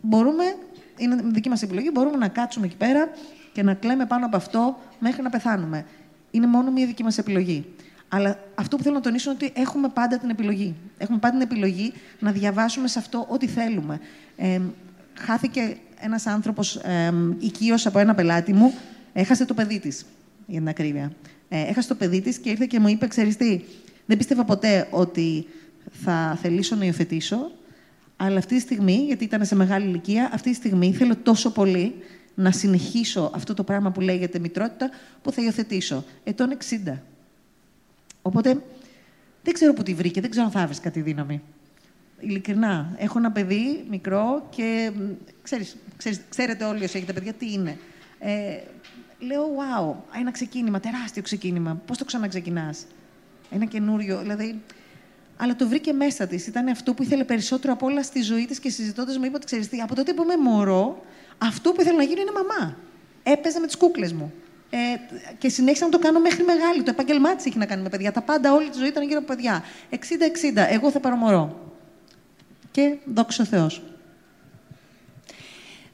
[0.00, 0.44] Μπορούμε,
[1.00, 3.08] είναι δική μας επιλογή, μπορούμε να κάτσουμε εκεί πέρα
[3.52, 5.86] και να κλαίμε πάνω από αυτό μέχρι να πεθάνουμε.
[6.30, 7.64] Είναι μόνο μια δική μας επιλογή.
[8.08, 10.74] Αλλά αυτό που θέλω να τονίσω είναι ότι έχουμε πάντα την επιλογή.
[10.98, 14.00] Έχουμε πάντα την επιλογή να διαβάσουμε σε αυτό ό,τι θέλουμε.
[14.36, 14.60] Ε,
[15.14, 18.74] χάθηκε ένας άνθρωπος ε, οικείος από ένα πελάτη μου
[19.12, 20.04] Έχασε το παιδί της,
[20.46, 21.12] για την ακρίβεια.
[21.48, 23.60] Ε, έχασε το παιδί της και ήρθε και μου είπε: Ξέρεις τι,
[24.06, 25.46] δεν πίστευα ποτέ ότι
[25.90, 27.50] θα θελήσω να υιοθετήσω,
[28.22, 31.94] αλλά αυτή τη στιγμή, γιατί ήταν σε μεγάλη ηλικία, αυτή τη στιγμή θέλω τόσο πολύ
[32.34, 34.90] να συνεχίσω αυτό το πράγμα που λέγεται μητρότητα,
[35.22, 36.04] που θα υιοθετήσω.
[36.24, 36.56] Ετών
[36.86, 36.98] 60.
[38.22, 38.62] Οπότε
[39.42, 41.42] δεν ξέρω που τη βρήκε, δεν ξέρω αν θα έβρισκα κάτι δύναμη.
[42.20, 42.94] Ειλικρινά.
[42.96, 44.92] Έχω ένα παιδί μικρό και
[45.42, 47.78] ξέρεις, ξέρεις, ξέρετε όλοι όσοι έχετε παιδιά τι είναι.
[48.18, 48.58] Ε,
[49.18, 51.82] λέω, wow, ένα ξεκίνημα, τεράστιο ξεκίνημα.
[51.86, 52.86] Πώς το ξαναξεκινάς;
[53.50, 54.60] Ένα καινούριο, δηλαδή...
[55.42, 56.46] Αλλά το βρήκε μέσα της.
[56.46, 59.46] Ήταν αυτό που ήθελε περισσότερο από όλα στη ζωή της και συζητώντας με είπε ότι
[59.46, 61.04] ξέρεις τι, από τότε που είμαι μωρό,
[61.38, 62.76] αυτό που ήθελα να γίνω είναι μαμά.
[63.22, 64.32] Έπαιζα με τις κούκλες μου.
[64.70, 64.76] Ε,
[65.38, 66.82] και συνέχισα να το κάνω μέχρι μεγάλη.
[66.82, 68.12] Το επάγγελμά τη έχει να κάνει με παιδιά.
[68.12, 69.64] Τα πάντα όλη τη ζωή ήταν γύρω από παιδιά.
[69.90, 69.96] 60-60.
[70.70, 71.72] Εγώ θα πάρω μωρό.
[72.70, 73.82] Και δόξα Θεός.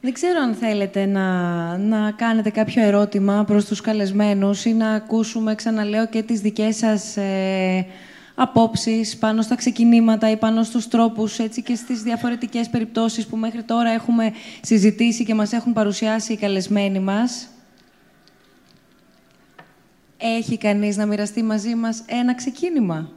[0.01, 5.55] Δεν ξέρω αν θέλετε να, να κάνετε κάποιο ερώτημα προς τους καλεσμένους ή να ακούσουμε,
[5.55, 7.85] ξαναλέω, και τις δικές σας ε,
[8.39, 13.63] απόψεις πάνω στα ξεκινήματα ή πάνω στους τρόπους έτσι, και στις διαφορετικές περιπτώσεις που μέχρι
[13.63, 17.47] τώρα έχουμε συζητήσει και μας έχουν παρουσιάσει οι καλεσμένοι μας.
[20.17, 23.09] Έχει κανείς να μοιραστεί μαζί μας ένα ξεκίνημα;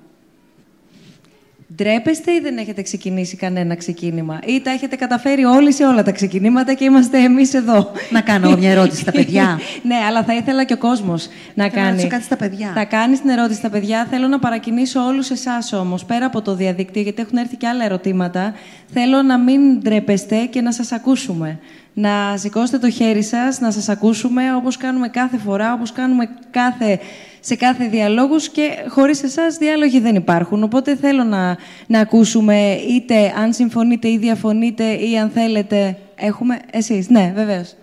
[1.75, 6.13] Ντρέπεστε ή δεν έχετε ξεκινήσει κανένα ξεκίνημα; Ή τα έχετε καταφέρει όλοι σε όλα τα
[6.13, 9.61] ξεκινήματα και είμαστε εμείς εδώ; Να κάνω μια ερώτηση στα παιδιά.
[9.83, 12.03] ναι, αλλά θα ήθελα και ο κόσμος να Θέλω κάνει.
[12.03, 12.73] Να κάτι στα παιδιά.
[12.75, 14.07] Θα κάνει την ερώτηση στα παιδιά.
[14.11, 17.85] Θέλω να παρακινήσω όλους εσάς όμως, πέρα από το διαδίκτυο, γιατί έχουν έρθει και άλλα
[17.85, 18.55] ερωτήματα.
[18.93, 21.59] Θέλω να μην ντρέπεστε και να σας ακούσουμε.
[21.95, 26.99] Να σηκώσετε το χέρι σας, να σας ακούσουμε όπως κάνουμε κάθε φορά, όπως κάνουμε κάθε
[27.41, 30.62] σε κάθε διαλόγους και χωρίς εσάς διάλογοι δεν υπάρχουν.
[30.62, 31.57] Οπότε θέλω να,
[31.87, 35.99] να ακούσουμε είτε αν συμφωνείτε ή διαφωνείτε ή αν θέλετε.
[36.15, 37.09] Έχουμε εσείς.
[37.09, 37.75] Ναι, βεβαίως.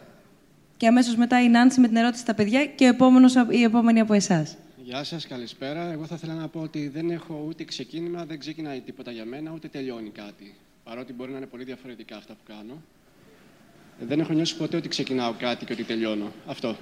[0.78, 4.00] Και αμέσως μετά η Νάνση με την ερώτηση στα παιδιά και ο επόμενος, η επόμενη
[4.00, 4.58] από εσάς.
[4.84, 5.92] Γεια σας, καλησπέρα.
[5.92, 9.52] Εγώ θα ήθελα να πω ότι δεν έχω ούτε ξεκίνημα, δεν ξεκινάει τίποτα για μένα,
[9.54, 10.56] ούτε τελειώνει κάτι.
[10.84, 12.82] Παρότι μπορεί να είναι πολύ διαφορετικά αυτά που κάνω.
[14.00, 16.32] Δεν έχω νιώσει ποτέ ότι ξεκινάω κάτι και ότι τελειώνω.
[16.46, 16.76] Αυτό.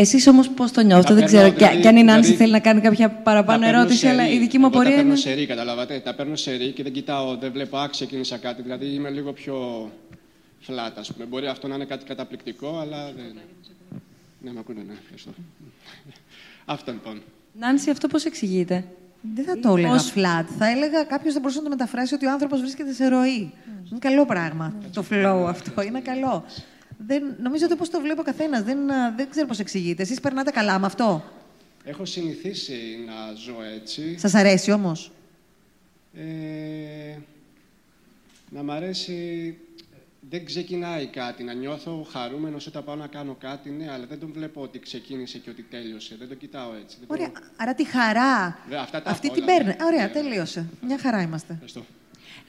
[0.00, 1.52] Εσείς όμως πώς το νιώθετε, δεν ξέρω.
[1.52, 4.58] Δηλαδή, και, αν η Νάνση δηλαδή, θέλει να κάνει κάποια παραπάνω ερώτηση, αλλά η δική
[4.58, 4.96] μου απορία είναι...
[5.00, 6.00] Τα παίρνω σερή, καταλάβατε.
[6.00, 8.62] Τα παίρνω σερή και δεν κοιτάω, δεν βλέπω, α, ξεκίνησα κάτι.
[8.62, 9.90] Δηλαδή είμαι λίγο πιο
[10.60, 11.26] φλάτα, ας πούμε.
[11.26, 13.38] Μπορεί αυτό να είναι κάτι καταπληκτικό, αλλά δεν...
[14.40, 15.30] Ναι, με ακούνε, ναι, ευχαριστώ.
[16.64, 17.22] αυτό λοιπόν.
[17.58, 18.84] Νάνση, αυτό πώς εξηγείται.
[19.34, 20.44] Δεν θα το έλεγα flat.
[20.58, 23.52] Θα έλεγα κάποιος θα μπορούσε να το μεταφράσει ότι ο άνθρωπος βρίσκεται σε ροή.
[23.90, 25.82] Είναι καλό πράγμα το flow αυτό.
[25.82, 26.44] Είναι καλό.
[27.06, 28.62] Δεν, νομίζω ότι πώ το βλέπει ο καθένας.
[28.62, 28.78] Δεν,
[29.16, 30.02] δεν ξέρω πώς εξηγείται.
[30.02, 31.24] Εσείς περνάτε καλά με αυτό;
[31.84, 34.18] Έχω συνηθίσει να ζω έτσι.
[34.18, 35.12] Σας αρέσει όμως;
[36.14, 37.16] Ε,
[38.50, 39.58] να μ' αρέσει
[40.30, 41.42] δεν ξεκινάει κάτι.
[41.42, 45.38] Να νιώθω χαρούμενος όταν πάω να κάνω κάτι, ναι, αλλά δεν τον βλέπω ότι ξεκίνησε
[45.38, 46.16] και ότι τέλειωσε.
[46.18, 46.96] Δεν το κοιτάω έτσι.
[46.98, 47.32] Δεν Ωραία.
[47.56, 48.58] Άρα τη χαρά.
[48.68, 49.76] Δε, αυτά τα αυτή την παίρνει.
[49.82, 50.66] Ωραία, ναι, τέλειωσε.
[50.80, 51.52] Μια χαρά είμαστε.
[51.52, 51.84] Ευχαριστώ.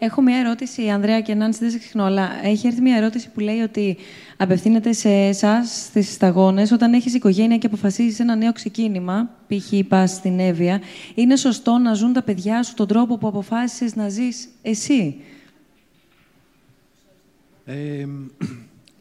[0.02, 3.40] Έχω μια ερώτηση, Ανδρέα και Νάνση, δεν σε ξεχνώ, αλλά έχει έρθει μια ερώτηση που
[3.40, 3.98] λέει ότι
[4.38, 9.88] απευθύνεται σε εσάς, στις σταγόνες, όταν έχεις οικογένεια και αποφασίζεις ένα νέο ξεκίνημα, π.χ.
[9.88, 10.82] πας στην Εύβοια,
[11.16, 15.16] είναι σωστό να ζουν τα παιδιά σου τον τρόπο που αποφάσισες να ζεις εσύ;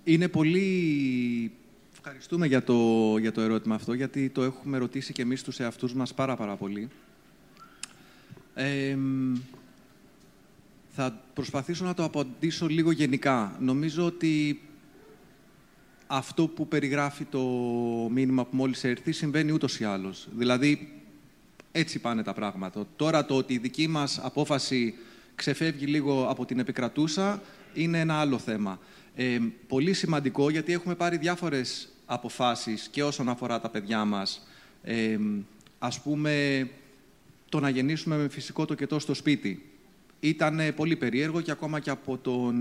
[0.04, 1.52] Είναι πολύ...
[1.96, 5.94] Ευχαριστούμε για το, για το ερώτημα αυτό, γιατί το έχουμε ρωτήσει και εμείς τους εαυτούς
[5.94, 6.88] μας πάρα πάρα πολύ.
[11.00, 13.56] Θα προσπαθήσω να το απαντήσω λίγο γενικά.
[13.60, 14.60] Νομίζω ότι
[16.06, 17.40] αυτό που περιγράφει το
[18.10, 20.28] μήνυμα που μόλις έρθει συμβαίνει ούτως ή άλλως.
[20.32, 20.92] Δηλαδή,
[21.72, 22.86] έτσι πάνε τα πράγματα.
[22.96, 24.94] Τώρα το ότι η δική μας απόφαση
[25.34, 27.42] ξεφεύγει λίγο από την επικρατούσα
[27.74, 28.78] είναι ένα άλλο θέμα.
[29.14, 29.38] Ε,
[29.68, 34.48] πολύ σημαντικό γιατί έχουμε πάρει διάφορες αποφάσεις και όσον αφορά τα παιδιά μας.
[34.82, 35.18] Ε,
[35.78, 36.68] ας πούμε,
[37.48, 39.67] το να γεννήσουμε με φυσικό το κετό στο σπίτι.
[40.20, 42.56] Ήταν πολύ περίεργο και ακόμα και από τον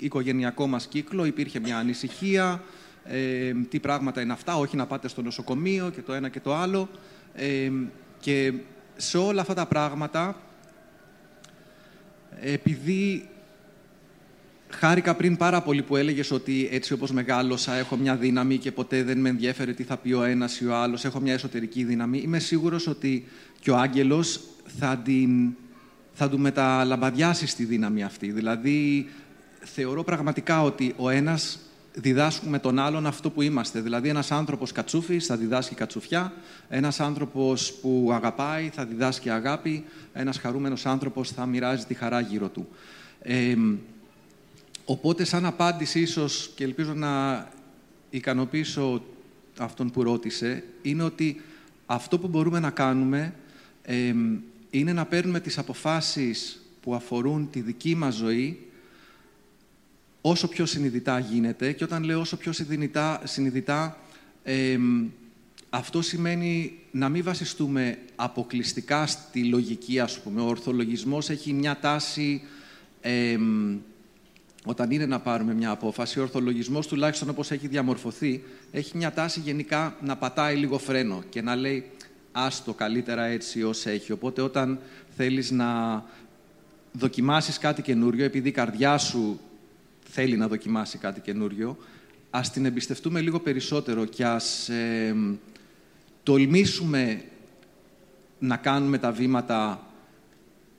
[0.00, 2.62] οικογενειακό μας κύκλο υπήρχε μια ανησυχία.
[3.04, 6.54] Ε, τι πράγματα είναι αυτά, όχι να πάτε στο νοσοκομείο και το ένα και το
[6.54, 6.88] άλλο.
[7.34, 7.70] Ε,
[8.20, 8.52] και
[8.96, 10.36] σε όλα αυτά τα πράγματα,
[12.40, 13.28] επειδή
[14.70, 19.02] Χάρηκα πριν πάρα πολύ που έλεγες ότι έτσι όπως μεγάλωσα έχω μια δύναμη και ποτέ
[19.02, 22.18] δεν με ενδιαφέρει τι θα πει ο ένας ή ο άλλος, έχω μια εσωτερική δύναμη.
[22.18, 23.26] Είμαι σίγουρος ότι
[23.60, 24.40] και ο άγγελος
[24.78, 25.56] θα, την,
[26.20, 28.32] θα του μεταλαμπαδιάσει στη δύναμη αυτή.
[28.32, 29.08] Δηλαδή,
[29.60, 31.58] θεωρώ πραγματικά ότι ο ένας
[31.94, 33.80] διδάσκουμε τον άλλον αυτό που είμαστε.
[33.80, 36.32] Δηλαδή, ένας άνθρωπος κατσούφης θα διδάσκει κατσουφιά,
[36.68, 42.48] ένας άνθρωπος που αγαπάει θα διδάσκει αγάπη, ένας χαρούμενος άνθρωπος θα μοιράζει τη χαρά γύρω
[42.48, 42.68] του.
[43.22, 43.56] Ε,
[44.84, 47.46] Οπότε, σαν απάντηση ίσως, και ελπίζω να
[48.10, 49.02] ικανοποιήσω
[49.58, 51.40] αυτόν που ρώτησε, είναι ότι
[51.86, 53.34] αυτό που μπορούμε να κάνουμε
[54.70, 58.66] είναι να παίρνουμε τις αποφάσεις που αφορούν τη δική μας ζωή
[60.20, 61.72] όσο πιο συνειδητά γίνεται.
[61.72, 63.98] Και όταν λέω όσο πιο συνειδητά, συνειδητά
[65.70, 70.40] αυτό σημαίνει να μην βασιστούμε αποκλειστικά στη λογική, ας πούμε.
[70.40, 72.42] Ο ορθολογισμός έχει μια τάση
[74.64, 79.40] όταν είναι να πάρουμε μια απόφαση, ο ορθολογισμός, τουλάχιστον όπως έχει διαμορφωθεί, έχει μια τάση
[79.40, 81.84] γενικά να πατάει λίγο φρένο και να λέει
[82.32, 84.12] άστο καλύτερα έτσι ως έχει.
[84.12, 84.78] Οπότε όταν
[85.16, 86.04] θέλεις να
[86.92, 89.40] δοκιμάσεις κάτι καινούριο, επειδή η καρδιά σου
[90.10, 91.76] θέλει να δοκιμάσει κάτι καινούριο,
[92.30, 95.16] ας την εμπιστευτούμε λίγο περισσότερο και ας ε,
[96.22, 97.22] τολμήσουμε
[98.38, 99.86] να κάνουμε τα βήματα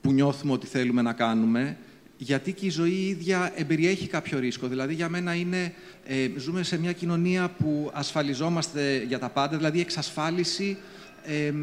[0.02, 1.78] που νιώθουμε ότι θέλουμε να κάνουμε,
[2.18, 4.68] γιατί και η ζωή η ίδια εμπεριέχει κάποιο ρίσκο.
[4.68, 5.74] Δηλαδή, για μένα είναι,
[6.06, 10.78] ε, ζούμε σε μια κοινωνία που ασφαλιζόμαστε για τα πάντα, δηλαδή η εξασφάλιση
[11.24, 11.54] ε,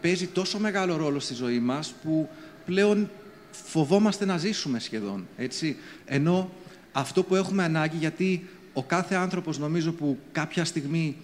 [0.00, 2.28] παίζει τόσο μεγάλο ρόλο στη ζωή μας, που
[2.66, 3.10] πλέον
[3.50, 5.26] φοβόμαστε να ζήσουμε σχεδόν.
[5.36, 5.76] Έτσι.
[6.04, 6.50] Ενώ
[6.92, 11.16] αυτό που έχουμε ανάγκη, γιατί ο κάθε άνθρωπος νομίζω που κάποια στιγμή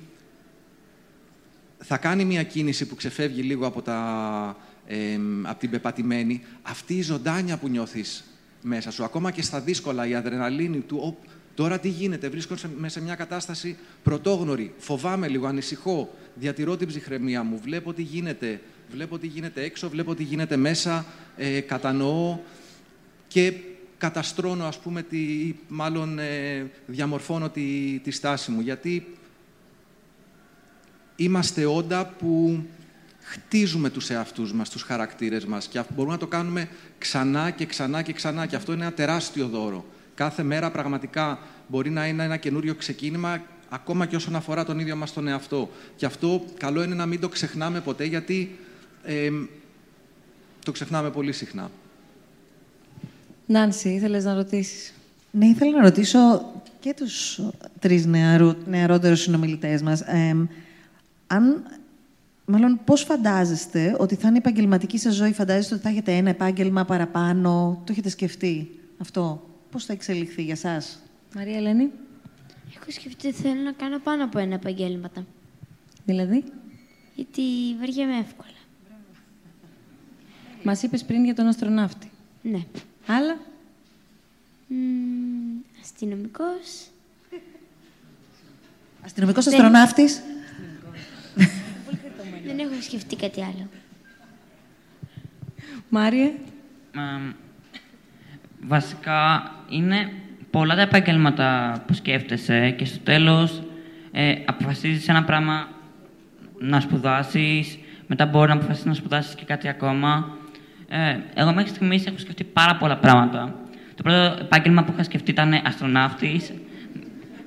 [1.78, 4.56] θα κάνει μια κίνηση που ξεφεύγει λίγο από, τα,
[4.86, 8.24] ε, από την πεπατημένη, αυτή η ζωντάνια που νιώθεις
[8.62, 9.04] μέσα σου.
[9.04, 11.16] Ακόμα και στα δύσκολα, η αδρεναλίνη του,
[11.54, 17.42] τώρα τι γίνεται, βρίσκομαι μέσα σε μια κατάσταση πρωτόγνωρη, φοβάμαι λίγο, ανησυχώ, διατηρώ την ψυχραιμία
[17.42, 18.60] μου, βλέπω τι γίνεται,
[18.90, 21.06] βλέπω τι γίνεται έξω, βλέπω τι γίνεται μέσα,
[21.36, 22.38] ε, κατανοώ
[23.28, 23.52] και
[23.98, 28.60] καταστρώνω, ας πούμε, τη, μάλλον ε, διαμορφώνω τη, τη στάση μου.
[28.60, 29.06] Γιατί
[31.16, 32.62] είμαστε όντα που
[33.20, 36.68] χτίζουμε τους εαυτούς μας, τους χαρακτήρες μας και μπορούμε να το κάνουμε
[36.98, 39.84] ξανά και ξανά και ξανά και αυτό είναι ένα τεράστιο δώρο.
[40.14, 41.38] Κάθε μέρα πραγματικά
[41.68, 45.70] μπορεί να είναι ένα καινούριο ξεκίνημα ακόμα και όσον αφορά τον ίδιο μας τον εαυτό.
[45.96, 48.58] Και αυτό καλό είναι να μην το ξεχνάμε ποτέ γιατί
[50.64, 51.70] το ξεχνάμε πολύ συχνά.
[53.46, 54.92] Νάνση, ήθελες να ρωτήσεις;
[55.30, 57.40] Ναι, ήθελα να ρωτήσω και τους
[57.78, 60.02] τρεις νεαρού, νεαρότερους συνομιλητές μας.
[61.26, 61.62] αν,
[62.44, 66.30] μάλλον πώς φαντάζεστε ότι θα είναι η επαγγελματική σας ζωή, φαντάζεστε ότι θα έχετε ένα
[66.30, 71.02] επάγγελμα παραπάνω, το έχετε σκεφτεί αυτό, πώς θα εξελιχθεί για σας;
[71.34, 71.90] Μαρία Ελένη.
[72.90, 75.26] Έχω σκεφτεί ότι θέλω να κάνω πάνω από ένα επαγγέλματα.
[76.04, 76.44] Δηλαδή,
[77.14, 77.42] Γιατί
[77.78, 78.48] βαριέμαι εύκολα.
[80.62, 82.10] μας είπες πριν για τον αστροναύτη.
[82.42, 82.64] Ναι.
[83.06, 83.38] Άλλα;
[84.66, 86.86] Μμμ, αστυνομικός.
[89.04, 90.22] Αστυνομικός Δεν- αστροναύτης;
[92.44, 93.68] Δεν έχω σκεφτεί κάτι άλλο.
[95.88, 96.32] Μάριε;
[96.94, 97.34] Μα,
[98.62, 100.12] βασικά είναι
[100.50, 103.62] πολλά τα επαγγέλματα που σκέφτεσαι και στο τέλος
[104.12, 105.68] ε, αποφασίζεις ένα πράγμα
[106.58, 110.36] να σπουδάσεις, μετά μπορεί να αποφασίσεις να σπουδάσεις και κάτι ακόμα.
[110.88, 113.54] Ε, εγώ μέχρι στιγμής έχω σκεφτεί πάρα πολλά πράγματα.
[113.94, 116.52] Το πρώτο επάγγελμα που είχα σκεφτεί ήταν αστροναύτης.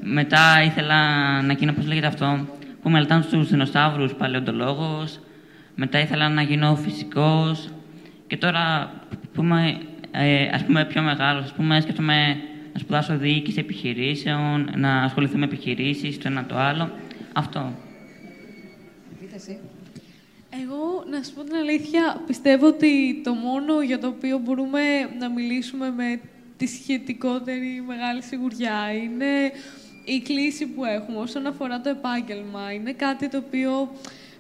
[0.03, 0.97] Μετά ήθελα
[1.41, 2.47] να γίνω, πώς λέγεται αυτό,
[2.81, 5.19] που μελετάνε στους δεινοσαύρους, παλαιοντολόγος.
[5.75, 7.69] Μετά ήθελα να γίνω φυσικός.
[8.27, 8.91] Και τώρα,
[9.33, 9.77] που είμαι,
[10.11, 12.37] ε, ας πούμε, πιο μεγάλος, ας πούμε, σκέφτομαι
[12.73, 16.91] να σπουδάσω διοίκηση επιχειρήσεων, να ασχοληθώ με επιχειρήσεις, το ένα το άλλο.
[17.33, 17.73] Αυτό.
[20.63, 24.81] Εγώ, να σου πω την αλήθεια, πιστεύω ότι το μόνο για το οποίο μπορούμε
[25.19, 26.19] να μιλήσουμε με
[26.57, 29.51] τη σχετικότερη μεγάλη σιγουριά είναι
[30.05, 32.71] η κλίση που έχουμε όσον αφορά το επάγγελμα.
[32.73, 33.89] Είναι κάτι το οποίο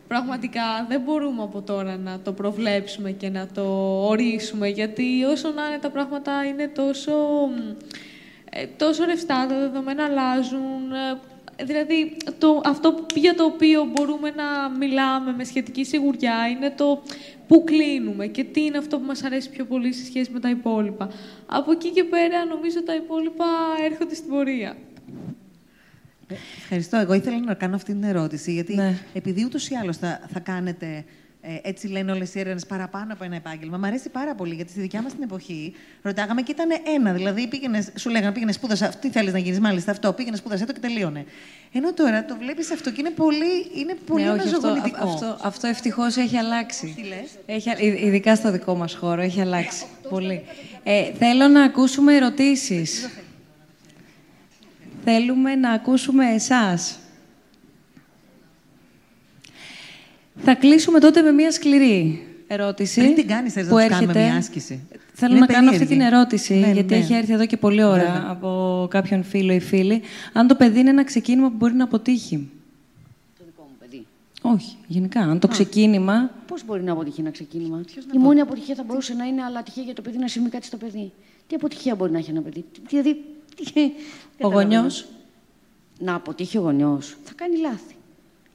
[0.07, 3.63] πραγματικά δεν μπορούμε από τώρα να το προβλέψουμε και να το
[4.07, 7.75] ορίσουμε, γιατί όσο να είναι τα πράγματα είναι τόσο, ε,
[8.77, 11.19] τόσο ρευστά, τα δεδομένα αλλάζουν, ε,
[11.63, 17.01] Δηλαδή, το, αυτό για το οποίο μπορούμε να μιλάμε με σχετική σιγουριά είναι το
[17.47, 20.49] πού κλείνουμε και τι είναι αυτό που μας αρέσει πιο πολύ σε σχέση με τα
[20.49, 21.09] υπόλοιπα.
[21.45, 23.45] Από εκεί και πέρα, νομίζω τα υπόλοιπα
[23.85, 24.75] έρχονται στην πορεία.
[26.57, 26.97] Ευχαριστώ.
[26.97, 28.97] Εγώ ήθελα να κάνω αυτή την ερώτηση, γιατί Ναι.
[29.13, 31.05] επειδή ούτως ή άλλως θα, θα κάνετε.
[31.45, 33.77] Ε, έτσι λένε όλες οι έρευνες παραπάνω από ένα επάγγελμα.
[33.77, 37.13] Μ' αρέσει πάρα πολύ γιατί στη δικιά μας την εποχή ρωτάγαμε και ήταν ένα.
[37.13, 38.87] Δηλαδή πήγαινες, σου λέγανε πήγαινε σπούδασα.
[38.87, 40.13] Τι θέλεις να γίνεις, μάλιστα αυτό.
[40.13, 41.25] Πήγαινε σπούδασε το και τελείωνε.
[41.71, 45.07] Ενώ τώρα το βλέπεις αυτό και είναι πολύ, είναι πολύ ναι, όχι, αυτό, αναζωογονητικό.
[45.07, 46.93] αυτό, αυτό ευτυχώς έχει αλλάξει.
[46.95, 50.43] Τι λες; Έχει, α- ει- ειδικά στο δικό μας χώρο, έχει αλλάξει πολύ.
[50.83, 53.09] Ε, θέλω να ακούσουμε ερωτήσεις.
[55.03, 56.97] Θέλουμε να ακούσουμε εσάς.
[60.37, 62.99] Θα κλείσουμε τότε με μια σκληρή ερώτηση.
[63.01, 64.25] Πριν την κάνεις, θες να που τους κάνουμε έρχεται.
[64.29, 66.05] μια άσκηση; Θέλω Είναι να κάνω αυτή περίεργη.
[66.07, 66.99] την ερώτηση, Ναι, γιατί ναι.
[66.99, 68.25] έχει έρθει εδώ και πολλή ώρα Βέβαια.
[68.27, 70.01] από κάποιον φίλο ή φίλη.
[70.33, 72.49] Αν το παιδί είναι ένα ξεκίνημα που μπορεί να αποτύχει.
[73.37, 74.05] Το δικό μου παιδί.
[74.41, 75.19] Όχι, γενικά.
[75.19, 77.81] Αν το ξεκίνημα Πώς μπορεί να αποτύχει ένα ξεκίνημα;
[78.13, 80.65] Η μόνη αποτυχία θα μπορούσε να είναι αλλά τυχαία για το παιδί να συμβεί κάτι
[80.65, 81.11] στο παιδί.
[81.47, 83.13] Τι αποτυχία μπορεί να έχει ένα παιδί; Τι- Δηλαδή.
[83.55, 83.89] τι- ο
[84.37, 84.73] καταλαβαίνω.
[84.75, 85.05] γονιός
[85.99, 87.17] Να αποτύχει ο γονιός.
[87.23, 87.95] Θα κάνει λάθη.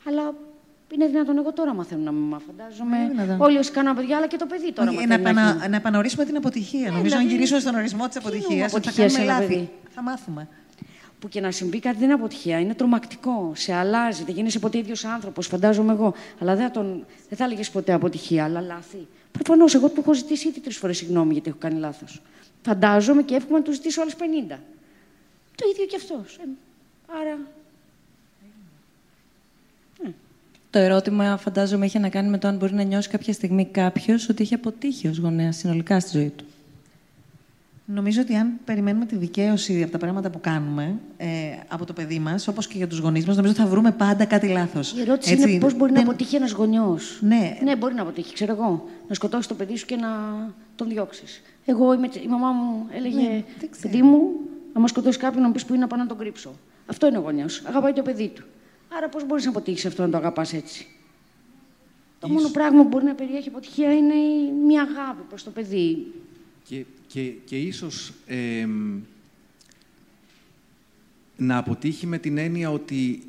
[0.08, 0.34] Αλλά
[0.94, 2.96] είναι δυνατόν εγώ τώρα μαθαίνω να με φαντάζομαι.
[2.98, 3.40] Είναι δυνατόν.
[3.40, 4.88] Όλοι όσοι κάνουν παιδιά, αλλά και το παιδί τώρα.
[4.90, 6.86] Όχι, μαθαίνει να, να επανα, έχει- να επανορίσουμε την αποτυχία.
[6.86, 9.40] Νομίζω δηλαδή, αν γυρίσουμε στον ορισμό της τι αποτυχίας, εννοούμε θα αποτυχία σε κάνουμε ένα
[9.40, 9.54] λάθη.
[9.54, 10.48] παιδί; Θα μάθουμε.
[11.18, 12.58] Που και να συμβεί κάτι δεν είναι αποτυχία.
[12.60, 13.52] Είναι τρομακτικό.
[13.54, 14.24] Σε αλλάζει.
[14.24, 16.14] Δεν γίνεσαι ποτέ ίδιος άνθρωπος, φαντάζομαι εγώ.
[16.40, 17.04] Αλλά δεν θα, τον...
[17.28, 19.06] δεν θα έλεγες ποτέ αποτυχία, αλλά λάθη.
[19.32, 22.22] Προφανώς, εγώ του έχω ζητήσει ήδη τρεις φορές συγγνώμη γιατί έχω κάνει λάθος.
[22.62, 24.58] Φαντάζομαι και εύχομαι να του ζητήσω άλλες 50.
[25.54, 26.38] Το ίδιο και αυτός.
[27.20, 27.38] άρα.
[30.70, 34.28] Το ερώτημα, φαντάζομαι, έχει να κάνει με το αν μπορεί να νιώσει κάποια στιγμή κάποιος
[34.28, 36.44] ότι έχει αποτύχει ως γονέας συνολικά στη ζωή του.
[37.84, 41.26] Νομίζω ότι αν περιμένουμε τη δικαίωση από τα πράγματα που κάνουμε ε,
[41.68, 44.46] από το παιδί μας, όπως και για τους γονείς μας, νομίζω θα βρούμε πάντα κάτι
[44.46, 44.92] λάθος.
[44.92, 47.18] Η ερώτηση είναι πώς μπορεί να αποτύχει ένας γονιός.
[47.22, 47.58] Ναι.
[47.62, 48.88] ναι, μπορεί να αποτύχει, ξέρω εγώ.
[49.08, 50.08] Να σκοτώσεις το παιδί σου και να
[50.76, 51.42] τον διώξεις.
[51.64, 53.88] Εγώ, είμαι, η μαμά μου έλεγε: Ναι, δεν ξέρω.
[53.88, 54.20] Παιδί μου,
[54.72, 56.50] άμα σκοτώσεις κάποιον, να μου πεις που είναι να πάω να τον κρύψω.
[56.86, 57.62] Αυτό είναι ο γονιός.
[57.66, 58.44] Αγαπάει το παιδί του.
[58.88, 60.86] Άρα, πώς μπορείς να αποτύχεις αυτό να το αγαπάς έτσι;
[62.18, 66.06] Το μόνο πράγμα που μπορεί να περιέχει αποτυχία είναι η- μια αγάπη προς το παιδί.
[66.64, 69.00] Και, και, και ίσως εμ,
[71.36, 73.22] να αποτύχει με την έννοια ότι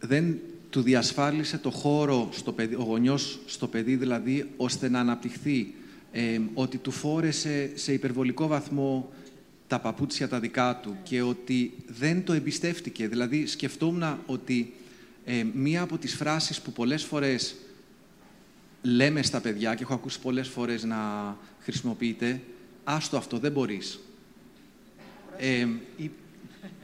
[0.00, 0.38] δεν
[0.70, 5.74] του διασφάλισε το χώρο στο παιδί, ο γονιός στο παιδί δηλαδή, ώστε να αναπτυχθεί.
[6.12, 9.12] Εμ, ότι του φόρεσε σε υπερβολικό βαθμό
[9.66, 13.08] τα παπούτσια τα δικά του και ότι δεν το εμπιστεύτηκε.
[13.08, 14.72] Δηλαδή σκεφτόμουν ότι
[15.24, 17.54] ε, μία από τις φράσεις που πολλές φορές
[18.82, 20.96] λέμε στα παιδιά και έχω ακούσει πολλές φορές να
[21.60, 22.40] χρησιμοποιείται
[22.84, 24.00] «Άστο αυτό, δεν μπορείς».
[25.38, 26.10] Ε, η-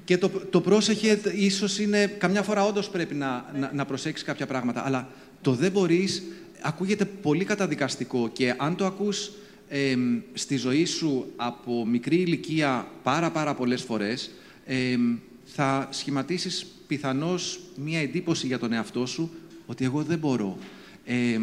[0.05, 2.07] και το, το πρόσεχε ίσως είναι...
[2.07, 5.09] Καμιά φορά όντως πρέπει να, να, να προσέξεις κάποια πράγματα, αλλά
[5.41, 6.23] το «δεν μπορείς»
[6.61, 9.31] ακούγεται πολύ καταδικαστικό και αν το ακούς
[9.69, 14.31] εμ, στη ζωή σου από μικρή ηλικία πάρα πάρα πολλές φορές,
[14.67, 19.31] εμ, θα σχηματίσεις πιθανώς μία εντύπωση για τον εαυτό σου
[19.67, 20.59] ότι εγώ δεν μπορώ.
[21.05, 21.41] Ε,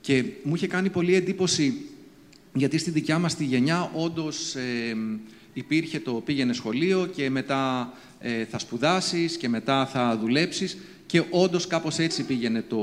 [0.00, 1.74] και μου είχε κάνει πολύ εντύπωση,
[2.54, 4.96] γιατί στη δικιά μας τη γενιά όντως ε,
[5.52, 11.66] υπήρχε το πήγαινε σχολείο και μετά ε, θα σπουδάσεις και μετά θα δουλέψεις και όντως
[11.66, 12.80] κάπως έτσι πήγαινε το,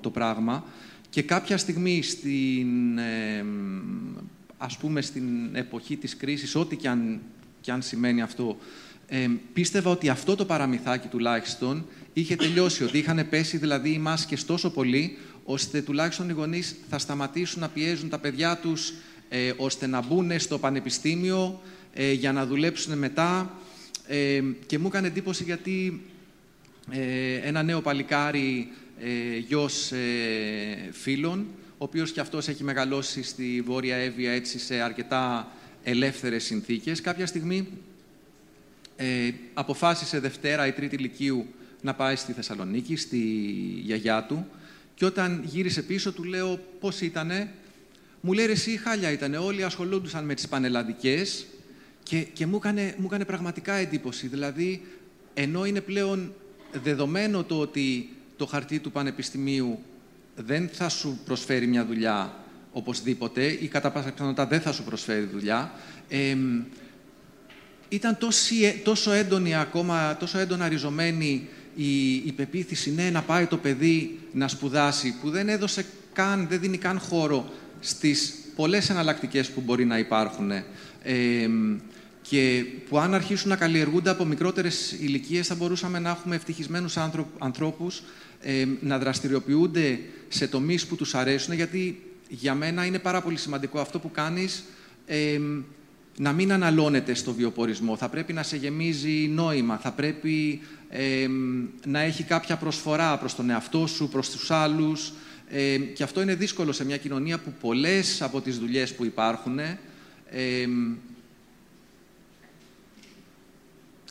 [0.00, 0.64] το πράγμα.
[1.10, 3.44] Και κάποια στιγμή στην, ε,
[4.58, 7.20] ας πούμε, στην εποχή της κρίσης, ό,τι και αν,
[7.60, 8.56] και αν σημαίνει αυτό,
[9.08, 14.44] ε, πίστευα ότι αυτό το παραμυθάκι τουλάχιστον είχε τελειώσει, ότι είχαν πέσει δηλαδή οι μάσκες
[14.44, 18.92] τόσο πολύ, ώστε τουλάχιστον οι γονείς θα σταματήσουν να πιέζουν τα παιδιά τους
[19.28, 21.60] ε, ώστε να μπουν στο πανεπιστήμιο
[21.94, 23.58] ε, για να δουλέψουν μετά.
[24.06, 26.02] Ε, και μου έκανε εντύπωση γιατί
[26.90, 28.68] ε, ένα νέο παλικάρι,
[29.00, 29.98] ε, γιος ε,
[30.92, 31.46] φίλων,
[31.78, 35.52] ο οποίος και αυτός έχει μεγαλώσει στη Βόρεια Εύβοια έτσι σε αρκετά
[35.82, 37.00] ελεύθερες συνθήκες.
[37.00, 37.68] Κάποια στιγμή
[39.00, 41.46] ε, αποφάσισε Δευτέρα ή Τρίτη Λυκείου
[41.80, 43.18] να πάει στη Θεσσαλονίκη, στη
[43.82, 44.46] γιαγιά του.
[44.94, 47.52] Και όταν γύρισε πίσω, του λέω πώς ήτανε;
[48.20, 49.36] Μου λέει, εσύ χάλια ήτανε.
[49.36, 51.46] Όλοι ασχολούντουσαν με τις πανελλαδικές
[52.02, 54.26] και, και μου, έκανε, μου έκανε πραγματικά εντύπωση.
[54.26, 54.82] Δηλαδή,
[55.34, 56.32] ενώ είναι πλέον
[56.82, 59.78] δεδομένο το ότι το χαρτί του πανεπιστημίου
[60.36, 65.24] δεν θα σου προσφέρει μια δουλειά οπωσδήποτε ή κατά πάσα πιθανότητα δεν θα σου προσφέρει
[65.24, 65.72] δουλειά,
[66.08, 66.36] ε,
[67.88, 68.18] ήταν
[68.82, 74.48] τόσο έντονη ακόμα, τόσο έντονα ριζωμένη η, η πεποίθηση ναι, να πάει το παιδί να
[74.48, 79.98] σπουδάσει, που δεν έδωσε καν, δεν δίνει καν χώρο στις πολλές εναλλακτικές που μπορεί να
[79.98, 80.50] υπάρχουν.
[80.50, 80.64] Ε,
[82.22, 86.96] και που αν αρχίσουν να καλλιεργούνται από μικρότερες ηλικίες θα μπορούσαμε να έχουμε ευτυχισμένους
[87.38, 88.02] ανθρώπους
[88.42, 89.98] ε, να δραστηριοποιούνται
[90.28, 94.64] σε τομείς που τους αρέσουν, γιατί για μένα είναι πάρα πολύ σημαντικό αυτό που κάνεις
[95.06, 95.40] ε,
[96.18, 97.96] να μην αναλώνεται στο βιοπορισμό.
[97.96, 100.60] Θα πρέπει να σε γεμίζει νόημα, θα πρέπει
[101.84, 105.12] να έχει κάποια προσφορά προς τον εαυτό σου, προς τους άλλους.
[105.50, 109.58] Ε, και αυτό είναι δύσκολο σε μια κοινωνία που πολλές από τις δουλειές που υπάρχουν
[109.58, 109.76] ε,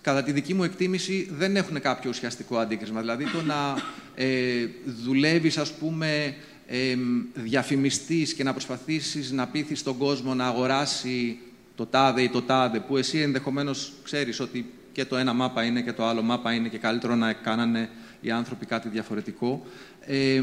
[0.01, 2.99] κατά τη δική μου εκτίμηση, δεν έχουν κάποιο ουσιαστικό αντίκρισμα.
[2.99, 3.75] Δηλαδή, το να
[4.15, 6.35] ε, δουλεύεις, ας πούμε,
[6.67, 6.95] ε,
[7.33, 11.37] διαφημιστής και να προσπαθήσεις να πείθεις τον κόσμο να αγοράσει
[11.77, 15.81] το τάδε ή το τάδε, που εσύ ενδεχομένως ξέρεις ότι και το ένα μάπα είναι
[15.81, 17.89] και το άλλο μάπα είναι και καλύτερο να κάνανε
[18.21, 19.65] οι άνθρωποι κάτι διαφορετικό.
[20.01, 20.41] Ε,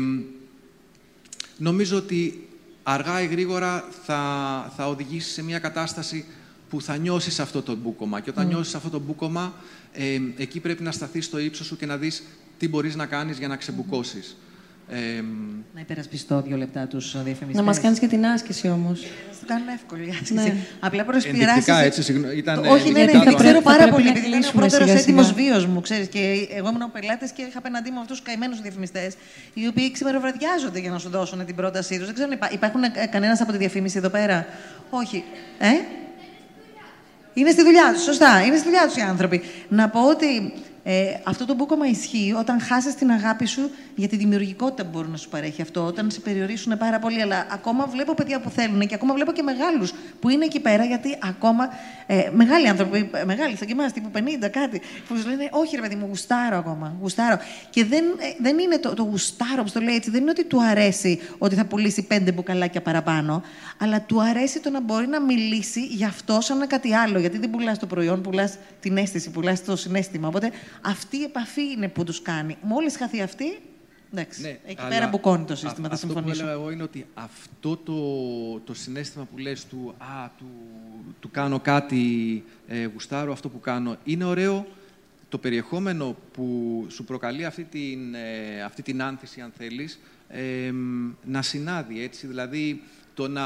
[1.57, 2.49] νομίζω ότι
[2.83, 6.25] αργά ή γρήγορα θα, θα οδηγήσεις σε μια κατάσταση
[6.71, 8.21] που θα νιώσεις αυτό το μπούκομα.
[8.21, 8.49] Και όταν mm.
[8.49, 9.55] νιώσεις αυτό το μπούκομα,
[9.93, 12.23] ε, εκεί πρέπει να σταθείς στο ύψος σου και να δεις
[12.59, 14.37] τι μπορείς να κάνεις για να ξεμπουκώσεις.
[14.89, 14.97] Ε,
[15.75, 17.55] να υπερασπιστώ δύο λεπτά τους διαφημιστές.
[17.55, 19.01] Να μας κάνεις και την άσκηση όμως.
[19.01, 20.35] Να το κάνουν εύκολη άσκηση.
[20.35, 20.57] Ναι.
[20.81, 21.73] Απλά προσποιράσει.
[21.73, 22.65] έτσι, συγγνώ, ήταν.
[22.65, 24.09] Όχι, ναι, ναι, ναι, ξέρω πάρα πολύ.
[24.09, 26.09] Επειδή ήταν ο πρώτος έτοιμος βίος μου, ξέρεις.
[26.09, 29.15] Και εγώ ήμουν ο πελάτης και είχα απέναντί μου αυτούς τους καημένους διαφημιστές,
[29.55, 32.07] οι οποίοι ξημεροβραδιάζονται για να σου δώσουν την πρότασή τους.
[32.07, 34.47] Δεν ξέρω, υπάρχουν ε, κανένας από τη διαφήμιση εδώ πέρα;
[34.91, 35.25] Όχι.
[35.59, 35.69] Ε;
[37.35, 38.45] Είναι στη δουλειά τους, σωστά.
[38.45, 39.43] Είναι στη δουλειά τους οι άνθρωποι.
[39.69, 40.53] Να πω ότι
[40.87, 45.09] ε, αυτό το μπούκομα ισχύει όταν χάσεις την αγάπη σου για τη δημιουργικότητα που μπορεί
[45.09, 47.23] να σου παρέχει αυτό, όταν σε περιορίσουν πάρα πολύ.
[47.23, 50.85] Αλλά ακόμα βλέπω παιδιά που θέλουν και ακόμα βλέπω και μεγάλους που είναι εκεί πέρα,
[50.85, 51.69] γιατί ακόμα
[52.07, 54.19] ε, μεγάλοι άνθρωποι, ε, μεγάλοι, θα κοιμάσαι τύπου 50,
[54.51, 56.97] κάτι, που σου λένε Όχι, ρε παιδί μου, γουστάρω ακόμα.
[57.01, 57.39] Γουστάρω.
[57.71, 60.45] Και δεν, ε, δεν είναι το, το γουστάρω, όπω το λέει έτσι, δεν είναι ότι
[60.45, 63.43] του αρέσει ότι θα πουλήσει πέντε μπουκαλάκια παραπάνω,
[63.79, 67.19] αλλά του αρέσει το να μπορεί να μιλήσει γι' αυτό σαν κάτι άλλο.
[67.19, 70.29] Γιατί δεν πουλάς το προϊόν, πουλάς την αίσθηση, πουλάς το συνέστημα.
[70.29, 70.51] Οπότε
[70.83, 72.57] αυτή η επαφή είναι που τους κάνει.
[72.63, 73.61] Μόλις χαθεί αυτή,
[74.13, 74.43] εντάξει.
[74.43, 76.31] Ναι, εκεί πέρα μπουκώνει το σύστημα, θα συμφωνήσω.
[76.31, 80.47] Αυτό που έλεγα εγώ είναι ότι αυτό το, το συνέστημα που λες του, α, του,
[81.21, 84.67] του κάνω κάτι, ε, γουστάρω αυτό που κάνω, είναι ωραίο
[85.29, 90.73] το περιεχόμενο που σου προκαλεί αυτή την, ε, αυτή την άνθηση, αν θέλεις, ε,
[91.25, 92.27] να συνάδει, έτσι.
[92.27, 92.83] Δηλαδή,
[93.15, 93.43] το να,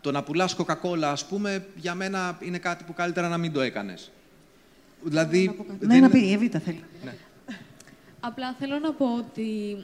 [0.00, 3.60] το να πουλάς κοκακόλα, ας πούμε, για μένα είναι κάτι που καλύτερα να μην το
[3.60, 4.10] έκανες.
[5.02, 6.84] Δηλαδή, ναι, να πει, η Εβίτα θέλει.
[7.04, 7.14] Ναι.
[8.20, 9.76] Απλά θέλω να πω ότι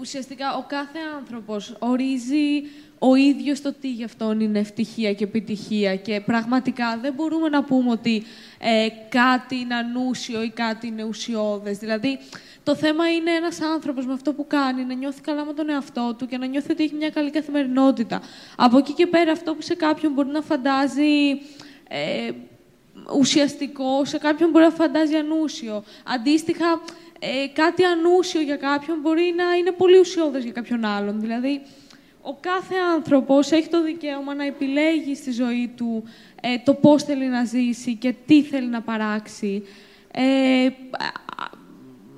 [0.00, 2.62] ουσιαστικά ο κάθε άνθρωπος ορίζει
[2.98, 7.64] ο ίδιος το τι γι' αυτόν είναι ευτυχία και επιτυχία και πραγματικά δεν μπορούμε να
[7.64, 8.22] πούμε ότι
[8.58, 11.78] ε, κάτι είναι ανούσιο ή κάτι είναι ουσιώδες.
[11.78, 12.18] Δηλαδή,
[12.62, 16.14] το θέμα είναι ένας άνθρωπος με αυτό που κάνει να νιώθει καλά με τον εαυτό
[16.18, 18.22] του και να νιώθει ότι έχει μια καλή καθημερινότητα.
[18.56, 21.30] Από εκεί και πέρα αυτό που σε κάποιον μπορεί να φαντάζει
[21.88, 22.30] ε,
[23.18, 25.84] ουσιαστικό, σε κάποιον μπορεί να φαντάζει ανούσιο.
[26.04, 26.80] Αντίστοιχα,
[27.18, 31.20] ε, κάτι ανούσιο για κάποιον μπορεί να είναι πολύ ουσιώδες για κάποιον άλλον.
[31.20, 31.60] Δηλαδή,
[32.22, 36.04] ο κάθε άνθρωπος έχει το δικαίωμα να επιλέγει στη ζωή του
[36.40, 39.62] ε, το πώς θέλει να ζήσει και τι θέλει να παράξει.
[40.12, 40.68] Ε,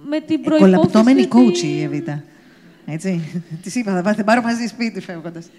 [0.06, 0.72] με την προϋπόθεση...
[0.74, 2.22] Εκολαπτώμενη coach η Εβίτα.
[2.86, 3.20] Έτσι.
[3.62, 5.50] Της είπα, θα πά- θα πάρω μαζί σπίτι φεύγοντας.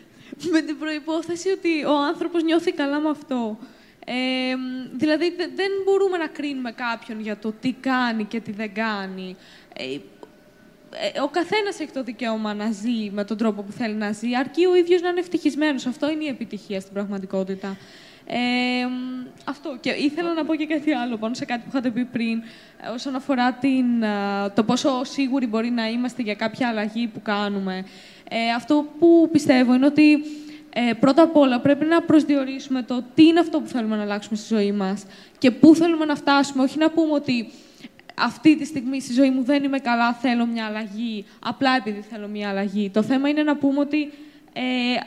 [0.52, 3.58] με την προϋπόθεση ότι ο άνθρωπος νιώθει καλά με αυτό.
[4.06, 8.52] Ε, μ, δηλαδή, δε- δεν μπορούμε να κρίνουμε κάποιον για το τι κάνει και τι
[8.52, 9.36] δεν κάνει.
[9.78, 9.84] Ε,
[11.14, 14.36] ε, ο καθένας έχει το δικαίωμα να ζει με τον τρόπο που θέλει να ζει,
[14.36, 15.86] αρκεί ο ίδιος να είναι ευτυχισμένος.
[15.86, 17.78] Αυτό είναι η επιτυχία στην πραγματικότητα.
[18.28, 19.78] Ε, μ, αυτό.
[19.80, 22.44] Και ήθελα να πω και κάτι άλλο πάνω σε κάτι που είχατε πει πριν,
[22.86, 27.22] ε, όσον αφορά την, α, το πόσο σίγουροι μπορεί να είμαστε για κάποια αλλαγή που
[27.22, 27.86] κάνουμε.
[28.30, 30.24] Ε, αυτό που πιστεύω είναι ότι
[30.78, 34.38] ε, πρώτα απ' όλα πρέπει να προσδιορίσουμε το τι είναι αυτό που θέλουμε να αλλάξουμε
[34.38, 35.06] στη ζωή μας
[35.38, 36.64] και πού θέλουμε να φτάσουμε.
[36.64, 37.50] Όχι να πούμε ότι
[38.16, 42.28] αυτή τη στιγμή στη ζωή μου δεν είμαι καλά, θέλω μια αλλαγή, απλά επειδή θέλω
[42.28, 42.90] μια αλλαγή.
[42.90, 44.12] Το θέμα είναι να πούμε ότι
[44.54, 44.62] ε,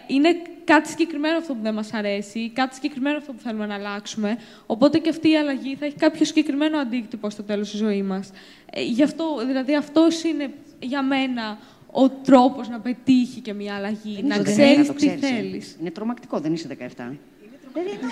[0.06, 0.28] είναι
[0.64, 4.98] κάτι συγκεκριμένο αυτό που δεν μας αρέσει, κάτι συγκεκριμένο αυτό που θέλουμε να αλλάξουμε, οπότε
[4.98, 8.30] και αυτή η αλλαγή θα έχει κάποιο συγκεκριμένο αντίκτυπο στο τέλος της ζωής μας.
[8.72, 10.50] Ε, γι' αυτό, δηλαδή αυτός είναι
[10.80, 11.58] για μένα
[11.90, 15.22] ο τρόπος να πετύχει και μια αλλαγή, να Δεν είσαι ξέρεις 17, το τι ξέρεις,
[15.22, 15.26] ε.
[15.34, 15.76] θέλεις.
[15.80, 16.66] Είναι τρομακτικό, δεν είσαι
[16.96, 17.12] 17.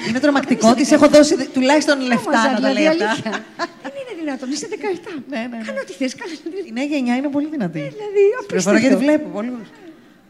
[0.09, 0.75] Είναι τρομακτικό.
[0.75, 3.05] Της έχω δώσει δε- τουλάχιστον λεφτά να τα δηλαδή, λέει αυτά.
[3.11, 3.31] αλήθεια.
[3.83, 5.23] Δεν είναι δυνατόν, είσαι 17.
[5.29, 5.65] Ναι, ναι, ναι.
[5.65, 6.67] Κάνε ό,τι θες, κάνε ό,τι θες.
[6.69, 7.79] Η νέα γενιά είναι πολύ δυνατή.
[7.79, 9.23] Δηλαδή, Πληροφορώ γιατί απίστευτο.
[9.29, 9.59] βλέπω πολλού.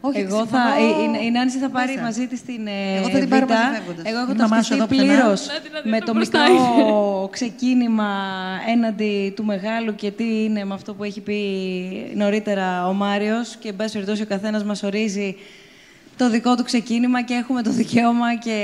[0.01, 2.01] Όχι, Εγώ θα, η, η, η Νάνση θα πάρει Μέσα.
[2.03, 3.49] μαζί της την ε, Εγώ θα την πάρω Β.
[3.49, 4.05] μαζί φεύγοντας.
[4.05, 5.23] Εγώ έχω Είναι η μαμά σου ταυτιστεί εδώ πουθενά.
[5.23, 8.09] πλήρως Να την με αδερφή το μπροστά μικρό ξεκίνημα
[8.73, 11.39] έναντι του μεγάλου και τι είναι με αυτό που έχει πει
[12.15, 15.35] νωρίτερα ο Μάριος και εν πάση περιπτώσει ο καθένας μας ορίζει
[16.17, 18.57] το δικό του ξεκίνημα και έχουμε το δικαίωμα και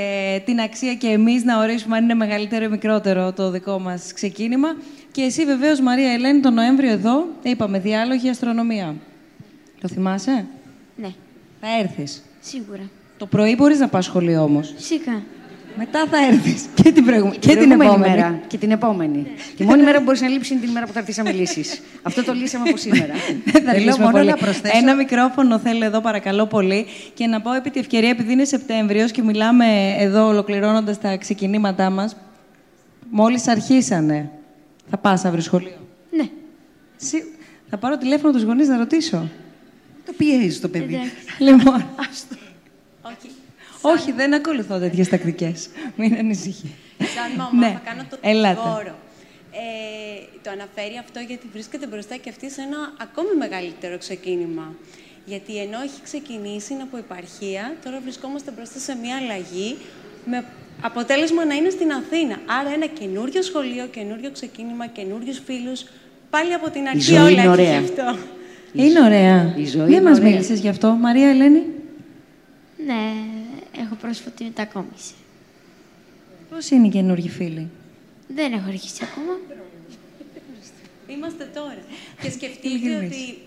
[0.46, 4.68] την αξία και εμείς να ορίσουμε αν είναι μεγαλύτερο ή μικρότερο το δικό μας ξεκίνημα.
[5.12, 8.96] Και εσύ βεβαίως Μαρία Ελένη τον Νοέμβριο εδώ είπαμε διάλογη αστρονομία.
[9.82, 10.46] Το θυμάσαι;
[10.96, 11.12] Ναι,
[11.62, 12.24] Θα έρθεις.
[12.40, 12.90] σίγουρα.
[13.18, 14.74] Το πρωί μπορείς να πας σχολείο όμως.
[14.78, 15.22] Φυσικά.
[15.78, 16.66] Μετά θα έρθεις.
[16.84, 17.38] Και την προηγούμενη.
[17.38, 18.16] Και την προηγούμενη επόμενη.
[18.16, 18.40] μέρα.
[18.48, 19.26] Και την επόμενη.
[19.58, 21.82] Τη μόνη μέρα που μπορείς να λείψεις είναι την ημέρα που θα έρθεις να μιλήσεις.
[22.08, 23.14] Αυτό το λύσαμε από σήμερα.
[23.46, 24.30] Δεν θα Θέλω λύσουμε μόνο πολύ.
[24.30, 26.86] να προσθέσω- Ένα μικρόφωνο θέλω εδώ, παρακαλώ πολύ.
[27.14, 29.66] Και να πω επί τη ευκαιρία, επειδή είναι Σεπτέμβριος και μιλάμε
[29.98, 32.16] εδώ ολοκληρώνοντας τα ξεκινήματά μας,
[33.10, 34.30] μόλις αρχίσανε.
[34.90, 35.78] Θα πας αύριο σχολείο;
[36.12, 36.24] Ναι.
[36.98, 37.24] Σι-
[37.70, 39.28] Θα πάρω τηλέφωνο τους γονείς να ρωτήσω.
[40.18, 40.94] Το πιέζει το παιδί.
[40.94, 41.12] Εντάξει.
[41.48, 41.86] Λοιπόν,
[43.02, 43.30] Όχι.
[43.82, 45.70] όχι, δεν ακολουθώ τέτοιες τακτικές.
[45.96, 46.76] Μην ανησυχεί.
[46.98, 47.72] Σαν μαμά Ναι.
[47.74, 48.60] θα κάνω το Ελάτε.
[48.62, 48.96] δικηγόρο.
[49.52, 54.76] Ε, το αναφέρει αυτό γιατί βρίσκεται μπροστά και αυτή σε ένα ακόμη μεγαλύτερο ξεκίνημα.
[55.26, 59.78] Γιατί ενώ έχει ξεκινήσει είναι από επαρχία, τώρα βρισκόμαστε μπροστά σε μια αλλαγή
[60.26, 60.46] με
[60.82, 62.38] αποτέλεσμα να είναι στην Αθήνα.
[62.60, 65.86] Άρα ένα καινούριο σχολείο, καινούριο ξεκίνημα, καινούριους φίλους.
[66.30, 67.80] Πάλι από την αρχή ζωή όλα είναι έχει ωραία.
[67.80, 68.18] αυτό.
[68.74, 69.54] Είναι ωραία.
[69.58, 70.30] Η ζωή Δεν είναι μας ωραία.
[70.32, 70.92] μίλησες γι' αυτό.
[70.92, 71.64] Μαρία Ελένη,
[72.86, 73.14] Ναι,
[73.82, 75.14] έχω πρόσφατη μετακόμιση.
[76.50, 77.70] πώς είναι οι καινούργιοι φίλοι;
[78.28, 79.38] Δεν έχω αρχίσει ακόμα.
[81.08, 81.78] Είμαστε τώρα.
[82.22, 83.06] Και σκεφτείτε Ειλικρινής.
[83.06, 83.38] ότι.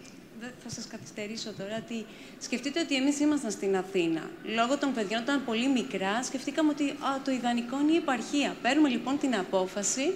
[0.40, 1.82] Δεν θα σας καθυστερήσω τώρα.
[1.84, 2.04] Ότι
[2.40, 4.30] σκεφτείτε ότι εμείς ήμασταν στην Αθήνα.
[4.54, 8.56] Λόγω των παιδιών ήταν πολύ μικρά, σκεφτήκαμε ότι α, το ιδανικό είναι η επαρχία.
[8.62, 10.12] Παίρνουμε λοιπόν την απόφαση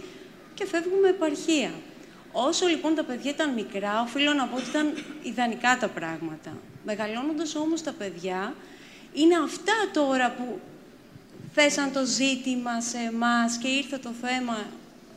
[0.55, 1.71] και φεύγουμε επαρχία.
[2.33, 4.93] Όσο λοιπόν τα παιδιά ήταν μικρά, οφείλω να πω ότι ήταν
[5.23, 6.51] ιδανικά τα πράγματα.
[6.85, 8.55] Μεγαλώνοντας όμως τα παιδιά,
[9.13, 10.59] είναι αυτά τώρα που
[11.55, 14.57] θέσαν το ζήτημα σε εμάς και ήρθε το θέμα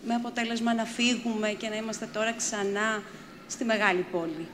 [0.08, 3.02] με αποτέλεσμα να φύγουμε και να είμαστε τώρα ξανά
[3.48, 4.48] στη μεγάλη πόλη.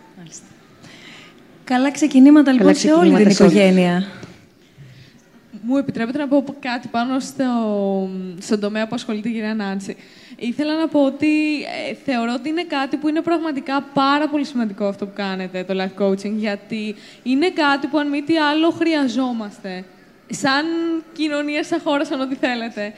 [1.64, 3.52] Καλά ξεκινήματα λοιπόν σε όλη ξεκινήματα την σε όλη.
[3.52, 4.08] οικογένεια.
[5.62, 7.44] Μου επιτρέπετε να πω κάτι πάνω στο,
[8.40, 9.96] στον τομέα που ασχολείται η κυρία Νάνση.
[10.38, 14.86] Ήθελα να πω ότι ε, θεωρώ ότι είναι κάτι που είναι πραγματικά πάρα πολύ σημαντικό
[14.86, 19.84] αυτό που κάνετε, το life coaching, γιατί είναι κάτι που αν μη τι άλλο χρειαζόμαστε.
[20.30, 20.66] Σαν
[21.14, 22.94] κοινωνία, σαν χώρα, σαν ό,τι θέλετε.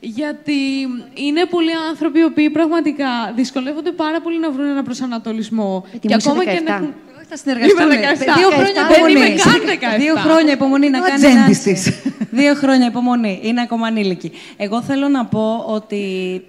[0.00, 0.80] Γιατί
[1.14, 5.84] είναι πολλοί άνθρωποι οι οποίοι πραγματικά δυσκολεύονται πάρα πολύ να βρουν ένα προσανατολισμό.
[6.00, 6.68] Γιατί μου είσαι 17.
[6.68, 6.94] έχουν-
[7.28, 7.82] Θα συνεργαστούμε.
[7.94, 8.38] Είμαι 17.
[8.38, 8.88] Δύο χρόνια 17.
[8.88, 9.36] Δεν είμαι υπομονή.
[9.78, 9.98] καν 17.
[10.00, 11.24] Δύο χρόνια υπομονή να Ο κάνεις.
[11.24, 11.92] ατζέντης ένα- της.
[12.30, 13.40] Δύο χρόνια υπομονή.
[13.42, 14.32] Είναι ακόμα ανήλικη.
[14.56, 16.02] Εγώ θέλω να πω ότι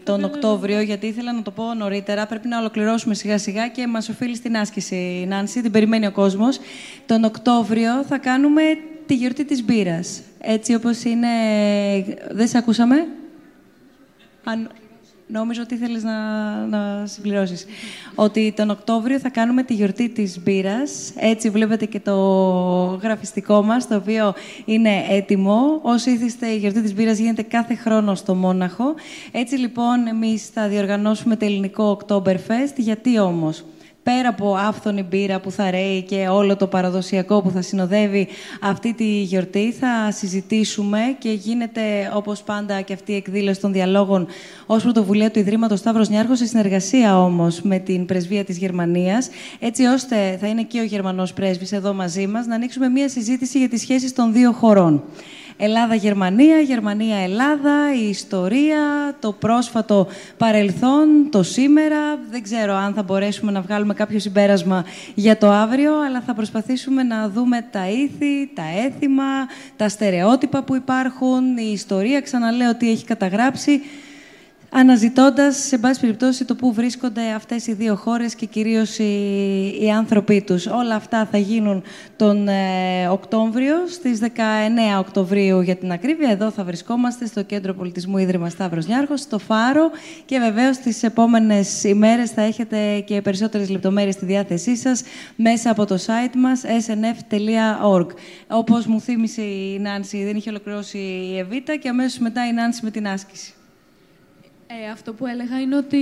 [0.03, 4.09] τον Οκτώβριο, γιατί ήθελα να το πω νωρίτερα, πρέπει να ολοκληρώσουμε σιγά σιγά και μας
[4.09, 6.59] οφείλει στην άσκηση, Νάνση, την περιμένει ο κόσμος.
[7.05, 8.61] Τον Οκτώβριο θα κάνουμε
[9.05, 10.21] τη γιορτή της μπύρας.
[10.41, 11.27] Έτσι όπως είναι...
[12.31, 13.07] Δεν σε ακούσαμε;
[14.43, 14.69] Αν...
[15.31, 16.17] Νόμιζα ότι ήθελες να,
[16.65, 17.65] να συμπληρώσεις.
[18.15, 21.11] Ότι τον Οκτώβριο θα κάνουμε τη γιορτή της μπύρας.
[21.15, 22.15] Έτσι βλέπετε και το
[23.01, 24.33] γραφιστικό μας, το οποίο
[24.65, 25.79] είναι έτοιμο.
[25.81, 28.95] Όσοι ήθιστε, η γιορτή της μπύρας γίνεται κάθε χρόνο στο Μόναχο.
[29.31, 32.75] Έτσι λοιπόν, εμείς θα διοργανώσουμε το ελληνικό Oktoberfest.
[32.75, 33.63] Γιατί όμως;
[34.15, 38.27] Πέρα από άφθονη μπύρα που θα ρέει και όλο το παραδοσιακό που θα συνοδεύει
[38.61, 44.27] αυτή τη γιορτή, θα συζητήσουμε και γίνεται όπως πάντα και αυτή η εκδήλωση των διαλόγων
[44.65, 49.29] ως πρωτοβουλία του Ιδρύματος Σταύρος Νιάρχος, σε συνεργασία όμως με την Πρεσβεία της Γερμανίας,
[49.59, 53.57] έτσι ώστε θα είναι και ο Γερμανός πρέσβης εδώ μαζί μας, να ανοίξουμε μία συζήτηση
[53.57, 55.03] για τις σχέσεις των δύο χωρών.
[55.61, 58.79] Ελλάδα-Γερμανία, Γερμανία-Ελλάδα, η ιστορία,
[59.19, 60.07] το πρόσφατο
[60.37, 62.19] παρελθόν, το σήμερα.
[62.29, 67.03] Δεν ξέρω αν θα μπορέσουμε να βγάλουμε κάποιο συμπέρασμα για το αύριο, αλλά θα προσπαθήσουμε
[67.03, 69.23] να δούμε τα ήθη, τα έθιμα,
[69.75, 73.81] τα στερεότυπα που υπάρχουν, η ιστορία, ξαναλέω, τι έχει καταγράψει
[74.71, 79.13] αναζητώντας, σε πάση περιπτώσει, το πού βρίσκονται αυτές οι δύο χώρες και κυρίως οι,
[79.81, 80.65] οι άνθρωποι τους.
[80.65, 81.83] Όλα αυτά θα γίνουν
[82.15, 84.27] τον ε, Οκτώβριο, στις 19
[84.99, 86.29] Οκτωβρίου για την ακρίβεια.
[86.29, 89.91] Εδώ θα βρισκόμαστε στο Κέντρο Πολιτισμού Ίδρυμα Σταύρος Νιάρχος, στο Φάρο
[90.25, 95.03] και βεβαίως τις επόμενες ημέρες θα έχετε και περισσότερες λεπτομέρειες στη διάθεσή σας
[95.35, 98.07] μέσα από το site μας snf.org.
[98.47, 102.79] Όπως μου θύμισε η Νάνση, δεν είχε ολοκληρώσει η Εβίτα και αμέσως μετά η Νάνση
[102.83, 103.53] με την άσκηση.
[104.71, 105.97] Ε, αυτό που έλεγα είναι ότι.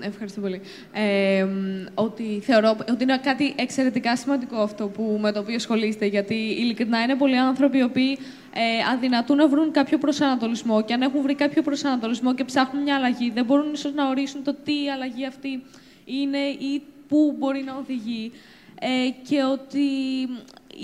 [0.00, 0.60] Ευχαριστώ πολύ.
[0.92, 1.46] Ε,
[1.94, 6.06] ότι θεωρώ ότι είναι κάτι εξαιρετικά σημαντικό αυτό που, με το οποίο ασχολείστε.
[6.06, 8.18] Γιατί ειλικρινά είναι πολλοί άνθρωποι οι οποίοι
[8.54, 10.82] ε, αδυνατούν να βρουν κάποιο προσανατολισμό.
[10.84, 14.42] Και αν έχουν βρει κάποιο προσανατολισμό και ψάχνουν μια αλλαγή, δεν μπορούν ίσως να ορίσουν
[14.42, 15.62] το τι η αλλαγή αυτή
[16.04, 18.32] είναι ή πού μπορεί να οδηγεί.
[18.80, 19.88] Ε, και ότι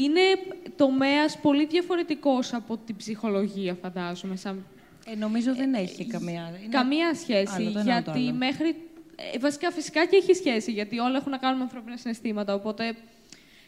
[0.04, 0.20] είναι
[0.76, 4.64] τομέας πολύ διαφορετικός από την ψυχολογία, φαντάζομαι, σαν
[5.06, 6.52] ε, νομίζω δεν έχει καμία.
[6.62, 6.68] Είναι...
[6.70, 7.62] Καμία σχέση.
[7.62, 8.76] γιατί μέχρι.
[9.34, 12.54] Ε, βασικά, φυσικά και έχει σχέση, γιατί όλα έχουν να κάνουν με ανθρώπινα συναισθήματα.
[12.54, 12.94] Οπότε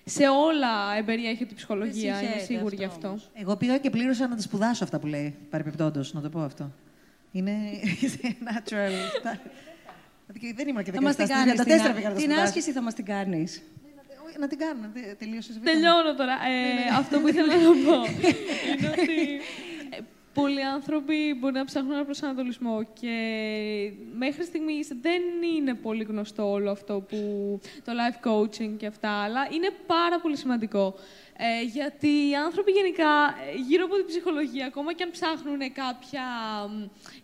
[0.05, 3.19] σε όλα εμπεριέχει την ψυχολογία, είμαι σίγουρη γι' αυτό.
[3.35, 6.73] Εγώ πήγα και πλήρωσα να τα σπουδάσω αυτά που λέει, παρεπιπτόντως, να το πω αυτό.
[7.32, 7.52] Είναι
[8.44, 8.93] natural.
[10.56, 13.62] δεν ήμουν και δεν θα την, την άσκηση θα μας την κάνεις.
[14.39, 14.93] Να την κάνω.
[15.19, 15.59] Τελείωσες.
[15.62, 16.32] Τελειώνω τώρα.
[16.32, 16.97] Ε, ναι, ναι.
[16.98, 17.94] αυτό που ήθελα να πω
[18.69, 19.40] είναι ότι
[20.35, 23.16] πολλοί άνθρωποι μπορεί να ψάχνουν ένα προσανατολισμό και
[24.16, 25.23] μέχρι στιγμής δεν
[25.56, 27.19] είναι πολύ γνωστό όλο αυτό που
[27.85, 30.94] το life coaching και αυτά, αλλά είναι πάρα πολύ σημαντικό.
[31.36, 33.35] Ε, γιατί οι άνθρωποι γενικά
[33.69, 36.24] γύρω από την ψυχολογία, ακόμα και αν ψάχνουν κάποια,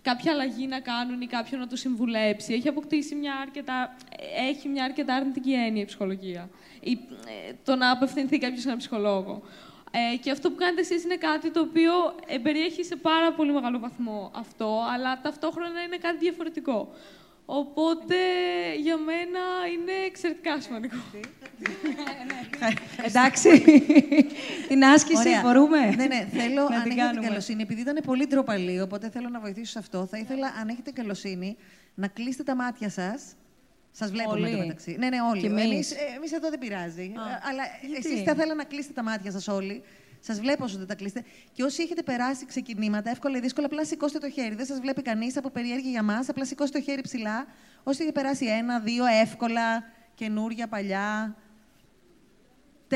[0.03, 3.97] κάποια αλλαγή να κάνουν ή κάποιον να το συμβουλέψει, έχει αποκτήσει μια αρκετά,
[4.51, 6.51] έχει μια αρκετά αρνητική έννοια η ψυχολογία.
[6.81, 6.99] Ή,
[7.49, 9.43] ε, το να απευθυνθεί κάποιος σε έναν ψυχολόγο.
[9.91, 11.93] Ε, και αυτό που κάνετε εσείς είναι κάτι το οποίο
[12.43, 16.93] περιέχει σε πάρα πολύ μεγάλο βαθμό αυτό, αλλά ταυτόχρονα είναι κάτι διαφορετικό.
[17.53, 18.17] Οπότε
[18.81, 19.41] για μένα
[19.73, 20.97] είναι εξαιρετικά σημαντικό.
[23.09, 23.63] Εντάξει.
[24.69, 25.81] την άσκηση μπορούμε.
[25.81, 29.41] Ναι, ναι, θέλω να αν την έχετε καλοσύνη, επειδή ήταν πολύ ντροπαλή, οπότε θέλω να
[29.41, 30.07] βοηθήσω σε αυτό.
[30.07, 31.57] Θα ήθελα, αν έχετε καλοσύνη,
[31.95, 33.35] να κλείσετε τα μάτια σας
[33.91, 34.57] Σας βλέπουμε όλοι.
[34.57, 34.97] μεταξύ.
[34.99, 35.47] Ναι, ναι, όλοι.
[35.47, 37.13] Εμείς εμείς εδώ δεν πειράζει.
[37.51, 37.63] Αλλά
[37.99, 39.83] εσείς θα ήθελα να κλείσετε τα μάτια σας όλοι.
[40.21, 41.25] Σας βλέπω όσο δεν τα κλείσετε.
[41.53, 44.55] Και όσοι έχετε περάσει ξεκινήματα, εύκολα ή δύσκολα, απλά σηκώστε το χέρι.
[44.55, 46.29] Δεν σας βλέπει κανείς από περίεργη για μας.
[46.29, 47.47] Απλά σηκώστε το χέρι ψηλά.
[47.83, 49.85] Όσοι έχετε περάσει ένα, δύο, εύκολα,
[50.15, 51.37] καινούρια, παλιά.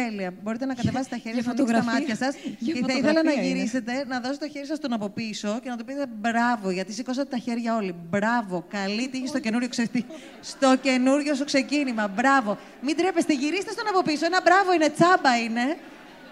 [0.00, 0.34] Τέλεια.
[0.42, 2.34] Μπορείτε να κατεβάσετε τα χέρια σας, να τα μάτια σας.
[2.64, 5.76] Και θα ήθελα να γυρίσετε, να δώσετε το χέρι σας τον από πίσω και να
[5.76, 7.94] του πείτε μπράβο, γιατί σηκώσατε τα χέρια όλοι.
[8.10, 8.64] Μπράβο.
[8.68, 9.90] Καλή τύχη στο καινούριο, ξε...
[10.52, 12.08] στο καινούριο σου ξεκίνημα.
[12.08, 12.58] Μπράβο.
[12.80, 14.24] Μην τρέπεστε, γυρίστε στον από πίσω.
[14.24, 15.76] Ένα μπράβο είναι, τσάμπα είναι.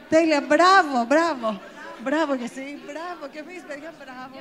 [0.09, 0.41] Τέλεια.
[0.41, 1.61] Μπράβο, μπράβο.
[2.05, 2.67] Μπράβο κι εσύ.
[2.89, 4.37] Μπράβο κι εμείς, παιδιά, μπράβο.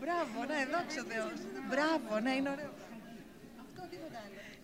[0.00, 1.26] Μπράβο, ναι, δόξα Θεό.
[1.70, 2.83] Μπράβο, ναι, είναι ωραίο.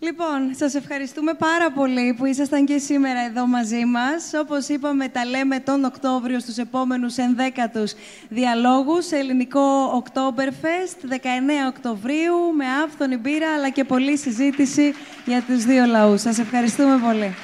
[0.02, 4.31] Λοιπόν, σας ευχαριστούμε πάρα πολύ που ήσασταν και σήμερα εδώ μαζί μας.
[4.40, 7.94] Όπως είπαμε, τα λέμε τον Οκτώβριο στους επόμενους ενδέκατους
[8.28, 14.93] διαλόγους σε ελληνικό Oktoberfest, 19 Οκτωβρίου, με άφθονη μπύρα, αλλά και πολλή συζήτηση
[15.24, 16.20] για τους δύο λαούς.
[16.20, 17.35] Σας ευχαριστούμε πολύ.